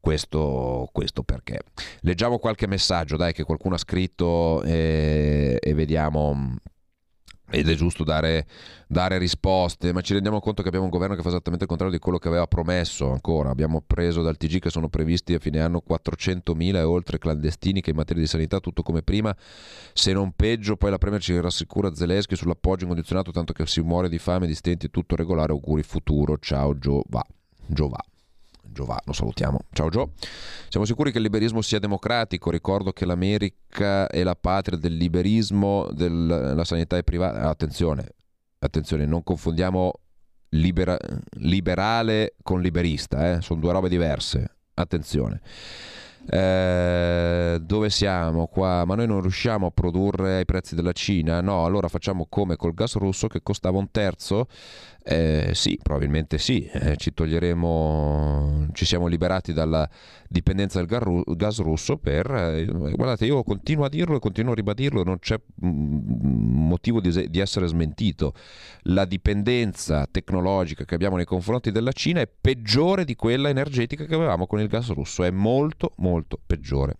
questo, 0.00 0.88
questo, 0.92 1.22
perché. 1.22 1.60
Leggiamo 2.00 2.38
qualche 2.38 2.66
messaggio, 2.66 3.16
dai, 3.16 3.32
che 3.32 3.44
qualcuno 3.44 3.74
ha 3.74 3.78
scritto 3.78 4.62
e, 4.62 5.58
e 5.60 5.74
vediamo. 5.74 6.56
Ed 7.50 7.66
è 7.66 7.74
giusto 7.74 8.04
dare, 8.04 8.46
dare, 8.86 9.16
risposte, 9.16 9.94
ma 9.94 10.02
ci 10.02 10.12
rendiamo 10.12 10.38
conto 10.38 10.60
che 10.60 10.68
abbiamo 10.68 10.84
un 10.84 10.90
governo 10.90 11.14
che 11.14 11.22
fa 11.22 11.28
esattamente 11.28 11.64
il 11.64 11.70
contrario 11.70 11.96
di 11.96 12.02
quello 12.02 12.18
che 12.18 12.28
aveva 12.28 12.46
promesso 12.46 13.10
ancora. 13.10 13.48
Abbiamo 13.48 13.80
preso 13.80 14.20
dal 14.20 14.36
TG 14.36 14.58
che 14.58 14.68
sono 14.68 14.90
previsti 14.90 15.32
a 15.32 15.38
fine 15.38 15.58
anno 15.58 15.82
400.000 15.88 16.74
e 16.74 16.82
oltre 16.82 17.16
clandestini 17.16 17.80
che 17.80 17.88
in 17.88 17.96
materia 17.96 18.20
di 18.20 18.28
sanità 18.28 18.60
tutto 18.60 18.82
come 18.82 19.00
prima, 19.00 19.34
se 19.94 20.12
non 20.12 20.32
peggio. 20.32 20.76
Poi 20.76 20.90
la 20.90 20.98
Premier 20.98 21.22
ci 21.22 21.40
rassicura 21.40 21.94
Zelensky 21.94 22.36
sull'appoggio 22.36 22.82
incondizionato, 22.82 23.30
tanto 23.30 23.54
che 23.54 23.66
si 23.66 23.80
muore 23.80 24.10
di 24.10 24.18
fame, 24.18 24.46
di 24.46 24.54
stenti, 24.54 24.90
tutto 24.90 25.16
regolare. 25.16 25.52
Auguri 25.52 25.82
futuro. 25.82 26.36
Ciao 26.36 26.76
Gio 26.76 27.02
va. 27.08 27.24
Gio 28.72 28.84
va. 28.84 28.94
Giova, 28.94 29.00
lo 29.04 29.12
salutiamo. 29.12 29.58
Ciao 29.72 29.88
Gio. 29.88 30.12
Siamo 30.68 30.86
sicuri 30.86 31.10
che 31.10 31.18
il 31.18 31.24
liberismo 31.24 31.62
sia 31.62 31.78
democratico? 31.78 32.50
Ricordo 32.50 32.92
che 32.92 33.04
l'America 33.04 34.06
è 34.06 34.22
la 34.22 34.36
patria 34.36 34.78
del 34.78 34.96
liberismo, 34.96 35.88
della 35.92 36.64
sanità 36.64 36.96
è 36.96 37.02
privata. 37.02 37.48
Attenzione, 37.48 38.14
attenzione, 38.58 39.06
non 39.06 39.22
confondiamo 39.22 39.92
libera, 40.50 40.96
liberale 41.32 42.34
con 42.42 42.60
liberista, 42.60 43.36
eh? 43.36 43.40
sono 43.40 43.60
due 43.60 43.72
robe 43.72 43.88
diverse. 43.88 44.56
Attenzione. 44.74 45.40
Eh, 46.26 47.58
dove 47.60 47.90
siamo 47.90 48.46
qua? 48.48 48.84
Ma 48.84 48.94
noi 48.94 49.06
non 49.06 49.20
riusciamo 49.20 49.66
a 49.66 49.70
produrre 49.70 50.36
ai 50.36 50.44
prezzi 50.44 50.74
della 50.74 50.92
Cina? 50.92 51.40
No, 51.40 51.64
allora 51.64 51.88
facciamo 51.88 52.26
come 52.28 52.56
col 52.56 52.74
gas 52.74 52.96
russo 52.96 53.28
che 53.28 53.42
costava 53.42 53.78
un 53.78 53.90
terzo? 53.90 54.46
Eh, 55.10 55.52
sì, 55.54 55.78
probabilmente 55.82 56.36
sì, 56.36 56.66
eh, 56.66 56.96
ci 56.96 57.14
toglieremo, 57.14 58.68
ci 58.72 58.84
siamo 58.84 59.06
liberati 59.06 59.54
dalla 59.54 59.88
dipendenza 60.28 60.84
del 60.84 61.24
gas 61.34 61.60
russo 61.60 61.96
per, 61.96 62.30
eh, 62.30 62.66
guardate, 62.66 63.24
io 63.24 63.42
continuo 63.42 63.86
a 63.86 63.88
dirlo 63.88 64.16
e 64.16 64.18
continuo 64.18 64.52
a 64.52 64.54
ribadirlo, 64.54 65.02
non 65.04 65.18
c'è 65.18 65.40
mm, 65.64 66.66
motivo 66.66 67.00
di, 67.00 67.30
di 67.30 67.38
essere 67.38 67.66
smentito. 67.68 68.34
La 68.82 69.06
dipendenza 69.06 70.06
tecnologica 70.10 70.84
che 70.84 70.94
abbiamo 70.94 71.16
nei 71.16 71.24
confronti 71.24 71.70
della 71.70 71.92
Cina 71.92 72.20
è 72.20 72.28
peggiore 72.28 73.06
di 73.06 73.14
quella 73.14 73.48
energetica 73.48 74.04
che 74.04 74.14
avevamo 74.14 74.46
con 74.46 74.60
il 74.60 74.68
gas 74.68 74.90
russo, 74.90 75.24
è 75.24 75.30
molto 75.30 75.78
molto 75.78 75.94
peggiore. 76.46 76.96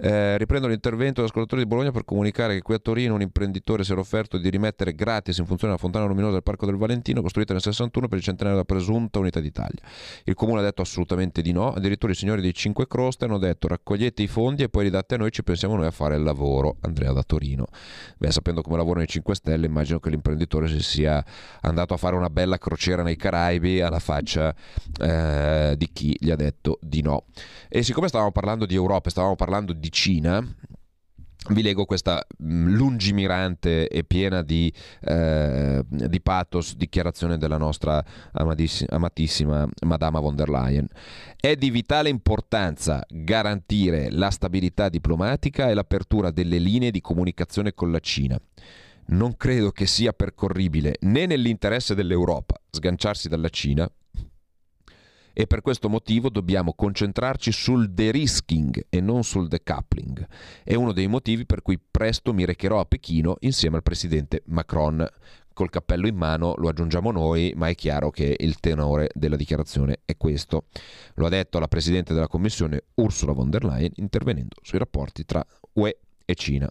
Eh, 0.00 0.38
riprendo 0.38 0.68
l'intervento 0.68 1.20
dell'ascoltatore 1.20 1.62
di 1.62 1.68
Bologna 1.68 1.90
per 1.90 2.04
comunicare 2.04 2.54
che 2.54 2.62
qui 2.62 2.74
a 2.74 2.78
Torino 2.78 3.14
un 3.14 3.20
imprenditore 3.20 3.82
si 3.82 3.90
era 3.90 4.00
offerto 4.00 4.38
di 4.38 4.48
rimettere 4.48 4.94
gratis 4.94 5.38
in 5.38 5.46
funzione 5.46 5.72
la 5.72 5.78
fontana 5.78 6.06
luminosa 6.06 6.34
del 6.34 6.44
Parco 6.44 6.66
del 6.66 6.76
Valentino 6.76 7.20
costruita 7.20 7.52
nel 7.52 7.62
61 7.62 8.06
per 8.06 8.18
il 8.18 8.24
centenario 8.24 8.60
della 8.60 8.78
presunta 8.78 9.18
unità 9.18 9.40
d'Italia. 9.40 9.82
Il 10.24 10.34
comune 10.34 10.60
ha 10.60 10.62
detto 10.62 10.82
assolutamente 10.82 11.42
di 11.42 11.50
no, 11.50 11.72
addirittura 11.72 12.12
i 12.12 12.14
signori 12.14 12.40
dei 12.40 12.54
Cinque 12.54 12.86
Croste 12.86 13.24
hanno 13.24 13.38
detto 13.38 13.66
raccogliete 13.66 14.22
i 14.22 14.28
fondi 14.28 14.62
e 14.62 14.68
poi 14.68 14.84
ridate 14.84 15.16
a 15.16 15.18
noi, 15.18 15.32
ci 15.32 15.42
pensiamo 15.42 15.74
noi 15.74 15.86
a 15.86 15.90
fare 15.90 16.14
il 16.14 16.22
lavoro. 16.22 16.76
Andrea 16.82 17.12
da 17.12 17.22
Torino. 17.22 17.66
Beh, 18.18 18.30
sapendo 18.30 18.62
come 18.62 18.76
lavorano 18.76 19.04
i 19.04 19.08
5 19.08 19.34
Stelle, 19.34 19.66
immagino 19.66 19.98
che 19.98 20.10
l'imprenditore 20.10 20.68
si 20.68 20.80
sia 20.80 21.24
andato 21.62 21.94
a 21.94 21.96
fare 21.96 22.14
una 22.14 22.30
bella 22.30 22.58
crociera 22.58 23.02
nei 23.02 23.16
Caraibi 23.16 23.80
alla 23.80 23.98
faccia 23.98 24.54
eh, 25.00 25.74
di 25.76 25.88
chi 25.92 26.16
gli 26.18 26.30
ha 26.30 26.36
detto 26.36 26.78
di 26.80 27.02
no. 27.02 27.24
E 27.68 27.82
siccome 27.82 28.08
stavamo 28.08 28.30
parlando 28.30 28.64
di 28.64 28.74
Europa, 28.74 29.10
stavamo 29.10 29.34
parlando 29.34 29.72
di 29.72 29.87
di 29.88 29.90
Cina, 29.90 30.46
vi 31.50 31.62
leggo 31.62 31.86
questa 31.86 32.22
mm, 32.42 32.74
lungimirante 32.74 33.88
e 33.88 34.04
piena 34.04 34.42
di, 34.42 34.72
eh, 35.00 35.82
di 35.86 36.20
pathos 36.20 36.76
dichiarazione 36.76 37.38
della 37.38 37.56
nostra 37.56 38.04
amatissima 38.32 39.66
Madama 39.86 40.20
von 40.20 40.36
der 40.36 40.50
Leyen. 40.50 40.86
È 41.40 41.54
di 41.54 41.70
vitale 41.70 42.10
importanza 42.10 43.02
garantire 43.08 44.10
la 44.10 44.30
stabilità 44.30 44.90
diplomatica 44.90 45.70
e 45.70 45.74
l'apertura 45.74 46.30
delle 46.30 46.58
linee 46.58 46.90
di 46.90 47.00
comunicazione 47.00 47.72
con 47.72 47.90
la 47.90 48.00
Cina. 48.00 48.38
Non 49.10 49.38
credo 49.38 49.70
che 49.70 49.86
sia 49.86 50.12
percorribile 50.12 50.96
né 51.00 51.24
nell'interesse 51.24 51.94
dell'Europa 51.94 52.60
sganciarsi 52.70 53.28
dalla 53.28 53.48
Cina 53.48 53.90
e 55.40 55.46
per 55.46 55.62
questo 55.62 55.88
motivo 55.88 56.30
dobbiamo 56.30 56.72
concentrarci 56.74 57.52
sul 57.52 57.92
de-risking 57.92 58.86
e 58.88 59.00
non 59.00 59.22
sul 59.22 59.46
decoupling. 59.46 60.26
È 60.64 60.74
uno 60.74 60.90
dei 60.90 61.06
motivi 61.06 61.46
per 61.46 61.62
cui 61.62 61.78
presto 61.78 62.34
mi 62.34 62.44
recherò 62.44 62.80
a 62.80 62.84
Pechino 62.84 63.36
insieme 63.42 63.76
al 63.76 63.84
presidente 63.84 64.42
Macron. 64.46 65.08
Col 65.52 65.70
cappello 65.70 66.08
in 66.08 66.16
mano 66.16 66.54
lo 66.56 66.68
aggiungiamo 66.68 67.12
noi, 67.12 67.52
ma 67.54 67.68
è 67.68 67.76
chiaro 67.76 68.10
che 68.10 68.34
il 68.36 68.58
tenore 68.58 69.10
della 69.14 69.36
dichiarazione 69.36 70.00
è 70.04 70.16
questo. 70.16 70.64
Lo 71.14 71.26
ha 71.26 71.30
detto 71.30 71.60
la 71.60 71.68
presidente 71.68 72.14
della 72.14 72.26
Commissione 72.26 72.86
Ursula 72.94 73.30
von 73.30 73.48
der 73.48 73.64
Leyen 73.64 73.92
intervenendo 73.94 74.56
sui 74.60 74.78
rapporti 74.78 75.24
tra 75.24 75.46
UE 75.74 75.98
e 76.24 76.34
Cina. 76.34 76.68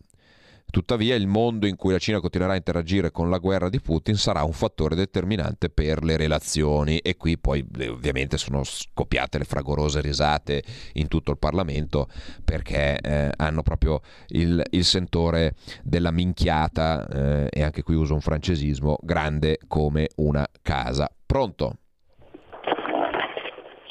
Tuttavia 0.70 1.16
il 1.16 1.28
mondo 1.28 1.66
in 1.66 1.78
cui 1.78 1.94
la 1.94 1.98
Cina 1.98 2.20
continuerà 2.20 2.54
a 2.54 2.58
interagire 2.58 3.10
con 3.10 3.30
la 3.30 3.38
guerra 3.38 3.70
di 3.70 3.80
Putin 3.80 4.16
sarà 4.16 4.44
un 4.44 4.52
fattore 4.52 4.96
determinante 4.96 5.70
per 5.70 6.04
le 6.04 6.18
relazioni 6.18 6.98
e 6.98 7.16
qui 7.16 7.38
poi 7.38 7.66
ovviamente 7.88 8.38
sono 8.38 8.64
scoppiate 8.66 9.38
le 9.38 9.46
fragorose 9.46 10.02
risate 10.02 10.62
in 10.96 11.08
tutto 11.08 11.32
il 11.32 11.38
Parlamento 11.38 12.08
perché 12.44 13.00
eh, 13.00 13.32
hanno 13.38 13.64
proprio 13.64 14.02
il, 14.28 14.62
il, 14.72 14.84
sentore 14.84 15.54
della 15.84 16.12
minchiata 16.12 17.08
eh, 17.08 17.48
e 17.50 17.64
anche 17.64 17.82
qui 17.82 17.96
uso 17.96 18.14
un 18.14 18.22
francesismo 18.22 18.98
grande 19.02 19.60
come 19.68 20.10
una 20.18 20.46
casa. 20.62 21.10
Pronto? 21.26 21.78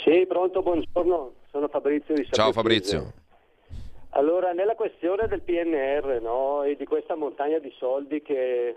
Sì, 0.04 0.26
pronto, 0.28 0.60
buongiorno, 0.60 1.32
sono 1.50 1.68
Fabrizio 1.68 2.14
di 2.14 2.28
Ciao 2.30 2.52
Fabrizio. 2.52 3.24
Allora, 4.16 4.52
nella 4.52 4.74
questione 4.74 5.28
del 5.28 5.42
PNR 5.42 6.20
no, 6.22 6.62
e 6.62 6.74
di 6.76 6.86
questa 6.86 7.14
montagna 7.14 7.58
di 7.58 7.70
soldi 7.76 8.22
che 8.22 8.74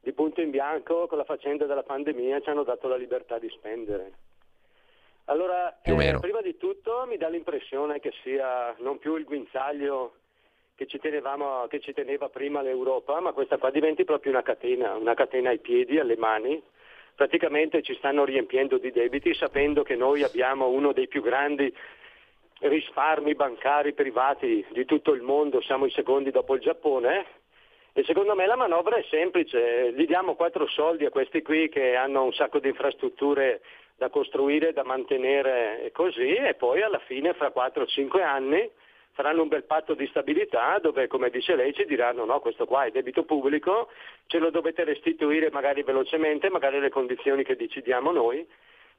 di 0.00 0.12
punto 0.12 0.42
in 0.42 0.50
bianco 0.50 1.06
con 1.06 1.16
la 1.16 1.24
faccenda 1.24 1.64
della 1.64 1.82
pandemia 1.82 2.40
ci 2.40 2.50
hanno 2.50 2.62
dato 2.62 2.86
la 2.86 2.96
libertà 2.96 3.38
di 3.38 3.48
spendere. 3.48 4.12
Allora, 5.26 5.80
eh, 5.80 6.18
prima 6.20 6.42
di 6.42 6.58
tutto 6.58 7.06
mi 7.08 7.16
dà 7.16 7.28
l'impressione 7.28 8.00
che 8.00 8.12
sia 8.22 8.74
non 8.80 8.98
più 8.98 9.16
il 9.16 9.24
guinzaglio 9.24 10.16
che 10.74 10.86
ci, 10.86 10.98
tenevamo, 10.98 11.66
che 11.68 11.80
ci 11.80 11.94
teneva 11.94 12.28
prima 12.28 12.60
l'Europa, 12.60 13.18
ma 13.20 13.32
questa 13.32 13.56
qua 13.56 13.70
diventi 13.70 14.04
proprio 14.04 14.32
una 14.32 14.42
catena, 14.42 14.94
una 14.94 15.14
catena 15.14 15.48
ai 15.48 15.58
piedi, 15.58 15.98
alle 15.98 16.18
mani. 16.18 16.62
Praticamente 17.14 17.80
ci 17.80 17.94
stanno 17.94 18.26
riempiendo 18.26 18.76
di 18.76 18.92
debiti 18.92 19.32
sapendo 19.32 19.82
che 19.82 19.96
noi 19.96 20.22
abbiamo 20.22 20.68
uno 20.68 20.92
dei 20.92 21.08
più 21.08 21.22
grandi 21.22 21.74
risparmi 22.68 23.34
bancari 23.34 23.92
privati 23.92 24.64
di 24.70 24.84
tutto 24.84 25.12
il 25.12 25.22
mondo, 25.22 25.60
siamo 25.60 25.86
i 25.86 25.90
secondi 25.90 26.30
dopo 26.30 26.54
il 26.54 26.60
Giappone. 26.60 27.42
E 27.92 28.02
secondo 28.04 28.34
me 28.34 28.46
la 28.46 28.56
manovra 28.56 28.96
è 28.96 29.04
semplice, 29.08 29.92
gli 29.92 30.06
diamo 30.06 30.34
quattro 30.34 30.66
soldi 30.66 31.04
a 31.04 31.10
questi 31.10 31.42
qui 31.42 31.68
che 31.68 31.94
hanno 31.94 32.24
un 32.24 32.32
sacco 32.32 32.58
di 32.58 32.68
infrastrutture 32.68 33.60
da 33.96 34.08
costruire, 34.08 34.72
da 34.72 34.82
mantenere 34.82 35.84
e 35.84 35.92
così, 35.92 36.34
e 36.34 36.54
poi 36.54 36.82
alla 36.82 36.98
fine, 36.98 37.34
fra 37.34 37.52
4-5 37.54 38.20
anni, 38.20 38.68
faranno 39.12 39.42
un 39.42 39.48
bel 39.48 39.62
patto 39.62 39.94
di 39.94 40.08
stabilità 40.08 40.76
dove, 40.80 41.06
come 41.06 41.30
dice 41.30 41.54
lei, 41.54 41.72
ci 41.72 41.84
diranno 41.84 42.24
no, 42.24 42.40
questo 42.40 42.66
qua 42.66 42.84
è 42.84 42.90
debito 42.90 43.22
pubblico, 43.22 43.88
ce 44.26 44.38
lo 44.38 44.50
dovete 44.50 44.82
restituire 44.82 45.50
magari 45.52 45.84
velocemente, 45.84 46.50
magari 46.50 46.80
le 46.80 46.90
condizioni 46.90 47.44
che 47.44 47.54
decidiamo 47.54 48.10
noi 48.10 48.44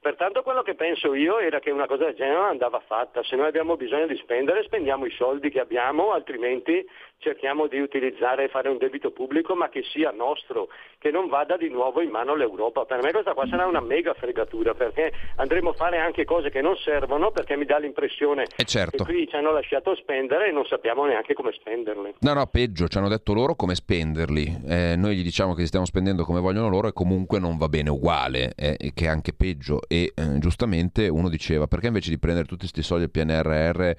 Pertanto 0.06 0.44
quello 0.44 0.62
che 0.62 0.76
penso 0.76 1.14
io 1.14 1.40
era 1.40 1.58
che 1.58 1.72
una 1.72 1.88
cosa 1.88 2.04
del 2.04 2.14
genere 2.14 2.38
andava 2.38 2.78
fatta, 2.78 3.24
se 3.24 3.34
noi 3.34 3.48
abbiamo 3.48 3.76
bisogno 3.76 4.06
di 4.06 4.16
spendere 4.18 4.62
spendiamo 4.62 5.04
i 5.04 5.10
soldi 5.10 5.50
che 5.50 5.58
abbiamo, 5.58 6.12
altrimenti 6.12 6.88
cerchiamo 7.18 7.66
di 7.66 7.78
utilizzare 7.80 8.44
e 8.44 8.48
fare 8.48 8.68
un 8.68 8.78
debito 8.78 9.10
pubblico 9.10 9.54
ma 9.54 9.68
che 9.68 9.82
sia 9.82 10.10
nostro, 10.10 10.68
che 10.98 11.10
non 11.10 11.28
vada 11.28 11.56
di 11.56 11.68
nuovo 11.68 12.00
in 12.00 12.10
mano 12.10 12.32
all'Europa. 12.32 12.84
Per 12.84 13.02
me 13.02 13.10
questa 13.10 13.34
qua 13.34 13.46
sarà 13.46 13.66
una 13.66 13.80
mega 13.80 14.14
fregatura 14.14 14.74
perché 14.74 15.12
andremo 15.36 15.70
a 15.70 15.72
fare 15.74 15.98
anche 15.98 16.24
cose 16.24 16.50
che 16.50 16.60
non 16.60 16.76
servono 16.76 17.30
perché 17.30 17.56
mi 17.56 17.64
dà 17.64 17.78
l'impressione 17.78 18.46
eh 18.56 18.64
certo. 18.64 19.04
che 19.04 19.12
qui 19.12 19.28
ci 19.28 19.36
hanno 19.36 19.52
lasciato 19.52 19.94
spendere 19.96 20.48
e 20.48 20.52
non 20.52 20.64
sappiamo 20.66 21.04
neanche 21.04 21.34
come 21.34 21.52
spenderli. 21.52 22.14
No, 22.20 22.32
no, 22.32 22.46
peggio, 22.46 22.88
ci 22.88 22.98
hanno 22.98 23.08
detto 23.08 23.32
loro 23.32 23.54
come 23.54 23.74
spenderli. 23.74 24.62
Eh, 24.66 24.94
noi 24.96 25.16
gli 25.16 25.22
diciamo 25.22 25.54
che 25.54 25.62
li 25.62 25.66
stiamo 25.66 25.86
spendendo 25.86 26.24
come 26.24 26.40
vogliono 26.40 26.68
loro 26.68 26.88
e 26.88 26.92
comunque 26.92 27.38
non 27.38 27.56
va 27.56 27.68
bene 27.68 27.90
uguale, 27.90 28.52
eh, 28.56 28.92
che 28.94 29.04
è 29.06 29.08
anche 29.08 29.32
peggio 29.32 29.80
e 29.88 30.12
eh, 30.14 30.38
giustamente 30.38 31.08
uno 31.08 31.28
diceva 31.28 31.66
perché 31.66 31.88
invece 31.88 32.10
di 32.10 32.18
prendere 32.18 32.46
tutti 32.46 32.60
questi 32.60 32.82
soldi 32.82 33.08
del 33.10 33.10
PNRR 33.10 33.94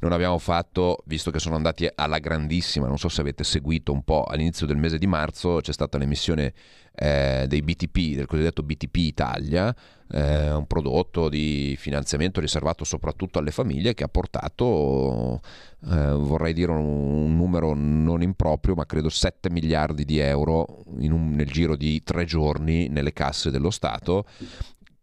non 0.00 0.12
abbiamo 0.12 0.38
fatto, 0.38 1.02
visto 1.06 1.30
che 1.30 1.38
sono 1.38 1.56
andati 1.56 1.88
alla 1.92 2.18
grandissima, 2.18 2.57
non 2.86 2.98
so 2.98 3.08
se 3.08 3.20
avete 3.20 3.44
seguito 3.44 3.92
un 3.92 4.02
po' 4.02 4.24
all'inizio 4.24 4.66
del 4.66 4.76
mese 4.76 4.98
di 4.98 5.06
marzo 5.06 5.60
c'è 5.60 5.72
stata 5.72 5.98
l'emissione 5.98 6.52
eh, 6.94 7.44
dei 7.46 7.62
BTP, 7.62 8.16
del 8.16 8.26
cosiddetto 8.26 8.62
BTP 8.62 8.96
Italia, 8.96 9.74
eh, 10.10 10.50
un 10.52 10.66
prodotto 10.66 11.28
di 11.28 11.76
finanziamento 11.78 12.40
riservato 12.40 12.84
soprattutto 12.84 13.38
alle 13.38 13.52
famiglie 13.52 13.94
che 13.94 14.02
ha 14.02 14.08
portato, 14.08 15.40
eh, 15.88 16.10
vorrei 16.10 16.52
dire 16.52 16.72
un, 16.72 16.78
un, 16.78 17.36
numero 17.36 17.72
non 17.74 18.22
improprio, 18.22 18.74
ma 18.74 18.84
credo 18.84 19.08
7 19.08 19.48
miliardi 19.50 20.04
di 20.04 20.18
euro 20.18 20.82
un, 20.86 21.30
nel 21.30 21.46
giro 21.46 21.76
di 21.76 22.02
tre 22.02 22.24
giorni 22.24 22.88
nelle 22.88 23.12
casse 23.12 23.50
dello 23.50 23.70
Stato 23.70 24.24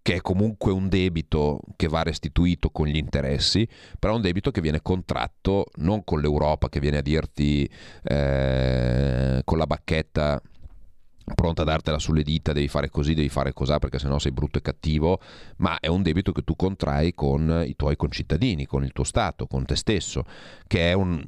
che 0.06 0.14
è 0.14 0.22
comunque 0.22 0.72
un 0.72 0.88
debito 0.88 1.62
che 1.76 1.88
va 1.88 2.04
restituito 2.04 2.70
con 2.70 2.86
gli 2.86 2.96
interessi, 2.96 3.68
però 3.98 4.14
è 4.14 4.16
un 4.18 4.22
debito 4.22 4.52
che 4.52 4.62
viene 4.62 4.84
contratto 4.84 5.66
non 5.78 6.04
con 6.04 6.22
l'Europa 6.22 6.70
che 6.70 6.80
viene 6.80 6.98
a 6.98 7.02
dirti 7.02 7.68
eh, 8.04 9.42
con 9.44 9.58
la 9.58 9.66
bacchetta 9.66 10.40
pronta 11.34 11.64
a 11.64 11.66
dartela 11.66 11.98
sulle 11.98 12.22
dita, 12.22 12.54
devi 12.54 12.68
fare 12.68 12.92
così, 12.92 13.16
devi 13.16 13.30
fare 13.30 13.52
così 13.52 13.74
perché 13.80 13.98
sennò 13.98 14.20
sei 14.20 14.32
brutto 14.32 14.60
e 14.60 14.62
cattivo, 14.62 15.20
ma 15.58 15.80
è 15.80 15.88
un 15.88 16.04
debito 16.04 16.32
che 16.34 16.44
tu 16.44 16.56
contrai 16.56 17.16
con 17.16 17.64
i 17.66 17.76
tuoi 17.76 17.96
concittadini, 17.96 18.68
con 18.68 18.84
il 18.84 18.92
tuo 18.92 19.06
Stato, 19.06 19.48
con 19.48 19.66
te 19.66 19.76
stesso, 19.76 20.24
che 20.68 20.92
è 20.92 20.94
un, 20.94 21.20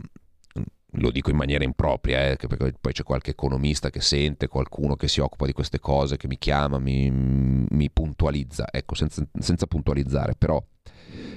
lo 0.99 1.11
dico 1.11 1.29
in 1.29 1.35
maniera 1.35 1.63
impropria, 1.63 2.29
eh, 2.29 2.35
perché 2.35 2.73
poi 2.79 2.91
c'è 2.91 3.03
qualche 3.03 3.31
economista 3.31 3.89
che 3.89 4.01
sente, 4.01 4.47
qualcuno 4.47 4.95
che 4.95 5.07
si 5.07 5.19
occupa 5.19 5.45
di 5.45 5.53
queste 5.53 5.79
cose, 5.79 6.17
che 6.17 6.27
mi 6.27 6.37
chiama, 6.37 6.79
mi, 6.79 7.09
mi 7.11 7.89
puntualizza, 7.91 8.67
ecco, 8.71 8.95
senza, 8.95 9.25
senza 9.39 9.67
puntualizzare, 9.67 10.35
però 10.35 10.63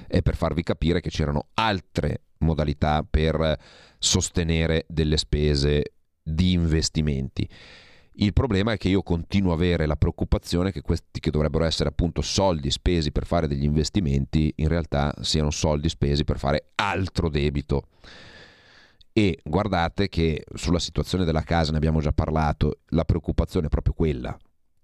è 0.07 0.21
per 0.21 0.35
farvi 0.35 0.63
capire 0.63 0.99
che 0.99 1.09
c'erano 1.09 1.47
altre 1.53 2.21
modalità 2.39 3.05
per 3.07 3.57
sostenere 3.97 4.85
delle 4.87 5.17
spese 5.17 5.93
di 6.21 6.53
investimenti. 6.53 7.47
Il 8.15 8.33
problema 8.33 8.73
è 8.73 8.77
che 8.77 8.89
io 8.89 9.03
continuo 9.03 9.51
a 9.51 9.55
avere 9.55 9.85
la 9.85 9.95
preoccupazione 9.95 10.71
che 10.71 10.81
questi 10.81 11.19
che 11.19 11.31
dovrebbero 11.31 11.63
essere 11.63 11.89
appunto 11.89 12.21
soldi 12.21 12.69
spesi 12.69 13.11
per 13.11 13.25
fare 13.25 13.47
degli 13.47 13.63
investimenti 13.63 14.51
in 14.57 14.67
realtà 14.67 15.13
siano 15.21 15.49
soldi 15.49 15.87
spesi 15.87 16.25
per 16.25 16.37
fare 16.37 16.71
altro 16.75 17.29
debito 17.29 17.87
e 19.13 19.39
guardate 19.43 20.07
che 20.07 20.43
sulla 20.53 20.79
situazione 20.79 21.25
della 21.25 21.41
casa 21.41 21.71
ne 21.71 21.77
abbiamo 21.77 21.99
già 21.99 22.11
parlato, 22.11 22.79
la 22.87 23.03
preoccupazione 23.03 23.67
è 23.67 23.69
proprio 23.69 23.93
quella. 23.93 24.37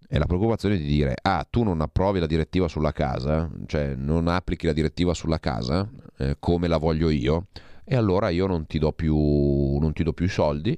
È 0.09 0.17
la 0.17 0.25
preoccupazione 0.25 0.77
di 0.77 0.85
dire, 0.85 1.15
ah, 1.21 1.45
tu 1.49 1.63
non 1.63 1.81
approvi 1.81 2.19
la 2.19 2.27
direttiva 2.27 2.67
sulla 2.67 2.93
casa, 2.93 3.49
cioè 3.65 3.95
non 3.95 4.27
applichi 4.27 4.65
la 4.65 4.73
direttiva 4.73 5.13
sulla 5.13 5.39
casa 5.39 5.89
eh, 6.17 6.37
come 6.39 6.67
la 6.67 6.77
voglio 6.77 7.09
io, 7.09 7.47
e 7.83 7.95
allora 7.95 8.29
io 8.29 8.47
non 8.47 8.65
ti 8.65 8.79
do 8.79 8.91
più, 8.93 9.15
non 9.15 9.91
ti 9.93 10.03
do 10.03 10.13
più 10.13 10.25
i 10.25 10.29
soldi, 10.29 10.77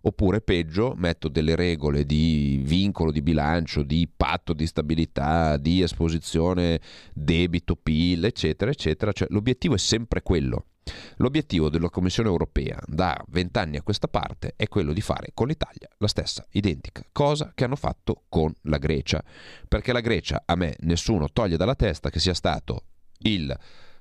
oppure 0.00 0.40
peggio 0.40 0.94
metto 0.96 1.28
delle 1.28 1.56
regole 1.56 2.04
di 2.04 2.60
vincolo 2.64 3.10
di 3.10 3.22
bilancio, 3.22 3.82
di 3.82 4.08
patto 4.14 4.52
di 4.52 4.66
stabilità, 4.66 5.56
di 5.56 5.82
esposizione 5.82 6.80
debito, 7.12 7.76
PIL, 7.76 8.24
eccetera, 8.24 8.70
eccetera. 8.70 9.12
Cioè, 9.12 9.28
l'obiettivo 9.30 9.74
è 9.74 9.78
sempre 9.78 10.22
quello. 10.22 10.64
L'obiettivo 11.16 11.68
della 11.68 11.90
Commissione 11.90 12.28
europea 12.28 12.78
da 12.86 13.22
vent'anni 13.28 13.76
a 13.76 13.82
questa 13.82 14.08
parte 14.08 14.54
è 14.56 14.68
quello 14.68 14.92
di 14.92 15.00
fare 15.00 15.30
con 15.34 15.48
l'Italia 15.48 15.88
la 15.98 16.08
stessa 16.08 16.46
identica 16.52 17.02
cosa 17.12 17.52
che 17.54 17.64
hanno 17.64 17.76
fatto 17.76 18.24
con 18.28 18.52
la 18.62 18.78
Grecia, 18.78 19.22
perché 19.66 19.92
la 19.92 20.00
Grecia 20.00 20.42
a 20.44 20.54
me 20.54 20.76
nessuno 20.80 21.28
toglie 21.32 21.56
dalla 21.56 21.74
testa 21.74 22.10
che 22.10 22.20
sia 22.20 22.34
stato 22.34 22.84
il 23.20 23.56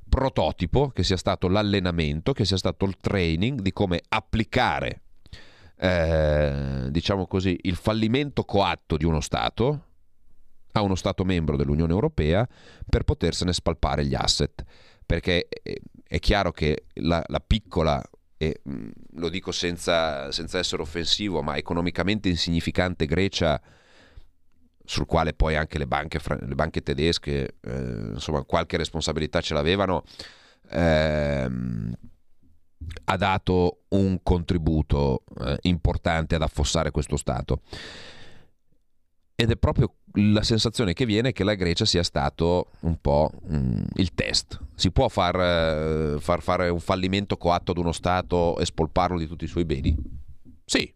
prototipo, 0.08 0.90
che 0.90 1.04
sia 1.04 1.18
stato 1.18 1.48
l'allenamento, 1.48 2.34
che 2.34 2.46
sia 2.46 2.58
stato 2.58 2.86
il 2.86 2.98
training 2.98 3.62
di 3.62 3.74
come 3.74 4.02
applicare 4.08 5.02
eh, 5.80 6.88
diciamo 6.90 7.28
così, 7.28 7.58
il 7.64 7.76
fallimento 7.76 8.44
coatto 8.44 8.98
di 8.98 9.06
uno 9.06 9.22
Stato 9.22 9.84
a 10.72 10.82
uno 10.82 10.96
Stato 10.96 11.24
membro 11.24 11.56
dell'Unione 11.56 11.94
Europea 11.94 12.48
per 12.88 13.04
potersene 13.04 13.54
spalpare 13.54 14.06
gli 14.06 14.16
asset. 14.16 14.64
Perché 15.06 15.48
è 16.08 16.20
chiaro 16.20 16.52
che 16.52 16.86
la, 16.96 17.24
la 17.28 17.40
piccola, 17.40 18.02
e 18.38 18.62
lo 19.14 19.30
dico 19.30 19.52
senza, 19.52 20.32
senza 20.32 20.58
essere 20.58 20.82
offensivo, 20.82 21.42
ma 21.42 21.58
economicamente 21.58 22.30
insignificante 22.30 23.06
Grecia, 23.06 23.62
sul 24.84 25.06
quale 25.06 25.34
poi 25.34 25.56
anche 25.56 25.78
le 25.78 25.86
banche, 25.86 26.20
le 26.40 26.56
banche 26.56 26.82
tedesche, 26.82 27.56
eh, 27.62 28.12
insomma, 28.14 28.44
qualche 28.44 28.78
responsabilità 28.78 29.42
ce 29.42 29.54
l'avevano, 29.54 30.04
ehm, 30.70 31.94
ha 33.06 33.18
dato 33.18 33.82
un 33.90 34.22
contributo 34.24 35.24
eh, 35.42 35.58
importante 35.64 36.36
ad 36.36 36.42
affossare 36.42 36.92
questo 36.92 37.18
Stato. 37.18 37.62
Ed 39.40 39.52
è 39.52 39.56
proprio 39.56 39.94
la 40.14 40.42
sensazione 40.42 40.94
che 40.94 41.06
viene 41.06 41.32
che 41.32 41.44
la 41.44 41.54
Grecia 41.54 41.86
sia 41.86 42.02
stato 42.02 42.72
un 42.80 43.00
po' 43.00 43.30
mm, 43.54 43.84
il 43.98 44.16
test. 44.16 44.60
Si 44.74 44.90
può 44.90 45.10
far, 45.10 45.40
eh, 45.40 46.20
far, 46.20 46.42
fare 46.42 46.70
un 46.70 46.80
fallimento 46.80 47.38
coatto 47.38 47.70
ad 47.70 47.78
uno 47.78 47.92
Stato 47.92 48.58
e 48.58 48.66
spolparlo 48.66 49.20
di 49.20 49.28
tutti 49.28 49.44
i 49.46 49.48
suoi 49.48 49.66
beni? 49.66 49.96
Sì, 50.66 50.92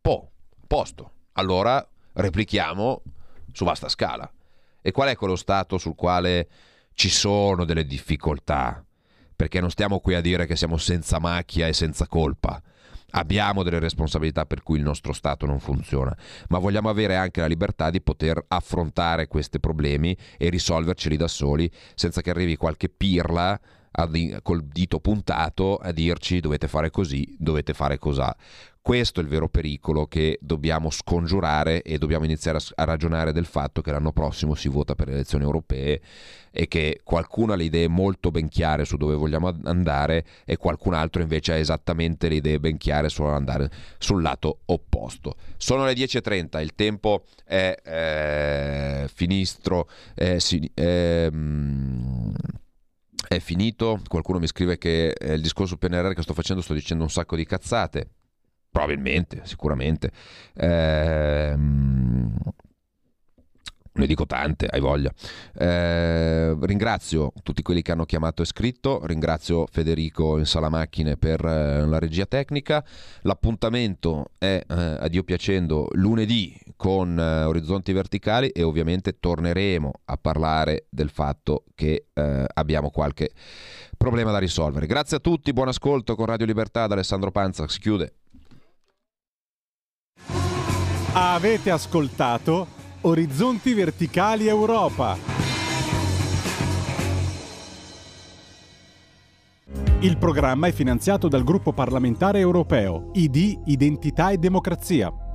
può, 0.00 0.24
posto. 0.68 1.14
Allora 1.32 1.84
replichiamo 2.12 3.02
su 3.50 3.64
vasta 3.64 3.88
scala. 3.88 4.32
E 4.80 4.92
qual 4.92 5.08
è 5.08 5.16
quello 5.16 5.34
Stato 5.34 5.76
sul 5.76 5.96
quale 5.96 6.48
ci 6.94 7.08
sono 7.08 7.64
delle 7.64 7.84
difficoltà? 7.84 8.84
Perché 9.34 9.58
non 9.58 9.70
stiamo 9.70 9.98
qui 9.98 10.14
a 10.14 10.20
dire 10.20 10.46
che 10.46 10.54
siamo 10.54 10.76
senza 10.76 11.18
macchia 11.18 11.66
e 11.66 11.72
senza 11.72 12.06
colpa 12.06 12.62
abbiamo 13.10 13.62
delle 13.62 13.78
responsabilità 13.78 14.46
per 14.46 14.62
cui 14.62 14.78
il 14.78 14.84
nostro 14.84 15.12
Stato 15.12 15.46
non 15.46 15.60
funziona, 15.60 16.16
ma 16.48 16.58
vogliamo 16.58 16.88
avere 16.88 17.16
anche 17.16 17.40
la 17.40 17.46
libertà 17.46 17.90
di 17.90 18.00
poter 18.00 18.42
affrontare 18.48 19.26
questi 19.26 19.60
problemi 19.60 20.16
e 20.36 20.48
risolverceli 20.48 21.16
da 21.16 21.28
soli 21.28 21.70
senza 21.94 22.20
che 22.20 22.30
arrivi 22.30 22.56
qualche 22.56 22.88
pirla 22.88 23.58
col 24.42 24.64
dito 24.64 25.00
puntato 25.00 25.76
a 25.76 25.92
dirci 25.92 26.40
dovete 26.40 26.68
fare 26.68 26.90
così, 26.90 27.34
dovete 27.38 27.74
fare 27.74 27.98
cos'ha. 27.98 28.34
Questo 28.82 29.20
è 29.20 29.22
il 29.22 29.28
vero 29.28 29.48
pericolo 29.48 30.06
che 30.06 30.38
dobbiamo 30.40 30.88
scongiurare 30.88 31.82
e 31.82 31.98
dobbiamo 31.98 32.24
iniziare 32.24 32.58
a, 32.76 32.84
ragionare 32.84 33.30
del 33.30 33.44
fatto 33.44 33.82
che 33.82 33.90
l'anno 33.90 34.10
prossimo 34.10 34.54
si 34.54 34.68
vota 34.68 34.94
per 34.94 35.08
le 35.08 35.14
elezioni 35.14 35.44
europee 35.44 36.00
e 36.50 36.66
che 36.66 37.00
qualcuno 37.04 37.52
ha 37.52 37.56
le 37.56 37.64
idee 37.64 37.88
molto 37.88 38.30
ben 38.30 38.48
chiare 38.48 38.86
su 38.86 38.96
dove 38.96 39.16
vogliamo 39.16 39.54
andare 39.64 40.24
e 40.46 40.56
qualcun 40.56 40.94
altro 40.94 41.20
invece 41.20 41.52
ha 41.52 41.56
esattamente 41.56 42.28
le 42.30 42.36
idee 42.36 42.58
ben 42.58 42.78
chiare 42.78 43.10
su 43.10 43.22
andare 43.22 43.70
sul 43.98 44.22
lato 44.22 44.60
opposto. 44.64 45.36
Sono 45.58 45.84
le 45.84 45.92
10.30, 45.92 46.62
il 46.62 46.74
tempo 46.74 47.24
è 47.44 47.76
eh, 47.84 49.08
finistro, 49.12 49.90
eh, 50.14 50.40
sì, 50.40 50.68
eh, 50.72 51.30
è 53.32 53.38
finito. 53.38 54.00
Qualcuno 54.08 54.40
mi 54.40 54.48
scrive 54.48 54.76
che 54.76 55.10
eh, 55.10 55.34
il 55.34 55.40
discorso 55.40 55.76
PNRR 55.76 56.14
che 56.14 56.22
sto 56.22 56.34
facendo 56.34 56.62
sto 56.62 56.74
dicendo 56.74 57.04
un 57.04 57.10
sacco 57.10 57.36
di 57.36 57.46
cazzate. 57.46 58.08
Probabilmente, 58.68 59.42
sicuramente. 59.44 60.10
Ehm, 60.54 62.36
ne 63.92 64.06
dico 64.06 64.26
tante, 64.26 64.66
hai 64.66 64.80
voglia. 64.80 65.12
Eh, 65.54 66.56
ringrazio 66.60 67.32
tutti 67.42 67.62
quelli 67.62 67.82
che 67.82 67.92
hanno 67.92 68.04
chiamato 68.04 68.42
e 68.42 68.44
scritto, 68.44 69.04
ringrazio 69.04 69.66
Federico 69.70 70.38
in 70.38 70.46
sala 70.46 70.68
macchine 70.68 71.16
per 71.16 71.44
eh, 71.44 71.84
la 71.86 71.98
regia 71.98 72.26
tecnica. 72.26 72.84
L'appuntamento 73.22 74.30
è, 74.38 74.62
eh, 74.66 74.74
a 74.74 75.08
Dio 75.08 75.22
piacendo, 75.22 75.88
lunedì 75.92 76.58
con 76.76 77.18
eh, 77.18 77.44
Orizzonti 77.44 77.92
Verticali 77.92 78.48
e 78.48 78.62
ovviamente 78.62 79.18
torneremo 79.18 79.92
a 80.04 80.16
parlare 80.16 80.86
del 80.88 81.10
fatto 81.10 81.64
che 81.74 82.06
eh, 82.12 82.46
abbiamo 82.54 82.90
qualche 82.90 83.30
problema 83.96 84.30
da 84.30 84.38
risolvere. 84.38 84.86
Grazie 84.86 85.18
a 85.18 85.20
tutti, 85.20 85.52
buon 85.52 85.68
ascolto 85.68 86.14
con 86.14 86.26
Radio 86.26 86.46
Libertà 86.46 86.86
da 86.86 86.94
Alessandro 86.94 87.30
Panza, 87.30 87.68
si 87.68 87.80
chiude. 87.80 88.14
Avete 91.12 91.70
ascoltato 91.70 92.79
Orizzonti 93.02 93.72
Verticali 93.72 94.46
Europa. 94.46 95.16
Il 100.00 100.18
programma 100.18 100.66
è 100.66 100.72
finanziato 100.72 101.26
dal 101.26 101.42
gruppo 101.42 101.72
parlamentare 101.72 102.40
europeo 102.40 103.10
ID 103.14 103.62
Identità 103.64 104.32
e 104.32 104.36
Democrazia 104.36 105.29